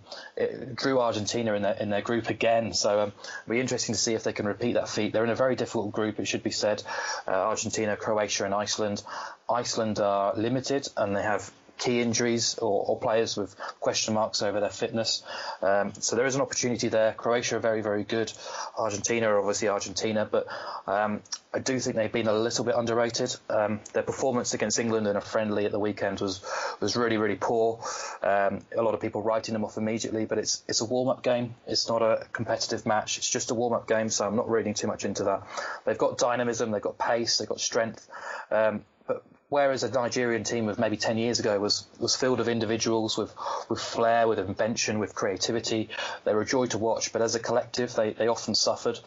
[0.75, 2.73] drew Argentina in their in their group again.
[2.73, 3.12] So um,
[3.43, 5.12] it'll be interesting to see if they can repeat that feat.
[5.12, 6.83] They're in a very difficult group, it should be said.
[7.27, 9.03] Uh, Argentina, Croatia, and Iceland.
[9.49, 14.61] Iceland are limited and they have key injuries or, or, players with question marks over
[14.61, 15.23] their fitness.
[15.63, 17.13] Um, so there is an opportunity there.
[17.13, 18.33] Croatia are very, very good.
[18.77, 20.47] Argentina are obviously Argentina, but
[20.87, 21.23] um,
[21.55, 23.35] I do think they've been a little bit underrated.
[23.49, 26.45] Um, their performance against England in a friendly at the weekend was
[26.81, 27.81] was really, really poor.
[28.23, 31.23] Um, a lot of people writing them off immediately, but it's it's a warm up
[31.23, 31.55] game.
[31.67, 33.19] It's not a competitive match.
[33.19, 35.45] It's just a warm up game, so I'm not reading too much into that.
[35.87, 38.09] They've got dynamism, they've got pace, they've got strength.
[38.51, 42.49] Um, but whereas a Nigerian team of maybe 10 years ago was, was filled of
[42.49, 43.35] individuals with,
[43.69, 45.89] with flair, with invention, with creativity.
[46.25, 48.99] They were a joy to watch, but as a collective, they, they often suffered.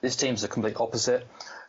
[0.00, 1.26] This team's the complete opposite.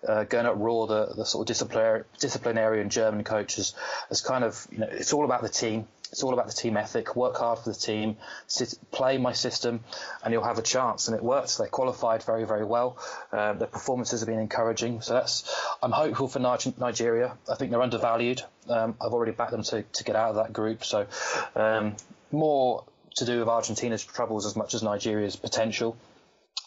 [0.08, 3.74] Uh, Gernot Rohr, the, the sort of disciplinarian German coach, has,
[4.10, 5.88] has kind of, you know, it's all about the team.
[6.12, 7.16] It's all about the team ethic.
[7.16, 8.18] Work hard for the team,
[8.48, 9.82] sit, play my system,
[10.24, 11.08] and you'll have a chance.
[11.08, 11.58] And it worked.
[11.58, 12.98] They qualified very, very well.
[13.32, 15.02] Uh, their performances have been encouraging.
[15.02, 15.56] So that's.
[15.82, 17.38] I'm hopeful for Nigeria.
[17.50, 18.42] I think they're undervalued.
[18.68, 20.84] Um, I've already backed them to, to get out of that group.
[20.84, 21.08] So
[21.56, 21.96] um,
[22.32, 22.84] more
[23.16, 25.98] to do with Argentina's troubles as much as Nigeria's potential.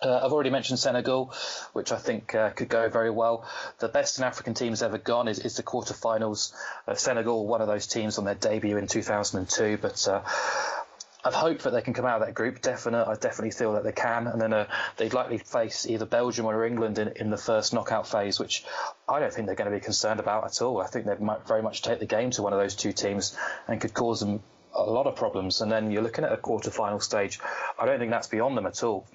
[0.03, 1.33] Uh, I've already mentioned Senegal,
[1.75, 3.47] which I think uh, could go very well.
[3.79, 6.53] The best an African team has ever gone is, is the quarterfinals.
[6.89, 10.23] Uh, Senegal, one of those teams on their debut in 2002, but uh,
[11.25, 12.61] I've hoped that they can come out of that group.
[12.61, 16.47] Definite, I definitely feel that they can, and then uh, they'd likely face either Belgium
[16.47, 18.65] or England in, in the first knockout phase, which
[19.09, 20.81] I don't think they're going to be concerned about at all.
[20.81, 23.37] I think they might very much take the game to one of those two teams
[23.69, 24.43] and could cause them
[24.75, 25.61] a lot of problems.
[25.61, 27.39] And then you're looking at a quarter-final stage.
[27.79, 29.07] I don't think that's beyond them at all.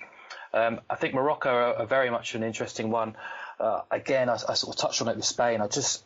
[0.54, 3.16] Um, I think Morocco are, are, very much an interesting one.
[3.60, 5.62] Uh, again, I, I, sort of touched on it with Spain.
[5.62, 6.06] I just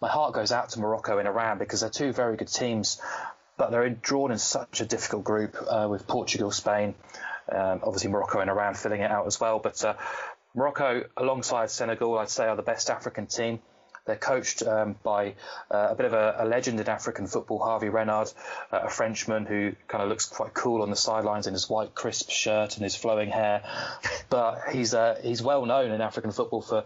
[0.00, 3.00] my heart goes out to Morocco and Iran because they're two very good teams,
[3.56, 6.94] but they're drawn in such a difficult group uh, with Portugal, Spain,
[7.50, 9.58] um, obviously Morocco and Iran filling it out as well.
[9.58, 9.94] But uh,
[10.54, 13.60] Morocco, alongside Senegal, I'd say are the best African team.
[14.08, 15.34] They're coached um, by
[15.70, 18.32] uh, a bit of a, a, legend in African football, Hervé Renard,
[18.72, 21.94] uh, a Frenchman who kind of looks quite cool on the sidelines in his white
[21.94, 23.62] crisp shirt and his flowing hair.
[24.30, 26.84] But he's uh, he's well known in African football for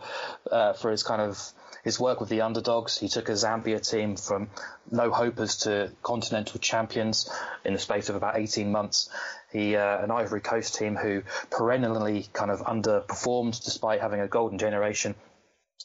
[0.50, 1.38] uh, for his kind of
[1.84, 2.98] his work with the underdogs.
[2.98, 4.50] He took a Zambia team from
[4.90, 7.30] no hopers to continental champions
[7.64, 9.10] in the space of about 18 months.
[9.52, 14.58] He, uh, an Ivory Coast team who perennially kind of underperformed despite having a golden
[14.58, 15.14] generation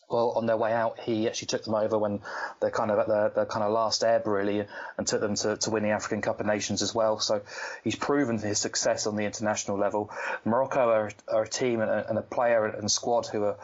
[0.09, 2.21] well, on their way out, he actually took them over when
[2.61, 4.65] they're kind of at their, their kind of last ebb, really,
[4.97, 7.19] and took them to, to win the African Cup of Nations as well.
[7.19, 7.41] So
[7.83, 10.11] he's proven his success on the international level.
[10.45, 13.57] Morocco are, are a team and a, and a player and squad who are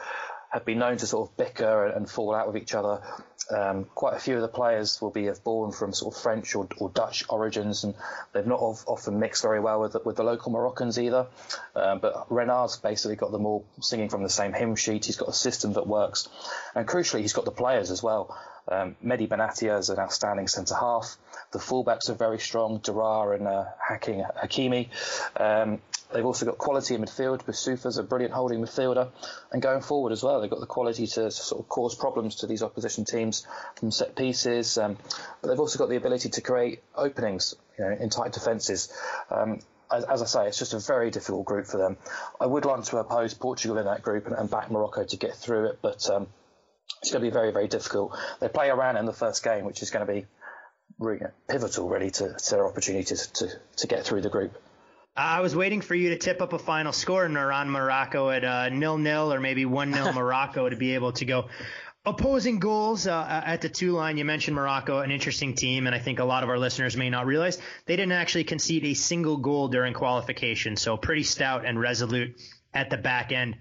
[0.53, 3.01] have been known to sort of bicker and fall out with each other.
[3.49, 6.55] Um, quite a few of the players will be of born from sort of French
[6.55, 7.93] or, or Dutch origins, and
[8.31, 11.27] they've not often mixed very well with the, with the local Moroccans either.
[11.75, 15.05] Um, but Renard's basically got them all singing from the same hymn sheet.
[15.05, 16.29] He's got a system that works,
[16.75, 18.37] and crucially, he's got the players as well.
[18.67, 21.17] Um, Mehdi Benatia is an outstanding centre half.
[21.53, 24.89] The fullbacks are very strong, Dirar and uh, Hakim Hakimi.
[25.39, 25.79] Um,
[26.13, 27.43] They've also got quality in midfield.
[27.43, 29.09] Boussoufa's a brilliant holding midfielder.
[29.51, 32.47] And going forward as well, they've got the quality to sort of cause problems to
[32.47, 34.77] these opposition teams from set pieces.
[34.77, 34.97] Um,
[35.41, 38.93] but they've also got the ability to create openings you know, in tight defences.
[39.31, 39.61] Um,
[39.91, 41.97] as, as, I say, it's just a very difficult group for them.
[42.39, 45.35] I would like to oppose Portugal in that group and, and back Morocco to get
[45.35, 46.27] through it, but um,
[47.01, 48.15] it's going to be very, very difficult.
[48.39, 50.25] They play Iran in the first game, which is going to be
[51.49, 54.57] pivotal, really, to, to their opportunities to, to get through the group.
[55.15, 58.43] I was waiting for you to tip up a final score in Iran Morocco at
[58.43, 61.49] uh, nil nil or maybe one nil Morocco to be able to go.
[62.05, 65.99] Opposing goals uh, at the two line, you mentioned Morocco, an interesting team, and I
[65.99, 69.37] think a lot of our listeners may not realize they didn't actually concede a single
[69.37, 72.35] goal during qualification, so pretty stout and resolute
[72.73, 73.55] at the back end.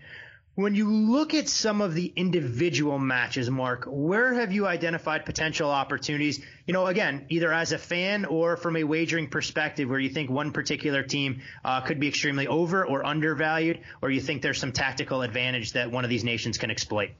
[0.54, 5.70] When you look at some of the individual matches, Mark, where have you identified potential
[5.70, 6.44] opportunities?
[6.66, 10.28] You know, again, either as a fan or from a wagering perspective, where you think
[10.28, 14.72] one particular team uh, could be extremely over or undervalued, or you think there's some
[14.72, 17.12] tactical advantage that one of these nations can exploit?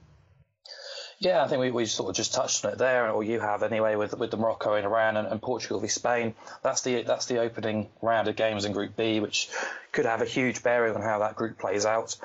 [1.17, 3.63] Yeah, I think we, we sort of just touched on it there, or you have
[3.63, 6.35] anyway, with with the Morocco and Iran and, and, Portugal v Spain.
[6.61, 9.49] That's the that's the opening round of games in Group B, which
[9.91, 12.15] could have a huge bearing on how that group plays out.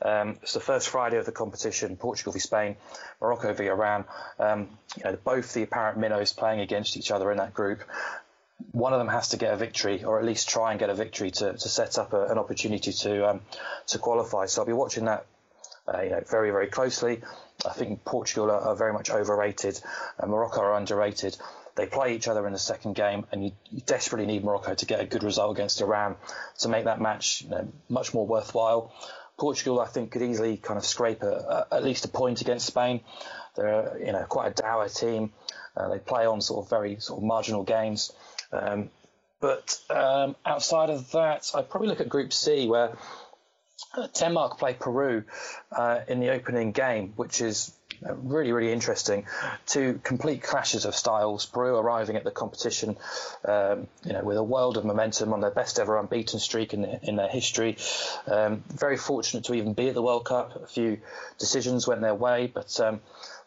[0.00, 2.76] Um, it's the first Friday of the competition, Portugal v Spain,
[3.20, 4.04] Morocco v Iran.
[4.38, 7.80] Um, you know, both the apparent minnows playing against each other in that group.
[8.72, 10.94] One of them has to get a victory, or at least try and get a
[10.94, 13.40] victory to, to set up a, an opportunity to um,
[13.88, 14.46] to qualify.
[14.46, 15.26] So I'll be watching that
[15.92, 17.22] uh, you know, very, very closely.
[17.66, 19.80] I think Portugal are, are very much overrated,
[20.18, 21.36] and Morocco are underrated.
[21.76, 24.86] They play each other in the second game, and you, you desperately need Morocco to
[24.86, 26.16] get a good result against Iran
[26.58, 28.92] to make that match you know, much more worthwhile.
[29.38, 32.66] Portugal, I think, could easily kind of scrape a, a, at least a point against
[32.66, 33.00] Spain.
[33.56, 35.32] They're you know quite a dour team.
[35.76, 38.12] Uh, they play on sort of very sort of marginal games.
[38.52, 38.90] Um,
[39.40, 42.98] but um, outside of that, I'd probably look at Group C, where
[43.96, 45.24] uh, Denmark play Peru
[45.70, 47.72] uh, in the opening game, which is
[48.02, 49.26] really, really interesting.
[49.66, 51.46] Two complete clashes of styles.
[51.46, 52.96] Peru arriving at the competition,
[53.44, 56.84] um, you know, with a world of momentum on their best ever unbeaten streak in,
[56.84, 57.76] in their history.
[58.26, 60.62] Um, very fortunate to even be at the World Cup.
[60.62, 60.98] A few
[61.38, 63.00] decisions went their way, but um,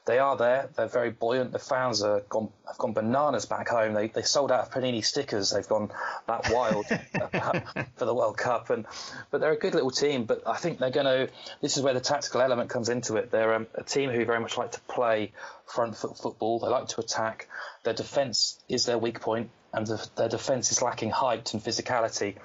[0.05, 0.69] they are there.
[0.75, 1.51] They're very buoyant.
[1.51, 3.93] The fans are gone, have gone bananas back home.
[3.93, 5.51] They, they sold out of Panini stickers.
[5.51, 5.91] They've gone
[6.27, 6.85] that wild
[7.95, 8.71] for the World Cup.
[8.71, 8.87] And
[9.29, 10.23] but they're a good little team.
[10.25, 11.33] But I think they're going to.
[11.61, 13.29] This is where the tactical element comes into it.
[13.29, 15.33] They're um, a team who very much like to play
[15.67, 16.59] front foot football.
[16.59, 17.47] They like to attack.
[17.83, 22.37] Their defence is their weak point, and the, their defence is lacking height and physicality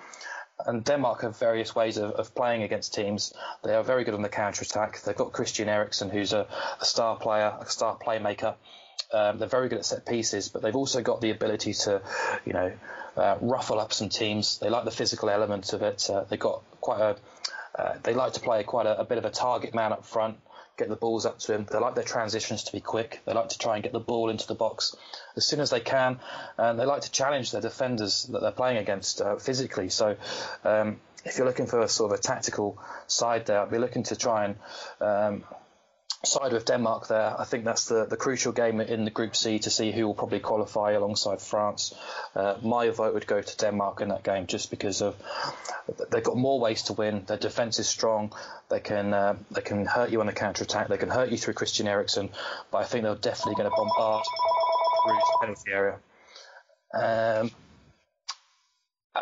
[0.64, 3.34] and Denmark have various ways of, of, playing against teams.
[3.62, 5.02] They are very good on the counter attack.
[5.02, 6.46] They've got Christian Eriksen, who's a,
[6.80, 8.54] a star player, a star playmaker.
[9.12, 12.00] Um, they're very good at set pieces, but they've also got the ability to,
[12.44, 12.72] you know,
[13.16, 14.58] uh, ruffle up some teams.
[14.58, 16.08] They like the physical element of it.
[16.08, 17.16] Uh, they've got quite a.
[17.78, 20.38] Uh, they like to play quite a, a, bit of a target man up front
[20.76, 21.66] get the balls up to him.
[21.70, 23.20] They like their transitions to be quick.
[23.24, 24.94] They like to try and get the ball into the box
[25.36, 26.20] as soon as they can,
[26.58, 29.88] and they like to challenge their defenders that they're playing against uh, physically.
[29.88, 30.16] So.
[30.64, 32.78] Um, if you're looking for a sort of a tactical
[33.08, 34.56] side there, I'd be looking to try and
[35.00, 35.44] um,
[36.26, 37.34] side with Denmark there.
[37.38, 40.14] I think that's the, the crucial game in the Group C to see who will
[40.14, 41.94] probably qualify alongside France.
[42.34, 45.16] Uh, my vote would go to Denmark in that game just because of
[46.10, 47.24] they've got more ways to win.
[47.26, 48.32] Their defence is strong.
[48.68, 50.88] They can uh, they can hurt you on the counter attack.
[50.88, 52.30] They can hurt you through Christian Eriksen.
[52.70, 54.24] But I think they're definitely going to bombard
[55.04, 55.98] Peru's penalty area.
[56.94, 57.50] Um,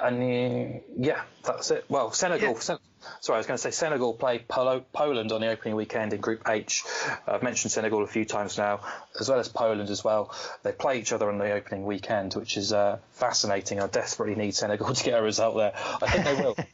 [0.02, 1.84] and uh, yeah, that's it.
[1.88, 2.52] Well, Senegal.
[2.54, 2.58] Yeah.
[2.58, 2.78] Sen-
[3.20, 6.20] sorry, I was going to say Senegal play Polo- Poland on the opening weekend in
[6.20, 6.84] Group H.
[7.26, 8.80] I've mentioned Senegal a few times now,
[9.18, 10.34] as well as Poland as well.
[10.62, 13.80] They play each other on the opening weekend, which is uh, fascinating.
[13.80, 15.72] I desperately need Senegal to get a result there.
[15.74, 16.54] I think they will.
[16.54, 16.66] think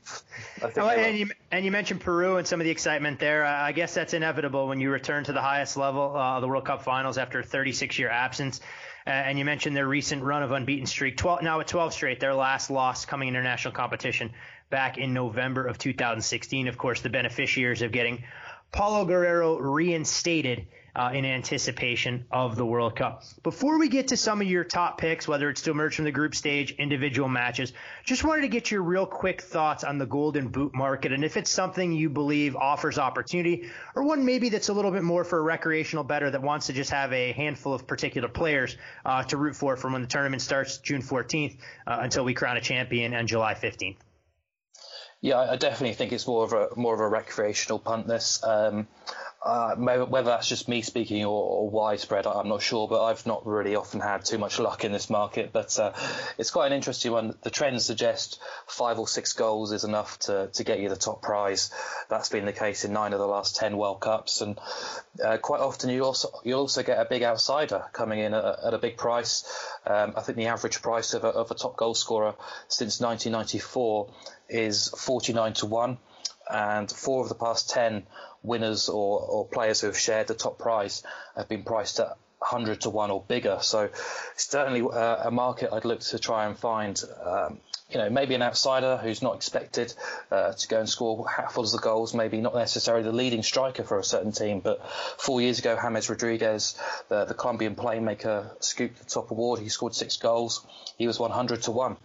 [0.63, 1.15] oh, they and, will.
[1.15, 3.45] You, and you mentioned Peru and some of the excitement there.
[3.45, 6.65] Uh, I guess that's inevitable when you return to the highest level, uh, the World
[6.65, 8.61] Cup finals after a 36 year absence.
[9.07, 12.21] Uh, and you mentioned their recent run of unbeaten streak, 12, now at 12 straight,
[12.21, 14.31] their last loss coming international competition
[14.69, 16.69] back in November of 2016.
[16.69, 18.25] Of course, the beneficiaries of getting
[18.73, 23.23] Paolo Guerrero reinstated uh, in anticipation of the World Cup.
[23.43, 26.13] Before we get to some of your top picks, whether it's to emerge from the
[26.13, 27.73] group stage, individual matches,
[28.05, 31.37] just wanted to get your real quick thoughts on the Golden Boot market and if
[31.37, 35.39] it's something you believe offers opportunity or one maybe that's a little bit more for
[35.39, 39.37] a recreational bettor that wants to just have a handful of particular players uh, to
[39.37, 41.57] root for from when the tournament starts June 14th
[41.87, 43.97] uh, until we crown a champion on July 15th.
[45.23, 48.07] Yeah, I definitely think it's more of a more of a recreational punt.
[48.07, 48.89] This, um,
[49.43, 52.87] uh, whether that's just me speaking or, or, widespread, I'm not sure.
[52.87, 55.51] But I've not really often had too much luck in this market.
[55.51, 55.93] But uh,
[56.37, 57.35] it's quite an interesting one.
[57.41, 61.23] The trends suggest five or six goals is enough to, to get you the top
[61.23, 61.71] prize.
[62.11, 64.59] That's been the case in nine of the last ten World Cups, and
[65.25, 68.75] uh, quite often you also you also get a big outsider coming in at, at
[68.75, 69.45] a big price.
[69.87, 72.35] Um, I think the average price of a, of a top goal scorer
[72.69, 74.13] since 1994
[74.51, 75.99] is 49 to one
[76.51, 78.07] and four of the past 10
[78.43, 81.03] winners or, or players who have shared the top prize
[81.37, 83.59] have been priced at 100 to 1 or bigger.
[83.61, 83.91] So
[84.37, 87.01] certainly uh, a market I'd look to try and find.
[87.25, 87.61] Um,
[87.91, 89.93] you know, maybe an outsider who's not expected
[90.31, 93.83] uh, to go and score handfuls of the goals, maybe not necessarily the leading striker
[93.83, 96.79] for a certain team, but four years ago, James Rodriguez,
[97.09, 99.59] the, the Colombian playmaker, scooped the top award.
[99.59, 100.65] He scored six goals.
[100.99, 101.97] He was 100 to 1.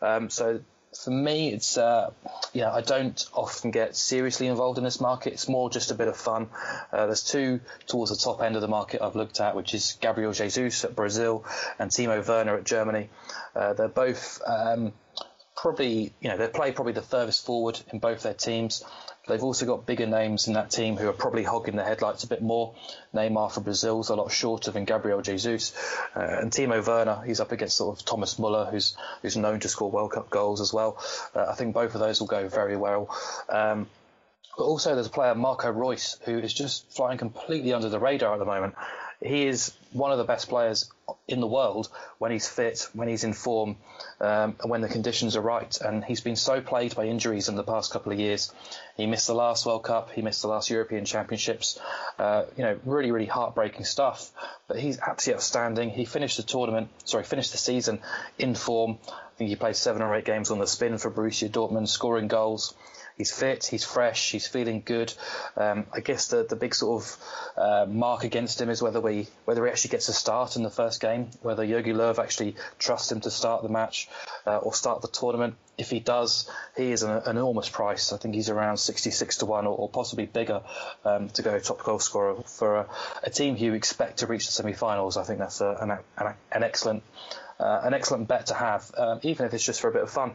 [0.00, 0.60] Um, so
[1.04, 2.10] for me, it's uh,
[2.52, 5.32] yeah, I don't often get seriously involved in this market.
[5.32, 6.48] It's more just a bit of fun.
[6.92, 9.96] Uh, there's two towards the top end of the market I've looked at, which is
[10.00, 11.44] Gabriel Jesus at Brazil
[11.78, 13.08] and Timo Werner at Germany.
[13.54, 14.92] Uh, they're both um,
[15.56, 18.84] probably you know they play probably the furthest forward in both their teams.
[19.26, 22.28] They've also got bigger names in that team who are probably hogging the headlights a
[22.28, 22.74] bit more.
[23.14, 25.74] Neymar for Brazil's a lot shorter than Gabriel Jesus,
[26.14, 29.68] uh, and Timo Werner he's up against sort of Thomas Muller, who's who's known to
[29.68, 30.98] score World Cup goals as well.
[31.34, 33.14] Uh, I think both of those will go very well.
[33.48, 33.88] Um,
[34.56, 38.32] but also there's a player Marco Reus who is just flying completely under the radar
[38.32, 38.74] at the moment.
[39.20, 40.90] he is one of the best players
[41.28, 41.88] in the world
[42.18, 43.76] when he's fit, when he's in form,
[44.20, 45.76] um, when the conditions are right.
[45.80, 48.52] And he's been so plagued by injuries in the past couple of years.
[48.96, 51.78] He missed the last World Cup, he missed the last European Championships.
[52.18, 54.30] Uh, you know, really, really heartbreaking stuff.
[54.68, 55.90] But he's absolutely outstanding.
[55.90, 58.00] He finished the tournament, sorry, finished the season
[58.38, 58.98] in form.
[59.06, 62.28] I think he played seven or eight games on the spin for Borussia Dortmund, scoring
[62.28, 62.74] goals
[63.16, 65.12] he's fit, he's fresh, he's feeling good.
[65.56, 67.16] Um, I guess the the big sort of
[67.56, 70.70] uh, mark against him is whether we whether he actually gets a start in the
[70.70, 74.08] first game, whether Jogi Löw actually trusts him to start the match
[74.46, 75.56] uh, or start the tournament.
[75.78, 78.12] If he does, he is an, enormous price.
[78.12, 80.62] I think he's around 66 to 1 or, or possibly bigger
[81.04, 82.86] um, to go top goal scorer for a,
[83.24, 85.18] a, team who expect to reach the semi finals.
[85.18, 87.02] I think that's a, an, an, an, excellent.
[87.60, 90.10] Uh, an excellent bet to have, um, even if it's just for a bit of
[90.10, 90.32] fun.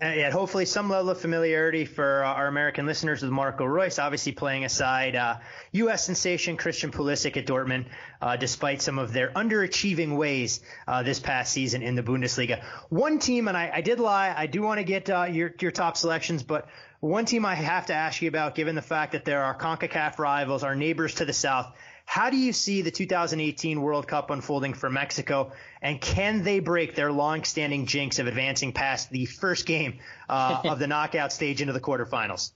[0.00, 3.98] And uh, hopefully some level of familiarity for uh, our American listeners with Marco Reus,
[3.98, 5.36] obviously playing aside uh,
[5.72, 6.06] U.S.
[6.06, 7.84] sensation Christian Pulisic at Dortmund,
[8.22, 12.64] uh, despite some of their underachieving ways uh, this past season in the Bundesliga.
[12.88, 15.70] One team, and I, I did lie, I do want to get uh, your your
[15.70, 16.66] top selections, but
[17.00, 20.18] one team I have to ask you about, given the fact that there are CONCACAF
[20.18, 21.74] rivals, our neighbors to the south.
[22.10, 26.96] How do you see the 2018 World Cup unfolding for Mexico, and can they break
[26.96, 31.72] their long-standing jinx of advancing past the first game uh, of the knockout stage into
[31.72, 32.50] the quarterfinals?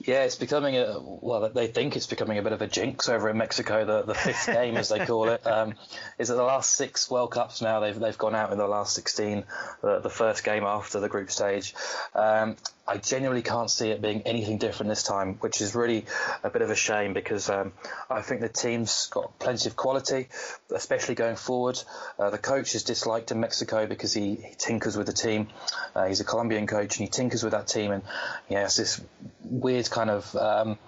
[0.00, 1.50] Yeah, it's becoming a well.
[1.50, 3.84] They think it's becoming a bit of a jinx over in Mexico.
[3.84, 5.74] The the fifth game, as they call it, um,
[6.18, 8.94] is that the last six World Cups now they've they've gone out in the last
[8.94, 9.44] sixteen.
[9.82, 11.74] The, the first game after the group stage.
[12.14, 16.04] Um, I genuinely can't see it being anything different this time, which is really
[16.42, 17.72] a bit of a shame because um,
[18.10, 20.28] I think the team's got plenty of quality,
[20.74, 21.80] especially going forward.
[22.18, 25.48] Uh, the coach is disliked in Mexico because he, he tinkers with the team.
[25.94, 28.02] Uh, he's a Colombian coach and he tinkers with that team, and
[28.48, 29.00] yeah, it's this
[29.44, 30.34] weird kind of.
[30.34, 30.78] Um,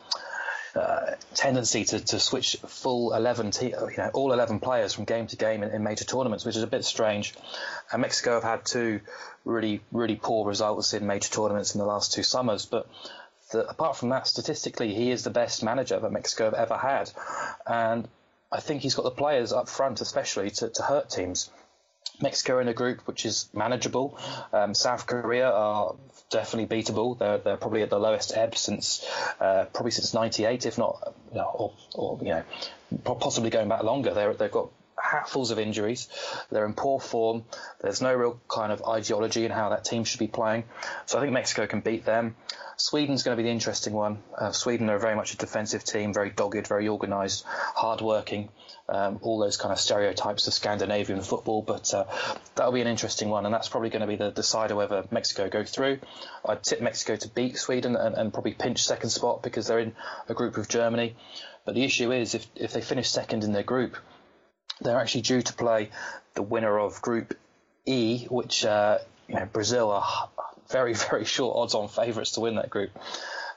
[0.74, 5.26] uh, tendency to, to switch full 11, te- you know, all 11 players from game
[5.28, 7.34] to game in, in, major tournaments, which is a bit strange.
[7.92, 9.01] And Mexico have had two
[9.44, 12.66] really, really poor results in major tournaments in the last two summers.
[12.66, 12.88] But
[13.52, 17.10] the, apart from that, statistically, he is the best manager that Mexico have ever had.
[17.66, 18.09] And
[18.51, 21.51] I think he's got the players up front, especially, to, to hurt teams.
[22.20, 24.18] Mexico in a group which is manageable.
[24.52, 25.97] Um, South Korea are
[26.31, 27.18] definitely beatable.
[27.18, 29.05] They're, they're probably at the lowest ebb since
[29.40, 32.44] uh, probably since '98, if not, or, or, you know,
[33.05, 34.14] possibly going back longer.
[34.14, 36.09] They're, they've got hatfuls of injuries.
[36.51, 37.44] They're in poor form.
[37.81, 40.64] There's no real kind of ideology in how that team should be playing.
[41.06, 42.36] So I think Mexico can beat them.
[42.76, 44.22] Sweden's going to be the interesting one.
[44.36, 48.48] Uh, Sweden are very much a defensive team, very dogged, very organised, hard-working,
[48.89, 51.62] um, all those kind of stereotypes of Scandinavian football.
[51.62, 52.05] But uh,
[52.55, 55.48] that'll be an interesting one, and that's probably going to be the decider whether Mexico
[55.48, 55.98] go through.
[56.47, 59.94] I'd tip Mexico to beat Sweden and, and probably pinch second spot because they're in
[60.28, 61.16] a group with Germany.
[61.65, 63.97] But the issue is if, if they finish second in their group,
[64.81, 65.90] they're actually due to play
[66.35, 67.35] the winner of Group
[67.86, 68.98] E, which uh,
[69.28, 70.28] you know Brazil are
[70.70, 72.90] very very short odds on favourites to win that group.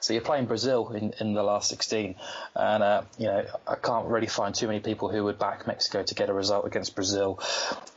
[0.00, 2.14] So you're playing Brazil in, in the last 16,
[2.54, 6.02] and uh, you know I can't really find too many people who would back Mexico
[6.02, 7.40] to get a result against Brazil,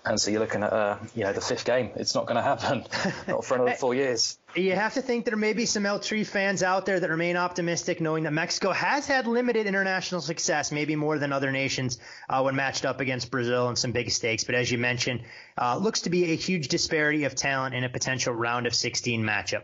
[0.05, 1.91] and so you're looking at uh, you know the fifth game.
[1.95, 2.85] It's not going to happen,
[3.27, 4.37] not for another four years.
[4.55, 7.37] You have to think there may be some El Tri fans out there that remain
[7.37, 11.99] optimistic, knowing that Mexico has had limited international success, maybe more than other nations
[12.29, 14.43] uh, when matched up against Brazil in some big stakes.
[14.43, 15.21] But as you mentioned,
[15.57, 19.23] uh, looks to be a huge disparity of talent in a potential round of 16
[19.23, 19.63] matchup.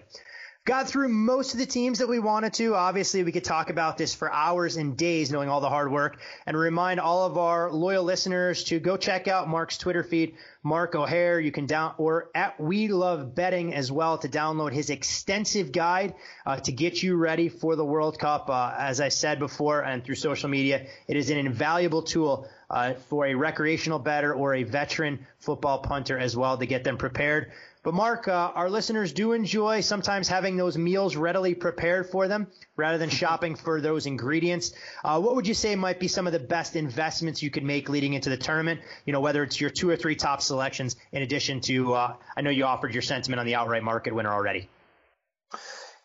[0.67, 2.75] Got through most of the teams that we wanted to.
[2.75, 6.19] Obviously, we could talk about this for hours and days, knowing all the hard work,
[6.45, 10.93] and remind all of our loyal listeners to go check out Mark's Twitter feed, Mark
[10.93, 11.39] O'Haire.
[11.39, 16.15] You can down or at We Love Betting as well to download his extensive guide
[16.45, 18.49] uh, to get you ready for the World Cup.
[18.49, 22.95] Uh, as I said before, and through social media, it is an invaluable tool uh,
[23.07, 27.53] for a recreational bettor or a veteran football punter as well to get them prepared.
[27.83, 32.47] But Mark, uh, our listeners do enjoy sometimes having those meals readily prepared for them
[32.75, 34.73] rather than shopping for those ingredients.
[35.03, 37.89] Uh, what would you say might be some of the best investments you could make
[37.89, 38.81] leading into the tournament?
[39.05, 42.41] You know, whether it's your two or three top selections in addition to, uh, I
[42.41, 44.69] know you offered your sentiment on the outright market winner already.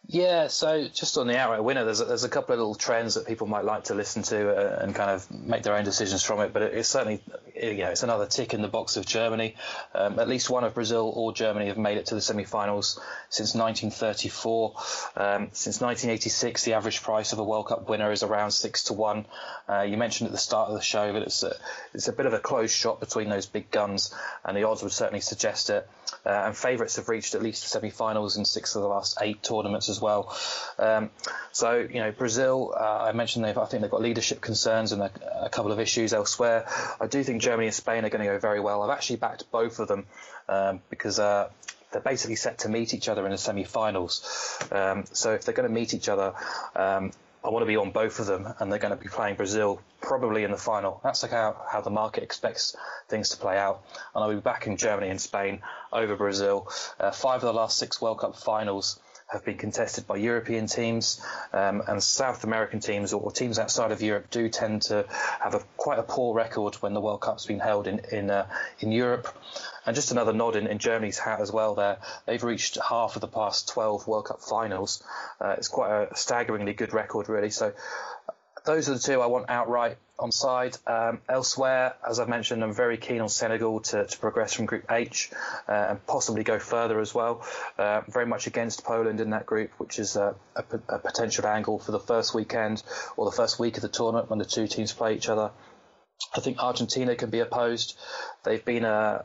[0.09, 3.15] Yeah, so just on the outright winner, there's a, there's a couple of little trends
[3.15, 6.25] that people might like to listen to uh, and kind of make their own decisions
[6.25, 6.53] from it.
[6.53, 7.23] But it's certainly,
[7.55, 9.55] you know, it's another tick in the box of Germany.
[9.95, 13.01] Um, at least one of Brazil or Germany have made it to the semi-finals
[13.31, 14.75] since 1934.
[15.17, 18.95] Um, since 1986, the average price of a World Cup winner is around six to
[18.95, 19.25] one.
[19.69, 21.55] Uh, you mentioned at the start of the show that it's a,
[21.95, 24.13] it's a bit of a close shot between those big guns,
[24.45, 25.89] and the odds would certainly suggest it.
[26.27, 29.43] Uh, and favourites have reached at least the semi-finals in six of the last eight
[29.43, 30.37] tournaments as well.
[30.79, 31.11] Um,
[31.53, 35.03] so you know, Brazil, uh, I mentioned they've I think they've got leadership concerns and
[35.03, 35.11] a,
[35.45, 36.67] a, couple of issues elsewhere.
[37.01, 38.83] I do think Germany and Spain are going to go very well.
[38.83, 40.07] I've actually backed both of them
[40.49, 41.19] um, because.
[41.19, 41.49] Uh,
[41.93, 44.67] they're basically set to meet each other in the semi-finals.
[44.73, 46.33] Um, so if they're going to meet each other,
[46.75, 47.13] um,
[47.45, 49.81] I want to be on both of them, and they're going to be playing Brazil
[50.01, 51.01] probably in the final.
[51.03, 52.77] That's like how, how the market expects
[53.09, 53.83] things to play out.
[54.15, 55.61] And I'll be back in Germany and Spain
[55.93, 56.69] over Brazil.
[57.01, 59.01] Uh, five of the last six World Cup finals
[59.33, 61.21] have been contested by European teams,
[61.53, 65.07] um, and South American teams or teams outside of Europe do tend to
[65.41, 68.47] have a quite a poor record when the World Cup's been held in in, uh,
[68.81, 69.29] in Europe.
[69.85, 71.75] And just another nod in, in, Germany's hat as well.
[71.75, 75.03] There, they've reached half of the past 12 World Cup finals.
[75.41, 77.51] Uh, it's quite a staggeringly good record, really.
[77.51, 77.73] So
[78.65, 80.77] those are the two I want outright on side.
[80.87, 84.91] Um, elsewhere, as I've mentioned, I'm very keen on Senegal to, to progress from Group
[84.91, 85.31] H
[85.69, 87.45] uh, and possibly go further as well.
[87.79, 91.79] Uh, very much against Poland in that group, which is a, a, a, potential angle
[91.79, 92.83] for the first weekend
[93.17, 95.51] or the first week of the tournament when the two teams play each other.
[96.37, 97.99] I think Argentina can be opposed.
[98.45, 99.25] They've been a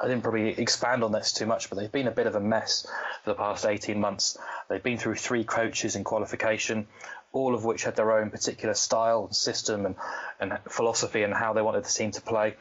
[0.00, 2.40] I didn't probably expand on this too much, but they've been a bit of a
[2.40, 2.86] mess
[3.22, 4.38] for the past 18 months.
[4.68, 6.88] They've been through three coaches in qualification,
[7.32, 9.94] all of which had their own particular style and system and,
[10.40, 12.54] and philosophy and how they wanted the team to play.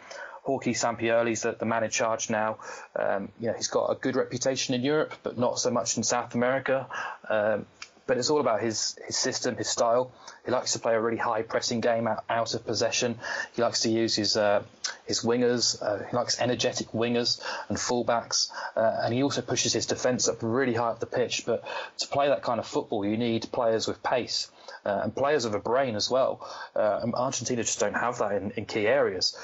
[0.44, 2.58] Jorge Sampaoli's the, the man in charge now.
[2.96, 6.04] Um, you know, he's got a good reputation in Europe, but not so much in
[6.04, 6.88] South America.
[7.30, 7.66] Um,
[8.08, 10.12] but it's all about his his system, his style.
[10.44, 13.18] He likes to play a really high pressing game out, out of possession.
[13.54, 14.64] He likes to use his uh,
[15.06, 15.82] his wingers.
[15.82, 20.38] Uh, he likes energetic wingers and fullbacks, uh, and he also pushes his defence up
[20.42, 21.46] really high up the pitch.
[21.46, 21.64] But
[22.00, 24.52] to play that kind of football, you need players with pace.
[24.84, 26.48] Uh, and players of a brain as well.
[26.76, 29.38] Uh, Argentina just don't have that in, in key areas.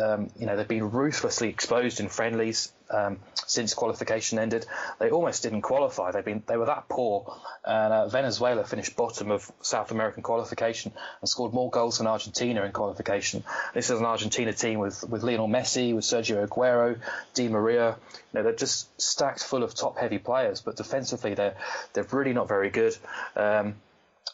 [0.00, 4.66] Um, you know, they've been ruthlessly exposed in friendlies um, since qualification ended.
[4.98, 6.12] They almost didn't qualify.
[6.12, 10.92] They've been they were that poor, and uh, Venezuela finished bottom of South American qualification
[11.20, 13.42] and scored more goals than Argentina in qualification.
[13.72, 16.98] This is an Argentina team with with Lionel Messi, with Sergio Aguero,
[17.34, 17.96] Di Maria.
[18.12, 21.56] You know, they're just stacked full of top heavy players, but defensively they're
[21.92, 22.96] they're really not very good.
[23.36, 23.74] Um,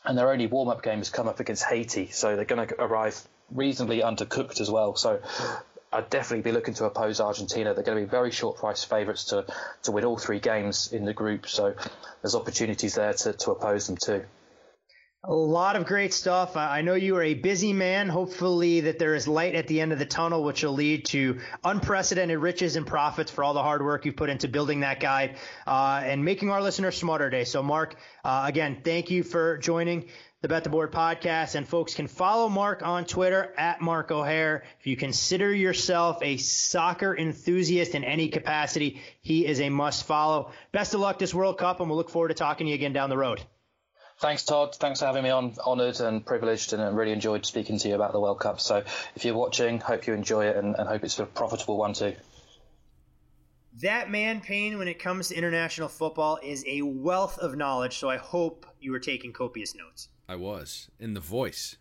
[0.04, 2.80] and their only warm up game has come up against Haiti, so they're going to
[2.80, 3.20] arrive
[3.52, 4.96] reasonably undercooked as well.
[4.96, 5.20] So
[5.92, 7.74] I'd definitely be looking to oppose Argentina.
[7.74, 9.44] They're going to be very short price favourites to,
[9.84, 11.48] to win all three games in the group.
[11.48, 11.74] So
[12.22, 14.24] there's opportunities there to, to oppose them too.
[15.22, 16.56] A lot of great stuff.
[16.56, 18.08] I know you are a busy man.
[18.08, 21.40] Hopefully, that there is light at the end of the tunnel, which will lead to
[21.62, 25.36] unprecedented riches and profits for all the hard work you've put into building that guide
[25.66, 27.44] uh, and making our listeners smarter today.
[27.44, 30.06] So, Mark, uh, again, thank you for joining
[30.40, 31.54] the Bet the Board podcast.
[31.54, 34.64] And folks can follow Mark on Twitter at Mark O'Haire.
[34.80, 40.52] If you consider yourself a soccer enthusiast in any capacity, he is a must follow.
[40.72, 42.94] Best of luck this World Cup, and we'll look forward to talking to you again
[42.94, 43.42] down the road.
[44.20, 44.74] Thanks, Todd.
[44.74, 45.54] Thanks for having me on.
[45.66, 48.60] Honoured and privileged, and really enjoyed speaking to you about the World Cup.
[48.60, 48.84] So,
[49.16, 52.14] if you're watching, hope you enjoy it and, and hope it's a profitable one too.
[53.80, 57.96] That man Payne, when it comes to international football, is a wealth of knowledge.
[57.96, 60.08] So I hope you were taking copious notes.
[60.28, 61.76] I was in the voice.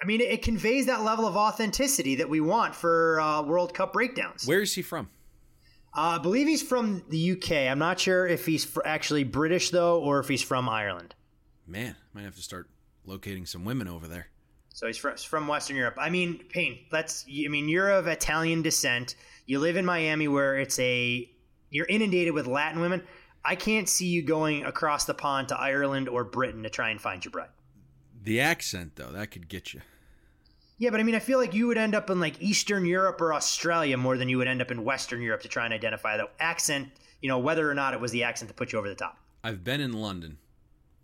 [0.00, 3.94] I mean, it conveys that level of authenticity that we want for uh, World Cup
[3.94, 4.46] breakdowns.
[4.46, 5.08] Where is he from?
[5.96, 7.52] Uh, I believe he's from the UK.
[7.70, 11.14] I'm not sure if he's actually British though, or if he's from Ireland.
[11.66, 12.68] Man, might have to start
[13.06, 14.28] locating some women over there.
[14.74, 15.94] So he's from Western Europe.
[15.98, 17.24] I mean, Payne, let's.
[17.26, 19.14] I mean, you're of Italian descent.
[19.46, 21.30] You live in Miami, where it's a
[21.70, 23.02] you're inundated with Latin women.
[23.42, 27.00] I can't see you going across the pond to Ireland or Britain to try and
[27.00, 27.48] find your bride.
[28.22, 29.80] The accent, though, that could get you.
[30.78, 33.20] Yeah, but I mean, I feel like you would end up in like Eastern Europe
[33.20, 36.16] or Australia more than you would end up in Western Europe to try and identify
[36.16, 36.88] the accent,
[37.22, 39.18] you know, whether or not it was the accent that put you over the top.
[39.42, 40.38] I've been in London.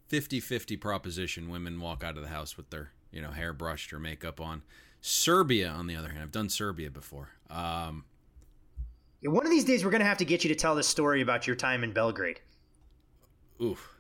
[0.09, 1.49] 50 50 proposition.
[1.49, 4.63] Women walk out of the house with their, you know, hair brushed or makeup on.
[5.01, 7.31] Serbia, on the other hand, I've done Serbia before.
[7.49, 8.05] Um,
[9.23, 11.23] one of these days, we're going to have to get you to tell this story
[11.23, 12.41] about your time in Belgrade.
[13.61, 13.97] Oof.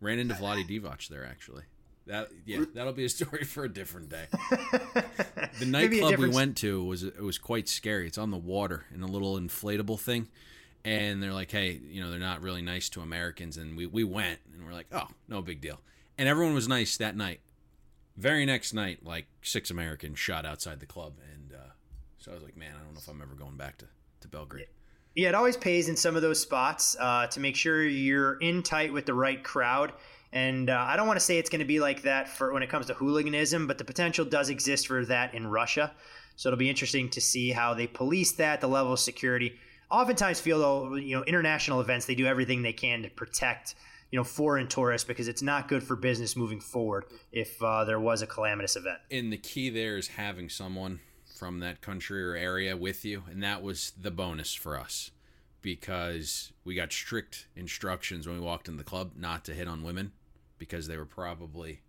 [0.00, 1.62] Ran into Vlade Divac there, actually.
[2.06, 4.26] That yeah, that'll be a story for a different day.
[5.58, 8.06] the nightclub we went to was it was quite scary.
[8.06, 10.28] It's on the water in a little inflatable thing,
[10.84, 14.04] and they're like, "Hey, you know, they're not really nice to Americans." And we we
[14.04, 15.80] went, and we're like, "Oh, no big deal."
[16.18, 17.40] And everyone was nice that night.
[18.16, 21.72] Very next night, like six Americans shot outside the club, and uh,
[22.18, 23.86] so I was like, "Man, I don't know if I'm ever going back to
[24.24, 24.66] to Belgrade.
[25.14, 28.62] Yeah, it always pays in some of those spots uh, to make sure you're in
[28.64, 29.92] tight with the right crowd.
[30.34, 32.64] And uh, I don't want to say it's going to be like that for when
[32.64, 35.94] it comes to hooliganism, but the potential does exist for that in Russia.
[36.34, 39.54] So it'll be interesting to see how they police that, the level of security.
[39.92, 43.76] Oftentimes, feel though, you know, international events they do everything they can to protect
[44.10, 48.00] you know foreign tourists because it's not good for business moving forward if uh, there
[48.00, 48.98] was a calamitous event.
[49.12, 50.98] And the key there is having someone
[51.38, 55.12] from that country or area with you, and that was the bonus for us
[55.62, 59.84] because we got strict instructions when we walked in the club not to hit on
[59.84, 60.12] women
[60.58, 61.80] because they were probably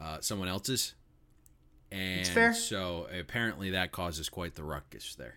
[0.00, 0.94] uh, someone else's.
[1.90, 5.36] And so apparently that causes quite the ruckus there.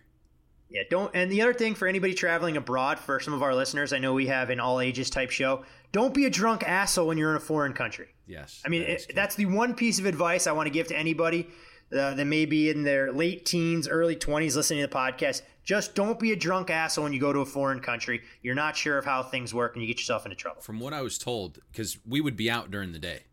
[0.68, 1.10] Yeah, don't.
[1.14, 4.14] And the other thing for anybody traveling abroad, for some of our listeners, I know
[4.14, 5.64] we have an all ages type show.
[5.92, 8.08] Don't be a drunk asshole when you're in a foreign country.
[8.26, 8.62] Yes.
[8.64, 10.96] I mean, that it, that's the one piece of advice I want to give to
[10.96, 11.48] anybody
[11.92, 15.42] uh, that may be in their late teens, early 20s listening to the podcast.
[15.64, 18.22] Just don't be a drunk asshole when you go to a foreign country.
[18.42, 20.62] You're not sure of how things work and you get yourself into trouble.
[20.62, 23.24] From what I was told, because we would be out during the day,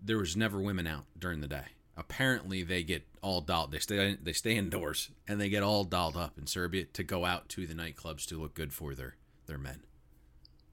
[0.00, 1.66] there was never women out during the day.
[1.96, 3.70] Apparently, they get all dolled.
[3.70, 7.24] They stay they stay indoors and they get all dolled up in Serbia to go
[7.24, 9.14] out to the nightclubs to look good for their
[9.46, 9.84] their men.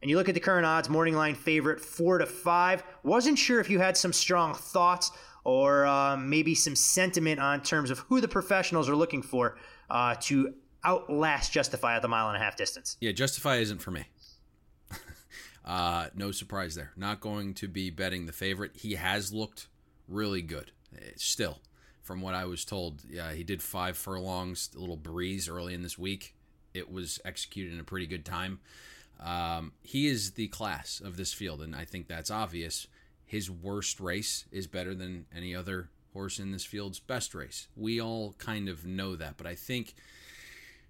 [0.01, 2.83] And you look at the current odds, morning line favorite, four to five.
[3.03, 5.11] Wasn't sure if you had some strong thoughts
[5.43, 9.57] or uh, maybe some sentiment on terms of who the professionals are looking for
[9.91, 12.97] uh, to outlast Justify at the mile and a half distance.
[12.99, 14.05] Yeah, Justify isn't for me.
[15.63, 16.91] Uh, no surprise there.
[16.95, 18.71] Not going to be betting the favorite.
[18.75, 19.67] He has looked
[20.07, 21.59] really good eh, still.
[22.01, 25.83] From what I was told, yeah, he did five furlongs, a little breeze early in
[25.83, 26.35] this week.
[26.73, 28.59] It was executed in a pretty good time.
[29.19, 32.87] Um, he is the class of this field, and I think that's obvious.
[33.23, 37.67] His worst race is better than any other horse in this field's best race.
[37.75, 39.93] We all kind of know that, but I think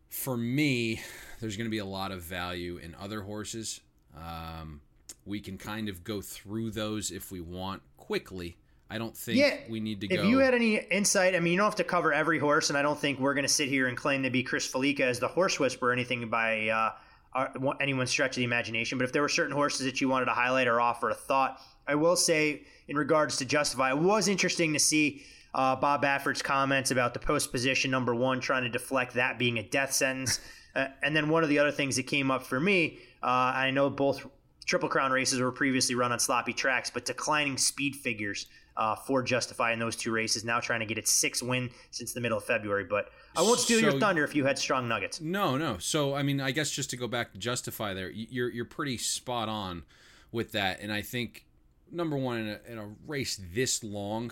[0.09, 1.01] for me,
[1.41, 3.81] there's going to be a lot of value in other horses
[4.15, 4.81] um,
[5.25, 8.57] we can kind of go through those if we want quickly.
[8.89, 10.23] I don't think yeah, we need to if go.
[10.23, 12.77] If you had any insight, I mean, you don't have to cover every horse, and
[12.77, 15.19] I don't think we're going to sit here and claim to be Chris Felica as
[15.19, 16.91] the horse whisperer or anything by uh,
[17.33, 18.97] our, anyone's stretch of the imagination.
[18.97, 21.61] But if there were certain horses that you wanted to highlight or offer a thought,
[21.87, 25.23] I will say in regards to Justify, it was interesting to see
[25.53, 29.57] uh, Bob Baffert's comments about the post position number one, trying to deflect that being
[29.57, 30.41] a death sentence.
[30.75, 33.71] uh, and then one of the other things that came up for me uh, I
[33.71, 34.25] know both
[34.65, 39.21] Triple Crown races were previously run on sloppy tracks, but declining speed figures uh, for
[39.21, 40.43] Justify in those two races.
[40.43, 42.85] Now trying to get its sixth win since the middle of February.
[42.85, 45.21] But I won't steal so, your thunder if you had strong nuggets.
[45.21, 45.77] No, no.
[45.77, 48.97] So I mean, I guess just to go back to Justify, there, you're you're pretty
[48.97, 49.83] spot on
[50.31, 51.45] with that, and I think
[51.91, 54.31] number one in a, in a race this long.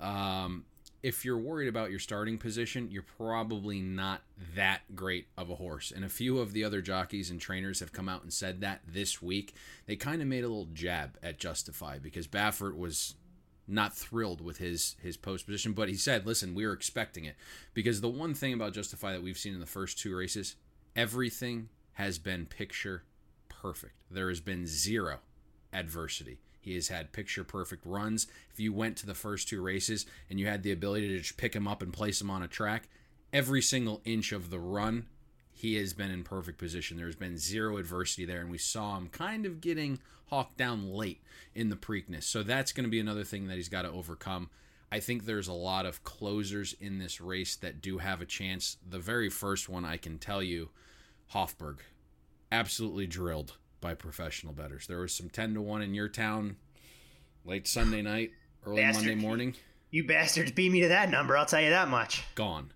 [0.00, 0.64] Um,
[1.06, 4.22] if you're worried about your starting position, you're probably not
[4.56, 5.92] that great of a horse.
[5.94, 8.80] And a few of the other jockeys and trainers have come out and said that
[8.88, 9.54] this week.
[9.86, 13.14] They kind of made a little jab at Justify because Baffert was
[13.68, 17.36] not thrilled with his his post position, but he said, "Listen, we were expecting it."
[17.72, 20.56] Because the one thing about Justify that we've seen in the first two races,
[20.96, 23.04] everything has been picture
[23.48, 23.94] perfect.
[24.10, 25.20] There has been zero
[25.72, 26.40] adversity.
[26.66, 28.26] He has had picture perfect runs.
[28.52, 31.36] If you went to the first two races and you had the ability to just
[31.36, 32.88] pick him up and place him on a track,
[33.32, 35.06] every single inch of the run,
[35.52, 36.96] he has been in perfect position.
[36.96, 41.22] There's been zero adversity there, and we saw him kind of getting hawked down late
[41.54, 42.24] in the Preakness.
[42.24, 44.50] So that's going to be another thing that he's got to overcome.
[44.90, 48.76] I think there's a lot of closers in this race that do have a chance.
[48.90, 50.70] The very first one, I can tell you,
[51.32, 51.78] Hofburg,
[52.50, 53.56] absolutely drilled
[53.86, 54.88] by professional bettors.
[54.88, 56.56] There was some 10 to 1 in your town
[57.44, 58.32] late Sunday night,
[58.64, 59.06] early Bastard.
[59.06, 59.54] Monday morning.
[59.92, 62.24] You bastards beat me to that number, I'll tell you that much.
[62.34, 62.72] Gone.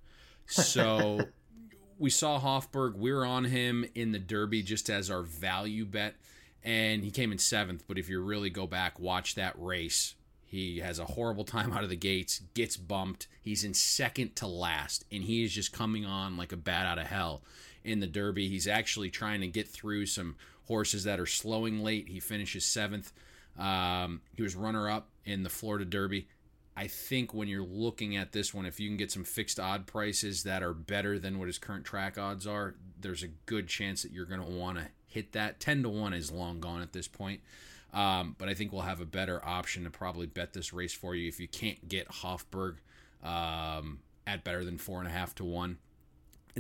[0.47, 1.19] So
[1.99, 2.95] we saw Hofburg.
[2.95, 6.15] We were on him in the Derby just as our value bet,
[6.63, 7.83] and he came in seventh.
[7.89, 10.15] But if you really go back, watch that race.
[10.45, 13.27] He has a horrible time out of the gates, gets bumped.
[13.43, 17.01] He's in second to last, and he is just coming on like a bat out
[17.01, 17.43] of hell
[17.83, 18.49] in the Derby.
[18.49, 20.37] He's actually trying to get through some
[20.71, 22.09] horses that are slowing late.
[22.09, 23.13] He finishes seventh.
[23.59, 26.29] Um, he was runner up in the Florida Derby.
[26.77, 29.89] I think when you're looking at this one, if you can get some fixed odd
[29.89, 34.05] prices that are better than what his current track odds are, there's a good chance
[34.05, 35.59] that you're going to want to hit that.
[35.59, 37.41] 10 to 1 is long gone at this point.
[37.93, 41.17] Um, but I think we'll have a better option to probably bet this race for
[41.17, 42.77] you if you can't get Hofburg
[43.25, 45.79] um, at better than four and a half to one.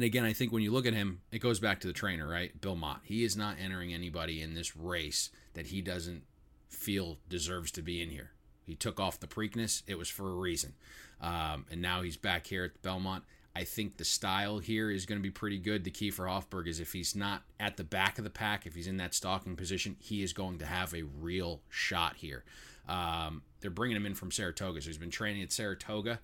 [0.00, 2.26] And again, I think when you look at him, it goes back to the trainer,
[2.26, 2.58] right?
[2.58, 3.02] Bill Mott.
[3.04, 6.22] He is not entering anybody in this race that he doesn't
[6.70, 8.30] feel deserves to be in here.
[8.64, 9.82] He took off the Preakness.
[9.86, 10.72] It was for a reason.
[11.20, 13.24] Um, and now he's back here at Belmont.
[13.54, 15.84] I think the style here is going to be pretty good.
[15.84, 18.74] The key for Hofburg is if he's not at the back of the pack, if
[18.74, 22.42] he's in that stalking position, he is going to have a real shot here.
[22.88, 26.20] Um, they're bringing him in from Saratoga, so he's been training at Saratoga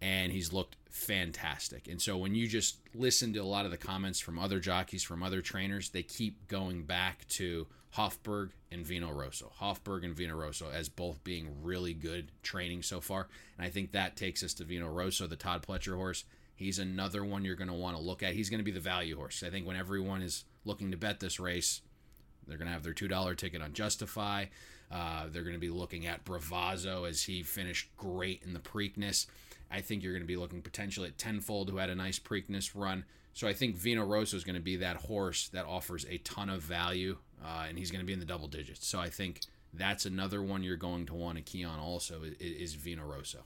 [0.00, 1.88] and he's looked fantastic.
[1.88, 5.02] And so when you just listen to a lot of the comments from other jockeys,
[5.02, 7.66] from other trainers, they keep going back to
[7.96, 9.52] Hofburg and Vino Rosso.
[9.60, 13.28] Hofburg and Vino Rosso as both being really good training so far.
[13.56, 16.24] And I think that takes us to Vino Rosso, the Todd Pletcher horse.
[16.54, 18.34] He's another one you're going to want to look at.
[18.34, 19.42] He's going to be the value horse.
[19.42, 21.82] I think when everyone is looking to bet this race,
[22.46, 24.46] they're going to have their $2 ticket on Justify.
[24.90, 29.26] Uh, they're going to be looking at Bravazzo as he finished great in the Preakness.
[29.70, 32.70] I think you're going to be looking potentially at Tenfold, who had a nice Preakness
[32.74, 33.04] run.
[33.32, 36.48] So I think Vino Rosso is going to be that horse that offers a ton
[36.48, 38.86] of value, uh, and he's going to be in the double digits.
[38.86, 39.40] So I think
[39.74, 43.40] that's another one you're going to want to key on also is, is Vino Rosso.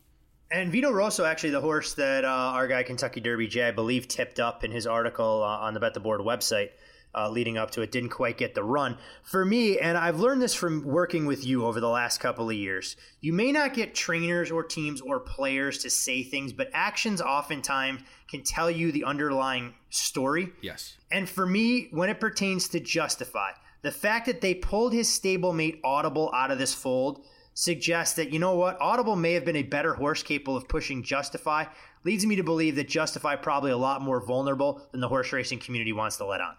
[0.53, 4.09] And Vino Rosso, actually, the horse that uh, our guy Kentucky Derby Jay, I believe,
[4.09, 6.71] tipped up in his article uh, on the Bet the Board website
[7.15, 7.93] uh, leading up to it.
[7.93, 8.97] Didn't quite get the run.
[9.23, 12.57] For me, and I've learned this from working with you over the last couple of
[12.57, 17.21] years, you may not get trainers or teams or players to say things, but actions
[17.21, 20.51] oftentimes can tell you the underlying story.
[20.61, 20.97] Yes.
[21.11, 25.81] And for me, when it pertains to Justify, the fact that they pulled his stablemate
[25.83, 27.25] Audible out of this fold
[27.55, 31.03] suggests that, you know what, Audible may have been a better horse capable of pushing
[31.03, 31.65] Justify,
[32.05, 35.59] leads me to believe that Justify probably a lot more vulnerable than the horse racing
[35.59, 36.55] community wants to let on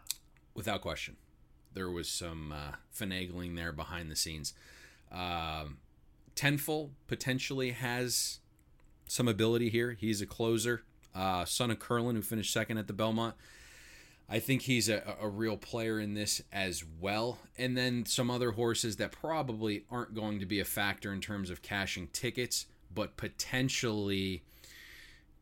[0.53, 1.17] without question.
[1.73, 4.53] There was some uh, finagling there behind the scenes.
[5.11, 5.77] Um,
[6.35, 8.39] Tenfold potentially has
[9.07, 9.91] some ability here.
[9.99, 10.83] He's a closer.
[11.13, 13.35] Uh, son of Curlin, who finished second at the Belmont.
[14.29, 17.39] I think he's a, a real player in this as well.
[17.57, 21.49] And then some other horses that probably aren't going to be a factor in terms
[21.49, 24.43] of cashing tickets, but potentially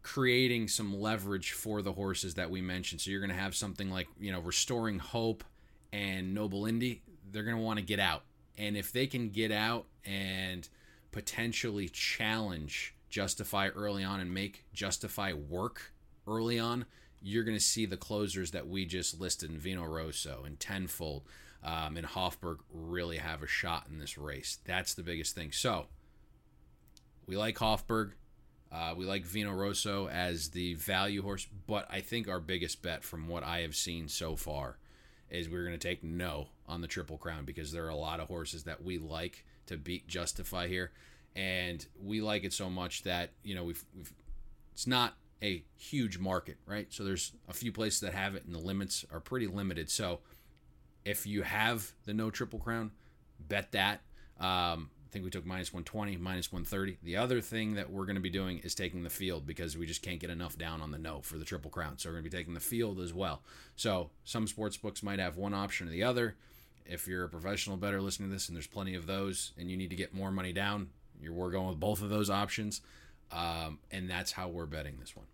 [0.01, 3.01] creating some leverage for the horses that we mentioned.
[3.01, 5.43] So you're going to have something like, you know, Restoring Hope
[5.91, 7.01] and Noble Indy.
[7.31, 8.23] They're going to want to get out.
[8.57, 10.67] And if they can get out and
[11.11, 15.93] potentially challenge Justify early on and make Justify work
[16.27, 16.85] early on,
[17.21, 21.23] you're going to see the closers that we just listed in Vino Rosso and Tenfold
[21.63, 24.59] um, and Hofburg really have a shot in this race.
[24.65, 25.51] That's the biggest thing.
[25.51, 25.88] So
[27.26, 28.11] we like Hofburg.
[28.71, 33.03] Uh, we like Vino Rosso as the value horse, but I think our biggest bet
[33.03, 34.77] from what I have seen so far
[35.29, 38.19] is we're going to take no on the Triple Crown because there are a lot
[38.19, 40.91] of horses that we like to beat Justify here,
[41.35, 44.13] and we like it so much that you know we've, we've
[44.73, 46.87] it's not a huge market, right?
[46.89, 49.89] So there's a few places that have it, and the limits are pretty limited.
[49.89, 50.19] So
[51.05, 52.91] if you have the no Triple Crown,
[53.39, 54.01] bet that.
[54.39, 56.99] Um, I think we took minus 120, minus 130.
[57.02, 59.88] The other thing that we're going to be doing is taking the field because we
[59.88, 61.98] just can't get enough down on the no for the Triple Crown.
[61.98, 63.41] So we're going to be taking the field as well.
[63.76, 66.36] So some sports books might have one option or the other.
[66.86, 69.77] If you're a professional bettor listening to this, and there's plenty of those, and you
[69.77, 72.81] need to get more money down, you're, we're going with both of those options.
[73.31, 75.26] Um, and that's how we're betting this one.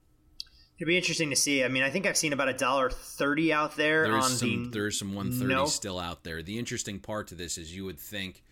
[0.77, 1.65] It'd be interesting to see.
[1.65, 4.63] I mean, I think I've seen about a dollar thirty out there there's on some,
[4.65, 4.69] the.
[4.69, 5.65] There's some one thirty no.
[5.65, 6.41] still out there.
[6.41, 8.43] The interesting part to this is you would think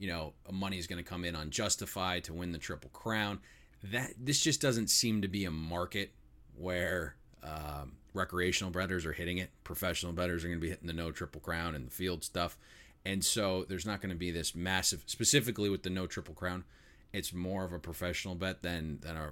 [0.00, 3.38] you know, money is going to come in on Justify to win the Triple Crown.
[3.84, 6.12] That this just doesn't seem to be a market
[6.56, 9.50] where um, recreational bettors are hitting it.
[9.62, 12.56] Professional bettors are going to be hitting the no Triple Crown and the field stuff,
[13.04, 15.04] and so there's not going to be this massive.
[15.06, 16.64] Specifically with the no Triple Crown,
[17.12, 19.30] it's more of a professional bet than than a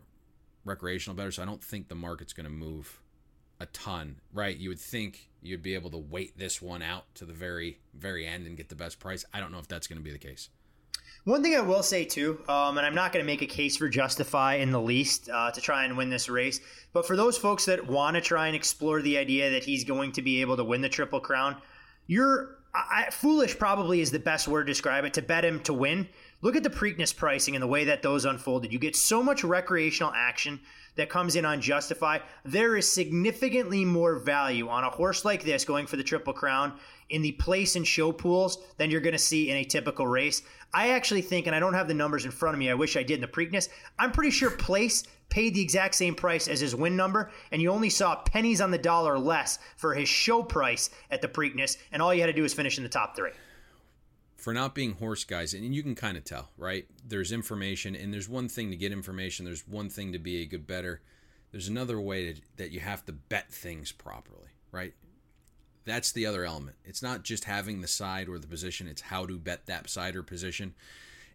[0.66, 1.32] recreational bettor.
[1.32, 3.00] So I don't think the market's going to move
[3.58, 4.56] a ton, right?
[4.56, 8.26] You would think you'd be able to wait this one out to the very very
[8.26, 9.24] end and get the best price.
[9.32, 10.50] I don't know if that's going to be the case.
[11.24, 13.76] One thing I will say too, um, and I'm not going to make a case
[13.76, 16.60] for Justify in the least uh, to try and win this race,
[16.92, 20.12] but for those folks that want to try and explore the idea that he's going
[20.12, 21.56] to be able to win the Triple Crown,
[22.06, 25.72] you're I, foolish probably is the best word to describe it to bet him to
[25.72, 26.08] win.
[26.42, 28.72] Look at the Preakness pricing and the way that those unfolded.
[28.72, 30.60] You get so much recreational action
[30.98, 32.18] that comes in on Justify.
[32.44, 36.72] There is significantly more value on a horse like this going for the Triple Crown
[37.08, 40.42] in the place and show pools than you're going to see in a typical race.
[40.74, 42.96] I actually think, and I don't have the numbers in front of me, I wish
[42.96, 43.68] I did in the Preakness,
[43.98, 47.70] I'm pretty sure place paid the exact same price as his win number, and you
[47.70, 52.02] only saw pennies on the dollar less for his show price at the Preakness, and
[52.02, 53.30] all you had to do was finish in the top three.
[54.38, 56.86] For not being horse guys, and you can kind of tell, right?
[57.04, 59.44] There's information, and there's one thing to get information.
[59.44, 61.00] There's one thing to be a good bettor.
[61.50, 64.94] There's another way to, that you have to bet things properly, right?
[65.84, 66.76] That's the other element.
[66.84, 70.14] It's not just having the side or the position; it's how to bet that side
[70.14, 70.74] or position.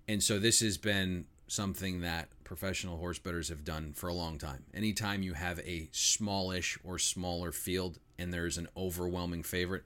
[0.08, 4.38] And so this has been something that professional horse bettors have done for a long
[4.38, 4.64] time.
[4.74, 9.84] Anytime you have a smallish or smaller field and there's an overwhelming favorite,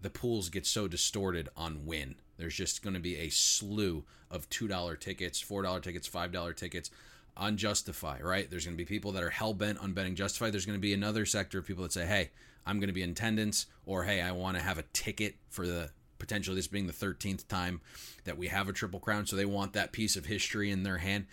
[0.00, 2.16] the pools get so distorted on win.
[2.36, 6.90] There's just going to be a slew of $2 tickets, $4 tickets, $5 tickets
[7.36, 8.50] on Justify, right?
[8.50, 10.50] There's going to be people that are hell bent on betting Justify.
[10.50, 12.30] There's going to be another sector of people that say, hey,
[12.66, 15.66] I'm going to be in attendance, or hey, I want to have a ticket for
[15.66, 17.80] the potentially this being the 13th time
[18.24, 19.26] that we have a Triple Crown.
[19.26, 21.26] So they want that piece of history in their hand.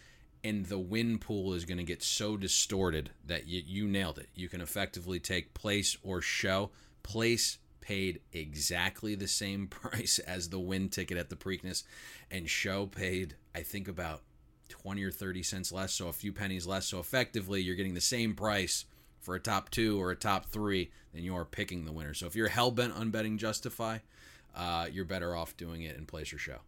[0.43, 4.27] And the win pool is going to get so distorted that you, you nailed it.
[4.35, 6.71] You can effectively take place or show.
[7.01, 11.83] Place paid exactly the same price as the win ticket at the Preakness,
[12.31, 14.21] and show paid, I think, about
[14.69, 16.87] 20 or 30 cents less, so a few pennies less.
[16.87, 18.85] So effectively, you're getting the same price
[19.19, 22.13] for a top two or a top three than you are picking the winner.
[22.13, 23.99] So if you're hell bent on betting Justify,
[24.55, 26.59] uh, you're better off doing it in place or show.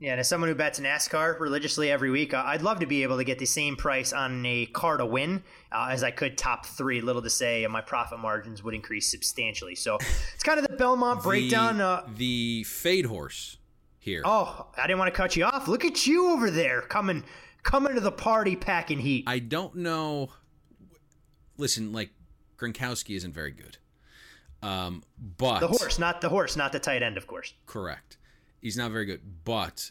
[0.00, 3.02] Yeah, and as someone who bets NASCAR religiously every week, uh, I'd love to be
[3.02, 5.42] able to get the same price on a car to win
[5.72, 7.00] uh, as I could top three.
[7.00, 9.74] Little to say, and my profit margins would increase substantially.
[9.74, 9.96] So
[10.34, 11.80] it's kind of the Belmont breakdown.
[11.80, 13.56] Uh, the fade horse
[13.98, 14.22] here.
[14.24, 15.66] Oh, I didn't want to cut you off.
[15.66, 17.24] Look at you over there coming
[17.64, 19.24] coming to the party packing heat.
[19.26, 20.28] I don't know.
[21.56, 22.10] Listen, like
[22.56, 23.78] Gronkowski isn't very good.
[24.62, 25.02] Um,
[25.36, 27.54] but the horse, not the horse, not the tight end, of course.
[27.66, 28.17] Correct.
[28.60, 29.90] He's not very good, but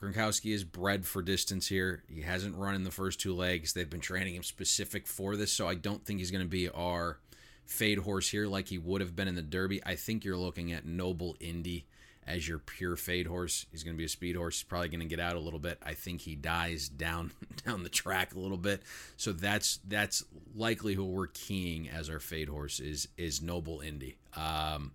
[0.00, 2.02] Gronkowski is bred for distance here.
[2.08, 3.72] He hasn't run in the first two legs.
[3.72, 6.68] They've been training him specific for this, so I don't think he's going to be
[6.68, 7.18] our
[7.66, 9.80] fade horse here like he would have been in the Derby.
[9.84, 11.86] I think you're looking at Noble Indy
[12.28, 13.66] as your pure fade horse.
[13.72, 14.56] He's going to be a speed horse.
[14.56, 15.78] He's probably going to get out a little bit.
[15.82, 17.32] I think he dies down
[17.66, 18.82] down the track a little bit.
[19.16, 20.24] So that's that's
[20.54, 24.16] likely who we're keying as our fade horse is is Noble Indy.
[24.36, 24.92] Um,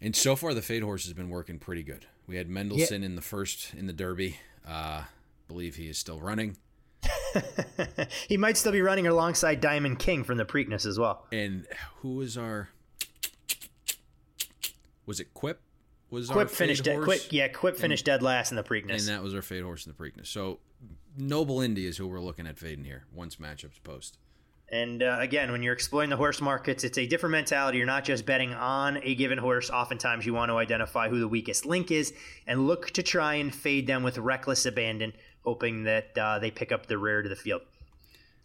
[0.00, 2.06] and so far the fade horse has been working pretty good.
[2.26, 3.06] We had Mendelssohn yeah.
[3.06, 4.38] in the first in the Derby.
[4.66, 5.04] Uh,
[5.46, 6.56] believe he is still running.
[8.28, 11.26] he might still be running alongside Diamond King from the Preakness as well.
[11.32, 11.66] And
[11.96, 12.68] who was our?
[15.06, 15.60] Was it Quip?
[16.10, 17.02] was Quip finished dead.
[17.02, 19.62] Quip, yeah, Quip finished and, dead last in the Preakness, and that was our fade
[19.62, 20.26] horse in the Preakness.
[20.26, 20.58] So
[21.16, 24.18] Noble Indy is who we're looking at fading here once matchups post.
[24.70, 27.78] And uh, again, when you're exploring the horse markets, it's a different mentality.
[27.78, 29.70] You're not just betting on a given horse.
[29.70, 32.12] Oftentimes, you want to identify who the weakest link is
[32.46, 36.70] and look to try and fade them with reckless abandon, hoping that uh, they pick
[36.70, 37.62] up the rear to the field.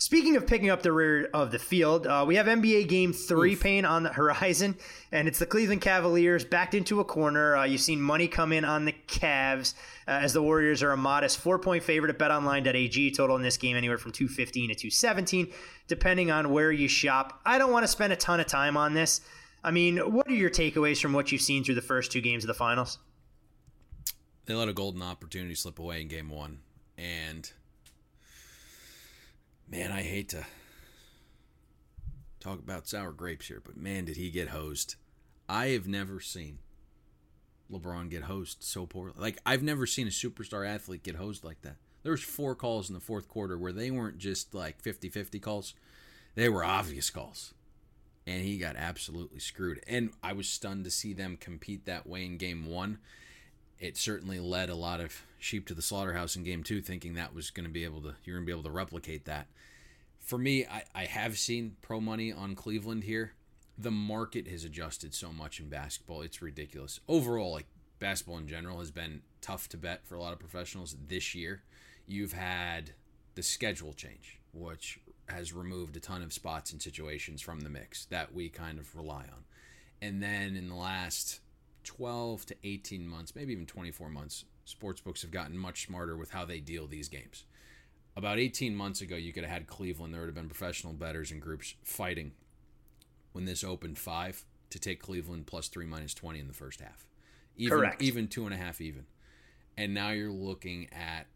[0.03, 3.53] Speaking of picking up the rear of the field, uh, we have NBA Game 3
[3.53, 3.61] Oof.
[3.61, 4.75] pain on the horizon,
[5.13, 7.55] and it's the Cleveland Cavaliers backed into a corner.
[7.55, 9.75] Uh, you've seen money come in on the Cavs
[10.05, 13.11] uh, as the Warriors are a modest four point favorite at betonline.ag.
[13.11, 15.53] Total in this game anywhere from 215 to 217,
[15.87, 17.39] depending on where you shop.
[17.45, 19.21] I don't want to spend a ton of time on this.
[19.63, 22.43] I mean, what are your takeaways from what you've seen through the first two games
[22.43, 22.99] of the finals?
[24.47, 26.59] They let a golden opportunity slip away in game one.
[26.97, 27.49] And
[29.73, 30.45] Man, I hate to
[32.39, 34.97] talk about sour grapes here, but man, did he get hosed.
[35.49, 36.59] I have never seen
[37.71, 39.15] LeBron get hosed so poorly.
[39.17, 41.77] Like I've never seen a superstar athlete get hosed like that.
[42.03, 45.73] There was four calls in the fourth quarter where they weren't just like 50-50 calls.
[46.35, 47.55] They were obvious calls.
[48.27, 49.81] And he got absolutely screwed.
[49.87, 52.99] And I was stunned to see them compete that way in game 1
[53.79, 57.33] it certainly led a lot of sheep to the slaughterhouse in game two, thinking that
[57.33, 59.47] was going to be able to you're going to be able to replicate that.
[60.19, 63.33] For me, I, I have seen pro money on Cleveland here.
[63.77, 66.99] The market has adjusted so much in basketball; it's ridiculous.
[67.07, 67.67] Overall, like
[67.99, 71.63] basketball in general has been tough to bet for a lot of professionals this year.
[72.07, 72.91] You've had
[73.35, 78.05] the schedule change, which has removed a ton of spots and situations from the mix
[78.05, 79.45] that we kind of rely on.
[80.01, 81.39] And then in the last
[81.83, 86.45] 12 to 18 months, maybe even 24 months, sportsbooks have gotten much smarter with how
[86.45, 87.45] they deal these games.
[88.15, 90.13] About 18 months ago, you could have had Cleveland.
[90.13, 92.33] There would have been professional bettors and groups fighting
[93.31, 97.05] when this opened five to take Cleveland plus three minus 20 in the first half.
[97.57, 98.01] Even, Correct.
[98.01, 99.05] Even two and a half even.
[99.77, 101.27] And now you're looking at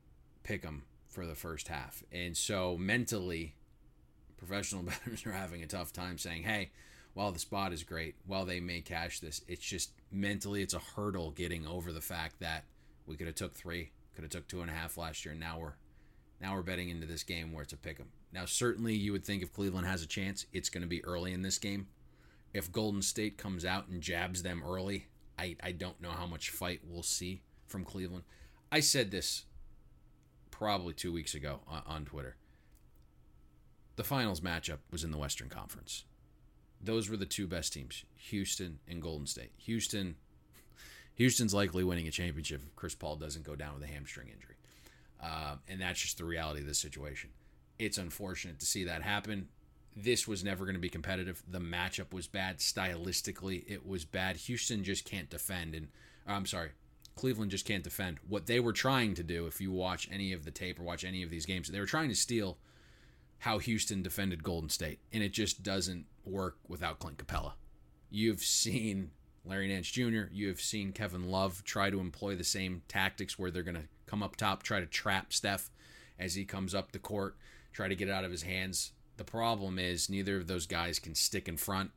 [0.43, 2.03] pick 'em for the first half.
[2.11, 3.55] And so mentally,
[4.37, 6.71] professional bettors are having a tough time saying, hey,
[7.17, 10.79] while the spot is great, while they may cash this, it's just mentally it's a
[10.95, 12.63] hurdle getting over the fact that
[13.07, 15.31] we could have took three, could have took two and a half last year.
[15.31, 15.73] And now we're
[16.39, 18.09] now we're betting into this game where it's a pick 'em.
[18.31, 21.33] Now certainly you would think if Cleveland has a chance, it's going to be early
[21.33, 21.87] in this game.
[22.53, 25.07] If Golden State comes out and jabs them early,
[25.39, 28.25] I, I don't know how much fight we'll see from Cleveland.
[28.71, 29.45] I said this
[30.51, 32.35] probably two weeks ago on, on Twitter.
[33.95, 36.03] The finals matchup was in the Western Conference.
[36.81, 39.51] Those were the two best teams, Houston and Golden State.
[39.57, 40.15] Houston,
[41.15, 44.55] Houston's likely winning a championship if Chris Paul doesn't go down with a hamstring injury,
[45.21, 47.31] uh, and that's just the reality of this situation.
[47.79, 49.49] It's unfortunate to see that happen.
[49.95, 51.41] This was never going to be competitive.
[51.47, 53.63] The matchup was bad stylistically.
[53.67, 54.37] It was bad.
[54.37, 55.87] Houston just can't defend, and
[56.27, 56.69] I'm sorry,
[57.15, 58.19] Cleveland just can't defend.
[58.27, 61.03] What they were trying to do, if you watch any of the tape or watch
[61.03, 62.59] any of these games, they were trying to steal
[63.39, 67.53] how Houston defended Golden State, and it just doesn't work without Clint Capela.
[68.09, 69.11] You've seen
[69.45, 73.51] Larry Nance Jr., you have seen Kevin Love try to employ the same tactics where
[73.51, 75.69] they're going to come up top, try to trap Steph
[76.19, 77.37] as he comes up the court,
[77.73, 78.91] try to get it out of his hands.
[79.17, 81.91] The problem is neither of those guys can stick in front,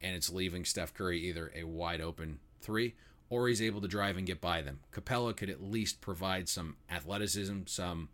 [0.00, 2.94] and it's leaving Steph Curry either a wide open three
[3.32, 4.80] or he's able to drive and get by them.
[4.92, 8.10] Capela could at least provide some athleticism, some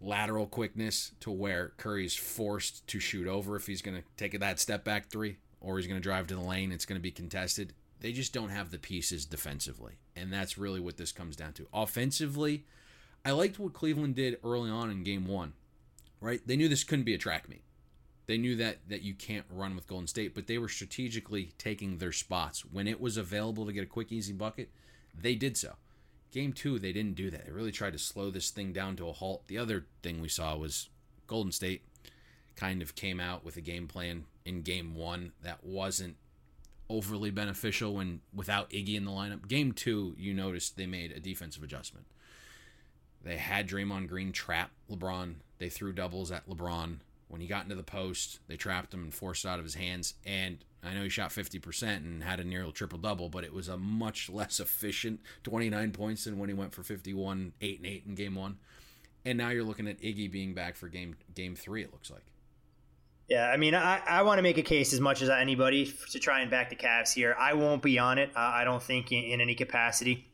[0.00, 4.60] lateral quickness to where Curry's forced to shoot over if he's going to take that
[4.60, 6.72] step back three or he's going to drive to the lane.
[6.72, 7.72] It's going to be contested.
[8.00, 9.94] They just don't have the pieces defensively.
[10.14, 11.66] And that's really what this comes down to.
[11.72, 12.64] Offensively,
[13.24, 15.54] I liked what Cleveland did early on in game one,
[16.20, 16.40] right?
[16.46, 17.62] They knew this couldn't be a track meet.
[18.26, 21.98] They knew that that you can't run with Golden State, but they were strategically taking
[21.98, 22.64] their spots.
[22.64, 24.70] When it was available to get a quick, easy bucket,
[25.18, 25.74] they did so.
[26.34, 27.46] Game two, they didn't do that.
[27.46, 29.46] They really tried to slow this thing down to a halt.
[29.46, 30.88] The other thing we saw was
[31.28, 31.82] Golden State
[32.56, 36.16] kind of came out with a game plan in game one that wasn't
[36.90, 39.46] overly beneficial when without Iggy in the lineup.
[39.46, 42.04] Game two, you noticed they made a defensive adjustment.
[43.22, 45.34] They had Draymond Green trap LeBron.
[45.58, 46.96] They threw doubles at LeBron.
[47.28, 50.14] When he got into the post, they trapped him and forced out of his hands.
[50.24, 53.68] And I know he shot 50% and had a nearly triple double, but it was
[53.68, 58.02] a much less efficient 29 points than when he went for 51, 8 and 8
[58.06, 58.58] in game one.
[59.24, 62.24] And now you're looking at Iggy being back for game game three, it looks like.
[63.28, 66.18] Yeah, I mean, I, I want to make a case as much as anybody to
[66.18, 67.34] try and back the Cavs here.
[67.38, 68.30] I won't be on it.
[68.36, 70.28] I don't think in, in, any capacity.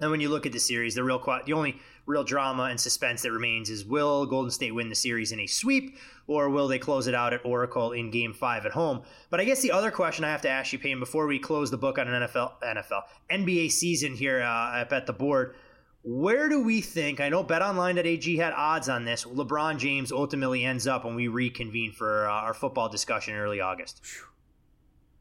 [0.00, 3.22] And when you look at the series, the real the only real drama and suspense
[3.22, 5.96] that remains is will Golden State win the series in a sweep
[6.26, 9.02] or will they close it out at Oracle in Game Five at home?
[9.28, 11.70] But I guess the other question I have to ask you, Payne, before we close
[11.70, 15.54] the book on an NFL NFL NBA season here uh, at the board
[16.02, 17.20] where do we think?
[17.20, 19.24] I know BetOnline.ag had odds on this.
[19.24, 23.60] LeBron James ultimately ends up when we reconvene for uh, our football discussion in early
[23.60, 24.00] August.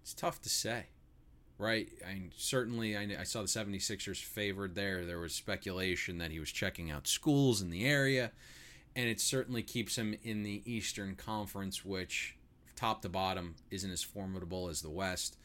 [0.02, 0.86] It's tough to say,
[1.60, 1.88] right?
[2.08, 5.06] I mean, certainly, I, I saw the 76ers favored there.
[5.06, 8.32] There was speculation that he was checking out schools in the area,
[8.96, 12.36] and it certainly keeps him in the Eastern Conference, which,
[12.76, 15.38] top to bottom, isn't as formidable as the West.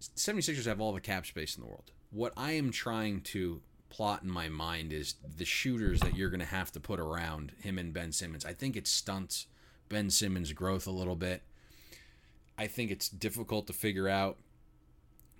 [0.00, 3.60] 76ers have all the cap space in the world what I am trying to
[3.90, 7.52] plot in my mind is the shooters that you're going to have to put around
[7.60, 8.44] him and Ben Simmons.
[8.44, 9.46] I think it stunts
[9.88, 11.42] Ben Simmons' growth a little bit.
[12.58, 14.36] I think it's difficult to figure out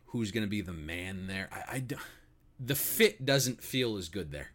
[0.06, 1.48] who's going to be the man there.
[1.52, 1.84] I, I
[2.60, 4.52] the fit doesn't feel as good there.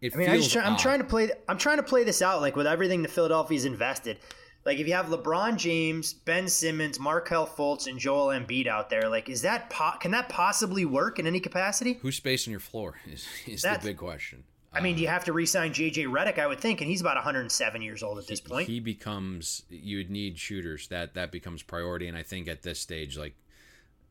[0.00, 1.30] It I mean, I I'm trying to play.
[1.48, 4.18] I'm trying to play this out like with everything the Philadelphia's invested.
[4.64, 9.08] Like if you have LeBron James, Ben Simmons, Markelle Fultz, and Joel Embiid out there,
[9.08, 11.98] like is that po- can that possibly work in any capacity?
[12.00, 14.44] Who's spacing your floor is, is the big question.
[14.72, 16.38] I mean, do you have to re-sign JJ Redick?
[16.38, 18.68] I would think, and he's about 107 years old at this he, point.
[18.68, 22.78] He becomes you would need shooters that that becomes priority, and I think at this
[22.78, 23.34] stage, like,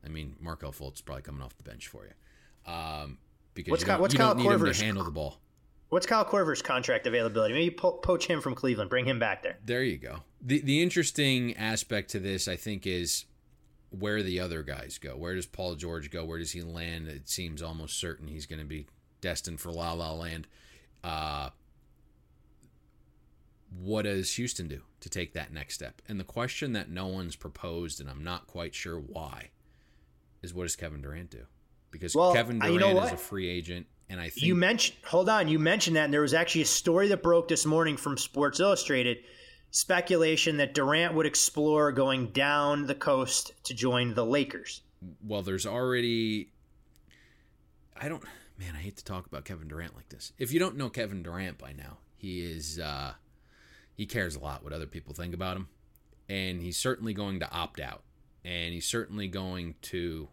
[0.03, 3.19] I mean, Markelle Fultz is probably coming off the bench for you, um,
[3.53, 5.39] because what's you don't, what's you don't need him to handle the ball.
[5.89, 7.53] What's Kyle Korver's contract availability?
[7.53, 9.57] Maybe po- poach him from Cleveland, bring him back there.
[9.63, 10.23] There you go.
[10.41, 13.25] The the interesting aspect to this, I think, is
[13.89, 15.15] where the other guys go.
[15.15, 16.25] Where does Paul George go?
[16.25, 17.07] Where does he land?
[17.07, 18.87] It seems almost certain he's going to be
[19.21, 20.47] destined for La La Land.
[21.03, 21.49] Uh,
[23.81, 26.01] what does Houston do to take that next step?
[26.07, 29.49] And the question that no one's proposed, and I'm not quite sure why,
[30.41, 31.45] is what does Kevin Durant do?
[31.91, 34.97] Because well, Kevin Durant you know is a free agent and I think you mentioned
[35.05, 37.97] hold on, you mentioned that, and there was actually a story that broke this morning
[37.97, 39.17] from Sports Illustrated.
[39.71, 44.81] Speculation that Durant would explore going down the coast to join the Lakers.
[45.21, 46.51] Well, there's already.
[47.99, 48.23] I don't.
[48.59, 50.33] Man, I hate to talk about Kevin Durant like this.
[50.39, 52.79] If you don't know Kevin Durant by now, he is.
[52.79, 53.13] uh
[53.93, 55.67] He cares a lot what other people think about him,
[56.27, 58.03] and he's certainly going to opt out,
[58.43, 60.29] and he's certainly going to.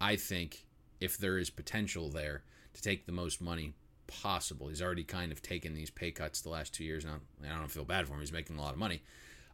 [0.00, 0.64] I think
[1.00, 2.42] if there is potential there
[2.74, 3.74] to take the most money
[4.06, 4.68] possible.
[4.68, 7.20] He's already kind of taken these pay cuts the last two years now.
[7.44, 8.20] I don't feel bad for him.
[8.20, 9.02] He's making a lot of money.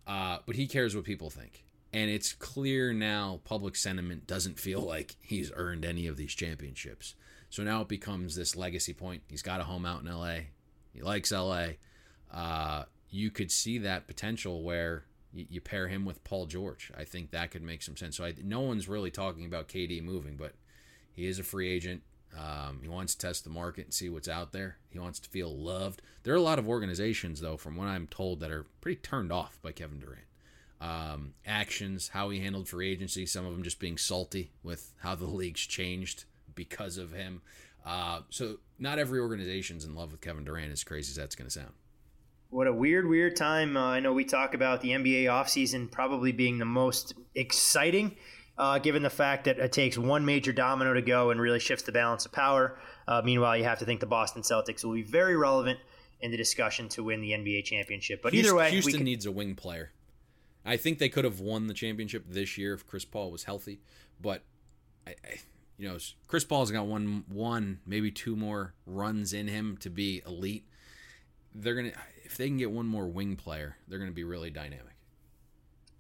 [0.06, 1.64] Uh, but he cares what people think.
[1.92, 7.14] And it's clear now public sentiment doesn't feel like he's earned any of these championships.
[7.54, 9.22] So now it becomes this legacy point.
[9.28, 10.38] He's got a home out in LA.
[10.92, 11.66] He likes LA.
[12.28, 16.90] Uh, you could see that potential where you, you, pair him with Paul George.
[16.98, 18.16] I think that could make some sense.
[18.16, 20.54] So I, no one's really talking about KD moving, but
[21.12, 22.02] he is a free agent.
[22.36, 24.78] Um, he wants to test the market and see what's out there.
[24.90, 26.02] He wants to feel loved.
[26.24, 29.30] There are a lot of organizations, though, from what I'm told, that are pretty turned
[29.30, 30.26] off by Kevin Durant.
[30.80, 35.14] Um, actions, how he handled free agency, some of them just being salty with how
[35.14, 36.24] the league's changed
[36.54, 37.42] because of him.
[37.84, 41.46] Uh, so not every organization's in love with Kevin Durant, as crazy as that's going
[41.46, 41.72] to sound.
[42.50, 43.76] What a weird, weird time.
[43.76, 48.16] Uh, I know we talk about the NBA offseason probably being the most exciting
[48.56, 51.84] uh, given the fact that it takes one major domino to go and really shifts
[51.84, 52.78] the balance of power.
[53.08, 55.78] Uh, meanwhile, you have to think the Boston Celtics will be very relevant
[56.20, 58.22] in the discussion to win the NBA championship.
[58.22, 59.04] But Houston, either way, Houston can...
[59.04, 59.92] needs a wing player.
[60.64, 63.80] I think they could have won the championship this year if Chris Paul was healthy,
[64.20, 64.42] but
[65.06, 65.38] I, I,
[65.78, 70.22] you know, Chris Paul's got one, one, maybe two more runs in him to be
[70.26, 70.64] elite.
[71.54, 71.92] They're gonna,
[72.24, 74.94] if they can get one more wing player, they're gonna be really dynamic.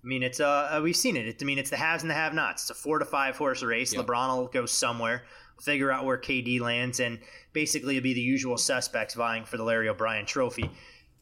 [0.04, 1.26] I mean, it's uh, uh, we've seen it.
[1.26, 1.38] it.
[1.40, 2.64] I mean, it's the haves and the have-nots.
[2.64, 3.94] It's a four to five horse race.
[3.94, 4.06] Yep.
[4.06, 5.24] LeBron will go somewhere,
[5.62, 7.18] figure out where KD lands, and
[7.54, 10.70] basically it'll be the usual suspects vying for the Larry O'Brien Trophy.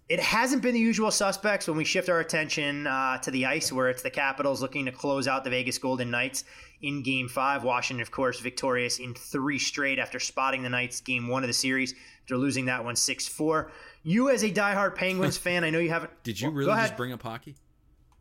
[0.08, 3.72] It hasn't been the usual suspects when we shift our attention uh, to the ice,
[3.72, 6.44] where it's the Capitals looking to close out the Vegas Golden Knights
[6.82, 7.64] in Game Five.
[7.64, 11.54] Washington, of course, victorious in three straight after spotting the Knights Game One of the
[11.54, 11.94] series.
[12.28, 13.70] They're losing that one six four.
[14.02, 16.10] You, as a diehard Penguins fan, I know you haven't.
[16.24, 17.54] Did you really just bring up hockey?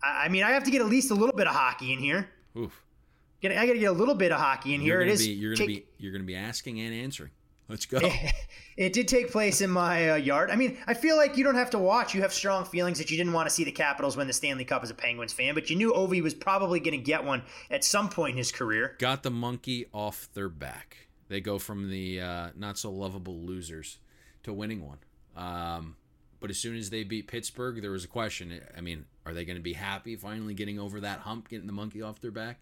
[0.03, 2.29] I mean, I have to get at least a little bit of hockey in here.
[2.57, 2.83] Oof.
[3.43, 5.09] I got to get a little bit of hockey in you're here.
[5.09, 5.25] It is.
[5.25, 5.85] Be, you're going to be.
[5.97, 7.31] You're going to be asking and answering.
[7.71, 7.99] Let's go.
[8.01, 8.33] It,
[8.77, 10.51] it did take place in my uh, yard.
[10.51, 12.13] I mean, I feel like you don't have to watch.
[12.13, 14.65] You have strong feelings that you didn't want to see the Capitals win the Stanley
[14.65, 17.43] Cup as a Penguins fan, but you knew Ovi was probably going to get one
[17.69, 18.97] at some point in his career.
[18.99, 20.97] Got the monkey off their back.
[21.29, 23.99] They go from the uh, not so lovable losers
[24.43, 24.97] to winning one.
[25.37, 25.95] Um,
[26.41, 28.59] but as soon as they beat Pittsburgh, there was a question.
[28.77, 31.73] I mean, are they going to be happy finally getting over that hump, getting the
[31.73, 32.59] monkey off their back?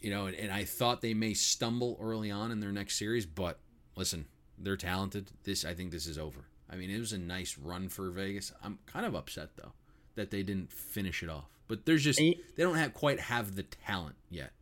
[0.00, 3.26] You know, and, and I thought they may stumble early on in their next series,
[3.26, 3.58] but
[3.96, 4.26] listen,
[4.58, 5.30] they're talented.
[5.44, 6.46] This I think this is over.
[6.68, 8.52] I mean, it was a nice run for Vegas.
[8.62, 9.72] I'm kind of upset though
[10.14, 11.48] that they didn't finish it off.
[11.68, 14.52] But there's just they don't have quite have the talent yet.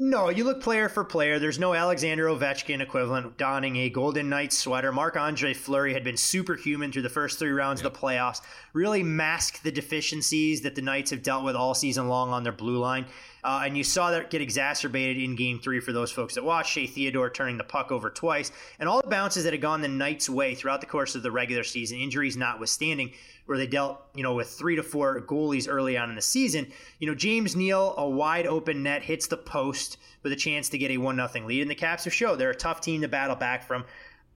[0.00, 1.40] No, you look player for player.
[1.40, 4.92] There's no Alexander Ovechkin equivalent donning a Golden Knights sweater.
[4.92, 7.88] Marc Andre Fleury had been superhuman through the first three rounds yep.
[7.88, 8.40] of the playoffs,
[8.72, 12.52] really masked the deficiencies that the Knights have dealt with all season long on their
[12.52, 13.06] blue line.
[13.44, 16.72] Uh, and you saw that get exacerbated in game three for those folks that watched.
[16.72, 18.50] Shea Theodore turning the puck over twice.
[18.78, 21.30] And all the bounces that had gone the Knights' way throughout the course of the
[21.30, 23.12] regular season, injuries notwithstanding,
[23.46, 26.70] where they dealt, you know, with three to four goalies early on in the season.
[26.98, 30.78] You know, James Neal, a wide open net, hits the post with a chance to
[30.78, 31.62] get a 1 0 lead.
[31.62, 33.84] And the Caps have showed they're a tough team to battle back from.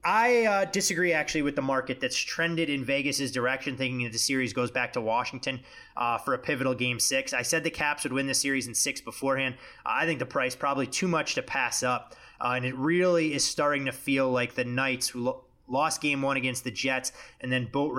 [0.04, 4.18] I uh, disagree actually with the market that's trended in Vegas's direction, thinking that the
[4.18, 5.60] series goes back to Washington
[5.96, 7.32] uh, for a pivotal game six.
[7.32, 9.54] I said the Caps would win the series in six beforehand.
[9.86, 13.44] I think the price probably too much to pass up, uh, and it really is
[13.44, 17.66] starting to feel like the Knights lo- lost game one against the Jets and then
[17.66, 17.92] boat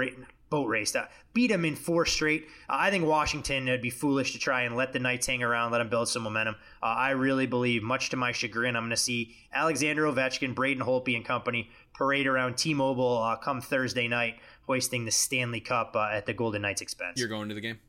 [0.49, 0.95] boat race.
[0.95, 2.47] Uh, beat them in four straight.
[2.69, 5.71] Uh, I think Washington would be foolish to try and let the Knights hang around,
[5.71, 6.55] let them build some momentum.
[6.81, 10.83] Uh, I really believe, much to my chagrin, I'm going to see Alexander Ovechkin, Braden
[10.83, 16.09] Holtby, and company parade around T-Mobile uh, come Thursday night, hoisting the Stanley Cup uh,
[16.11, 17.19] at the Golden Knights' expense.
[17.19, 17.79] You're going to the game.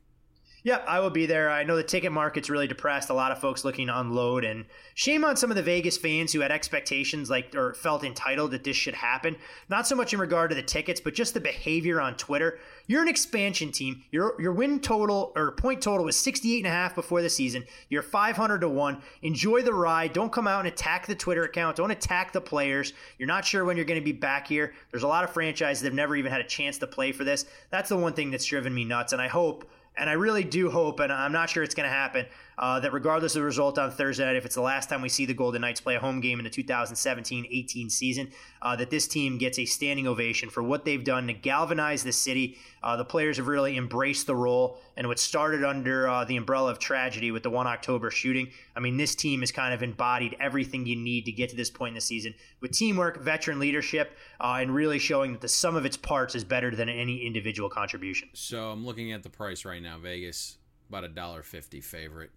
[0.65, 1.51] Yep, I will be there.
[1.51, 3.11] I know the ticket market's really depressed.
[3.11, 4.65] A lot of folks looking to unload, and
[4.95, 8.63] shame on some of the Vegas fans who had expectations like or felt entitled that
[8.63, 9.35] this should happen.
[9.69, 12.57] Not so much in regard to the tickets, but just the behavior on Twitter.
[12.87, 14.05] You're an expansion team.
[14.09, 17.65] Your your win total or point total was 68 and a half before the season.
[17.89, 19.03] You're 500 to 1.
[19.21, 20.13] Enjoy the ride.
[20.13, 21.77] Don't come out and attack the Twitter account.
[21.77, 22.93] Don't attack the players.
[23.19, 24.73] You're not sure when you're going to be back here.
[24.89, 27.23] There's a lot of franchises that have never even had a chance to play for
[27.23, 27.45] this.
[27.69, 30.69] That's the one thing that's driven me nuts and I hope and I really do
[30.69, 32.25] hope, and I'm not sure it's going to happen,
[32.57, 35.09] uh, that regardless of the result on Thursday night, if it's the last time we
[35.09, 39.07] see the Golden Knights play a home game in the 2017-18 season, uh, that this
[39.07, 42.57] team gets a standing ovation for what they've done to galvanize the city.
[42.81, 46.71] Uh, the players have really embraced the role, and what started under uh, the umbrella
[46.71, 50.35] of tragedy with the 1 October shooting, I mean, this team has kind of embodied
[50.39, 54.17] everything you need to get to this point in the season with teamwork, veteran leadership,
[54.39, 57.69] uh, and really showing that the sum of its parts is better than any individual
[57.69, 58.29] contribution.
[58.33, 60.57] So I'm looking at the price right now, Vegas
[60.89, 62.31] about a dollar fifty favorite,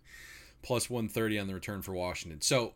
[0.62, 2.40] plus one thirty on the return for Washington.
[2.40, 2.74] So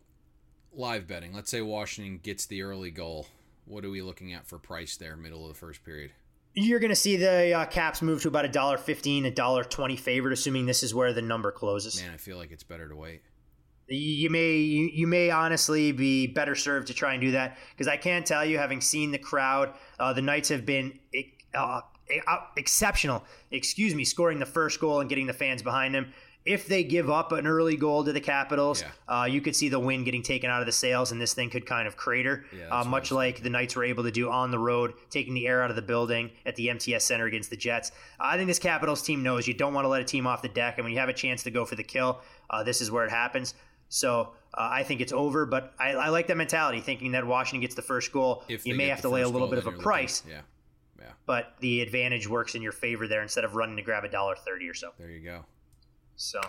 [0.73, 1.33] live betting.
[1.33, 3.27] Let's say Washington gets the early goal.
[3.65, 6.11] What are we looking at for price there, middle of the first period?
[6.55, 9.65] You're going to see the uh, caps move to about a dollar fifteen, a dollar
[9.65, 12.01] twenty favorite, assuming this is where the number closes.
[12.01, 13.23] Man, I feel like it's better to wait.
[13.89, 17.89] You may you, you may honestly be better served to try and do that because
[17.89, 20.99] I can't tell you, having seen the crowd, uh, the Knights have been
[21.55, 21.81] uh,
[22.57, 23.25] exceptional.
[23.51, 26.13] Excuse me, scoring the first goal and getting the fans behind them
[26.45, 29.21] if they give up an early goal to the Capitals, yeah.
[29.21, 31.51] uh, you could see the wind getting taken out of the sails, and this thing
[31.51, 32.45] could kind of crater.
[32.57, 35.47] Yeah, uh, much like the Knights were able to do on the road, taking the
[35.47, 37.93] air out of the building at the MTS Center against the Jets.
[38.19, 40.49] I think this Capitals team knows you don't want to let a team off the
[40.49, 42.21] deck, and when you have a chance to go for the kill,
[42.51, 43.55] uh, this is where it happens.
[43.89, 47.61] So uh, I think it's over, but I, I, like that mentality, thinking that Washington
[47.61, 48.43] gets the first goal.
[48.49, 50.23] If you may have to lay a little bit of a price.
[50.29, 50.41] Yeah.
[51.03, 51.13] Yeah.
[51.27, 54.37] But the advantage works in your favor there instead of running to grab a dollar
[54.37, 54.93] thirty or so.
[54.99, 55.45] There you go.
[56.17, 56.41] So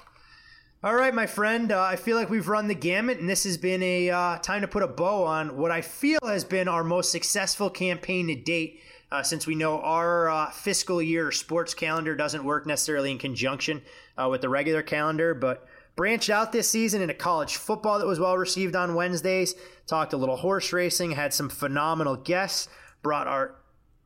[0.84, 1.72] all right, my friend.
[1.72, 4.60] Uh, I feel like we've run the gamut, and this has been a uh, time
[4.62, 8.36] to put a bow on what I feel has been our most successful campaign to
[8.36, 8.82] date.
[9.10, 13.82] Uh, since we know our uh, fiscal year sports calendar doesn't work necessarily in conjunction
[14.18, 15.66] uh, with the regular calendar, but
[15.96, 19.56] branched out this season into college football that was well received on Wednesdays.
[19.88, 22.68] Talked a little horse racing, had some phenomenal guests,
[23.02, 23.56] brought our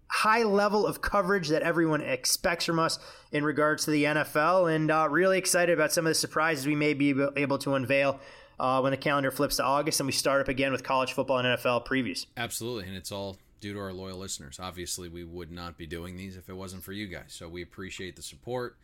[0.09, 2.99] high level of coverage that everyone expects from us
[3.31, 6.75] in regards to the NFL, and uh, really excited about some of the surprises we
[6.75, 8.19] may be able to unveil
[8.59, 11.37] uh, when the calendar flips to August and we start up again with college football
[11.37, 12.25] and NFL previews.
[12.35, 14.59] Absolutely, and it's all due to our loyal listeners.
[14.61, 17.27] Obviously, we would not be doing these if it wasn't for you guys.
[17.29, 18.77] So we appreciate the support.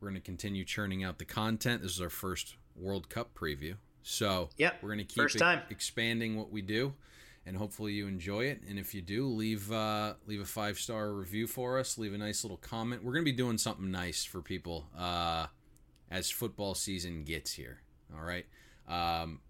[0.00, 1.82] We're going to continue churning out the content.
[1.82, 3.74] This is our first World Cup preview.
[4.02, 6.94] So yep, we're going to keep expanding what we do
[7.48, 8.60] and hopefully you enjoy it.
[8.68, 11.96] And if you do, leave uh, leave a five star review for us.
[11.96, 13.02] Leave a nice little comment.
[13.02, 15.46] We're gonna be doing something nice for people uh,
[16.10, 17.80] as football season gets here.
[18.14, 18.44] All right,
[18.86, 19.40] um,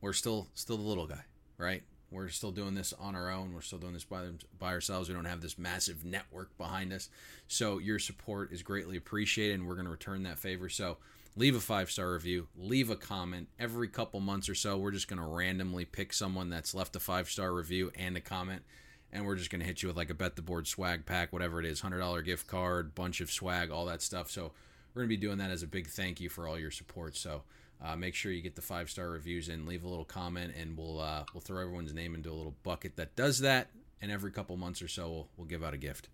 [0.00, 1.22] we're still still the little guy,
[1.56, 1.84] right?
[2.10, 3.54] We're still doing this on our own.
[3.54, 4.24] We're still doing this by
[4.58, 5.08] by ourselves.
[5.08, 7.10] We don't have this massive network behind us.
[7.46, 10.68] So your support is greatly appreciated, and we're to return that favor.
[10.68, 10.96] So
[11.38, 13.48] leave a five star review, leave a comment.
[13.58, 17.00] Every couple months or so, we're just going to randomly pick someone that's left a
[17.00, 18.62] five star review and a comment.
[19.12, 21.32] And we're just going to hit you with like a bet the board swag pack,
[21.32, 24.30] whatever it is $100 gift card, bunch of swag, all that stuff.
[24.30, 24.52] So
[24.92, 27.16] we're going to be doing that as a big thank you for all your support.
[27.16, 27.42] So
[27.82, 30.76] uh, make sure you get the five star reviews and leave a little comment, and
[30.76, 33.68] we'll uh, we'll throw everyone's name into a little bucket that does that.
[34.02, 36.08] And every couple months or so, we'll, we'll give out a gift.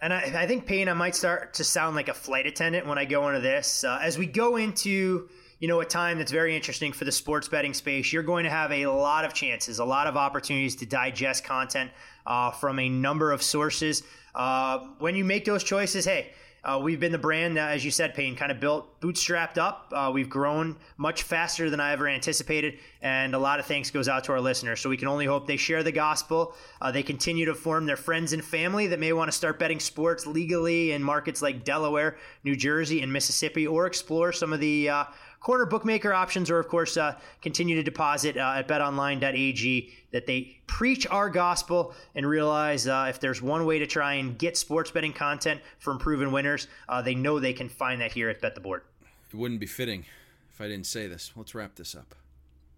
[0.00, 2.98] And I, I, think Payne, I might start to sound like a flight attendant when
[2.98, 3.82] I go into this.
[3.82, 7.48] Uh, as we go into you know a time that's very interesting for the sports
[7.48, 10.86] betting space, you're going to have a lot of chances, a lot of opportunities to
[10.86, 11.90] digest content
[12.26, 14.04] uh, from a number of sources.
[14.34, 16.32] Uh, when you make those choices, hey
[16.64, 19.92] uh, we've been the brand, that, as you said, Payne, kind of built bootstrapped up.
[19.94, 24.08] Uh, we've grown much faster than I ever anticipated, and a lot of thanks goes
[24.08, 24.80] out to our listeners.
[24.80, 26.54] So we can only hope they share the gospel.
[26.80, 29.80] Uh, they continue to form their friends and family that may want to start betting
[29.80, 34.88] sports legally in markets like Delaware, New Jersey, and Mississippi, or explore some of the
[34.88, 35.04] uh,
[35.40, 40.56] corner bookmaker options, or of course, uh, continue to deposit uh, at betonline.ag that they
[40.66, 44.90] preach our gospel and realize uh, if there's one way to try and get sports
[44.90, 48.54] betting content from proven winners, uh, they know they can find that here at Bet
[48.54, 48.82] the Board.
[49.30, 50.04] It wouldn't be fitting
[50.52, 51.32] if I didn't say this.
[51.36, 52.14] Let's wrap this up.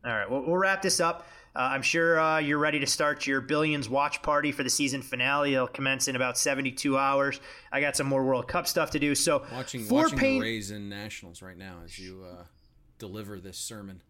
[0.04, 1.26] All right, well, we'll wrap this up.
[1.54, 5.02] Uh, I'm sure uh, you're ready to start your Billions watch party for the season
[5.02, 5.54] finale.
[5.54, 7.40] It'll commence in about 72 hours.
[7.72, 9.14] I got some more World Cup stuff to do.
[9.16, 12.44] So watching, watching pain- the Rays and Nationals right now as you uh,
[12.98, 14.02] deliver this sermon.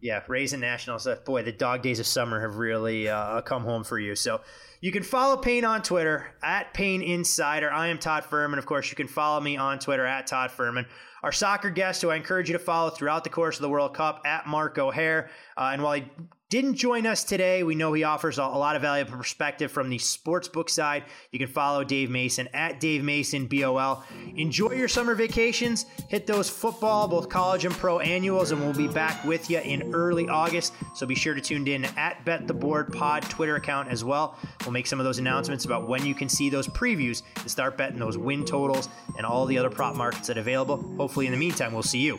[0.00, 1.06] Yeah, Rays and Nationals.
[1.06, 4.14] Uh, boy, the dog days of summer have really uh, come home for you.
[4.14, 4.42] So
[4.80, 7.72] you can follow Payne on Twitter at Payne Insider.
[7.72, 8.58] I am Todd Fuhrman.
[8.58, 10.86] Of course, you can follow me on Twitter at Todd Fuhrman.
[11.22, 13.94] Our soccer guest, who I encourage you to follow throughout the course of the World
[13.94, 15.30] Cup, at Mark O'Haire.
[15.56, 16.04] Uh, and while he
[16.48, 17.64] didn't join us today.
[17.64, 21.04] We know he offers a, lot of valuable perspective from the sports book side.
[21.32, 24.04] You can follow Dave Mason at Dave Mason BOL.
[24.36, 25.86] Enjoy your summer vacations.
[26.08, 29.92] Hit those football, both college and pro annuals, and we'll be back with you in
[29.92, 30.72] early August.
[30.94, 34.38] So be sure to tune in at Bet the Board Pod Twitter account as well.
[34.62, 37.76] We'll make some of those announcements about when you can see those previews to start
[37.76, 40.76] betting those win totals and all the other prop markets that are available.
[40.96, 42.18] Hopefully, in the meantime, we'll see you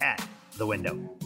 [0.00, 0.26] at
[0.56, 1.25] the window.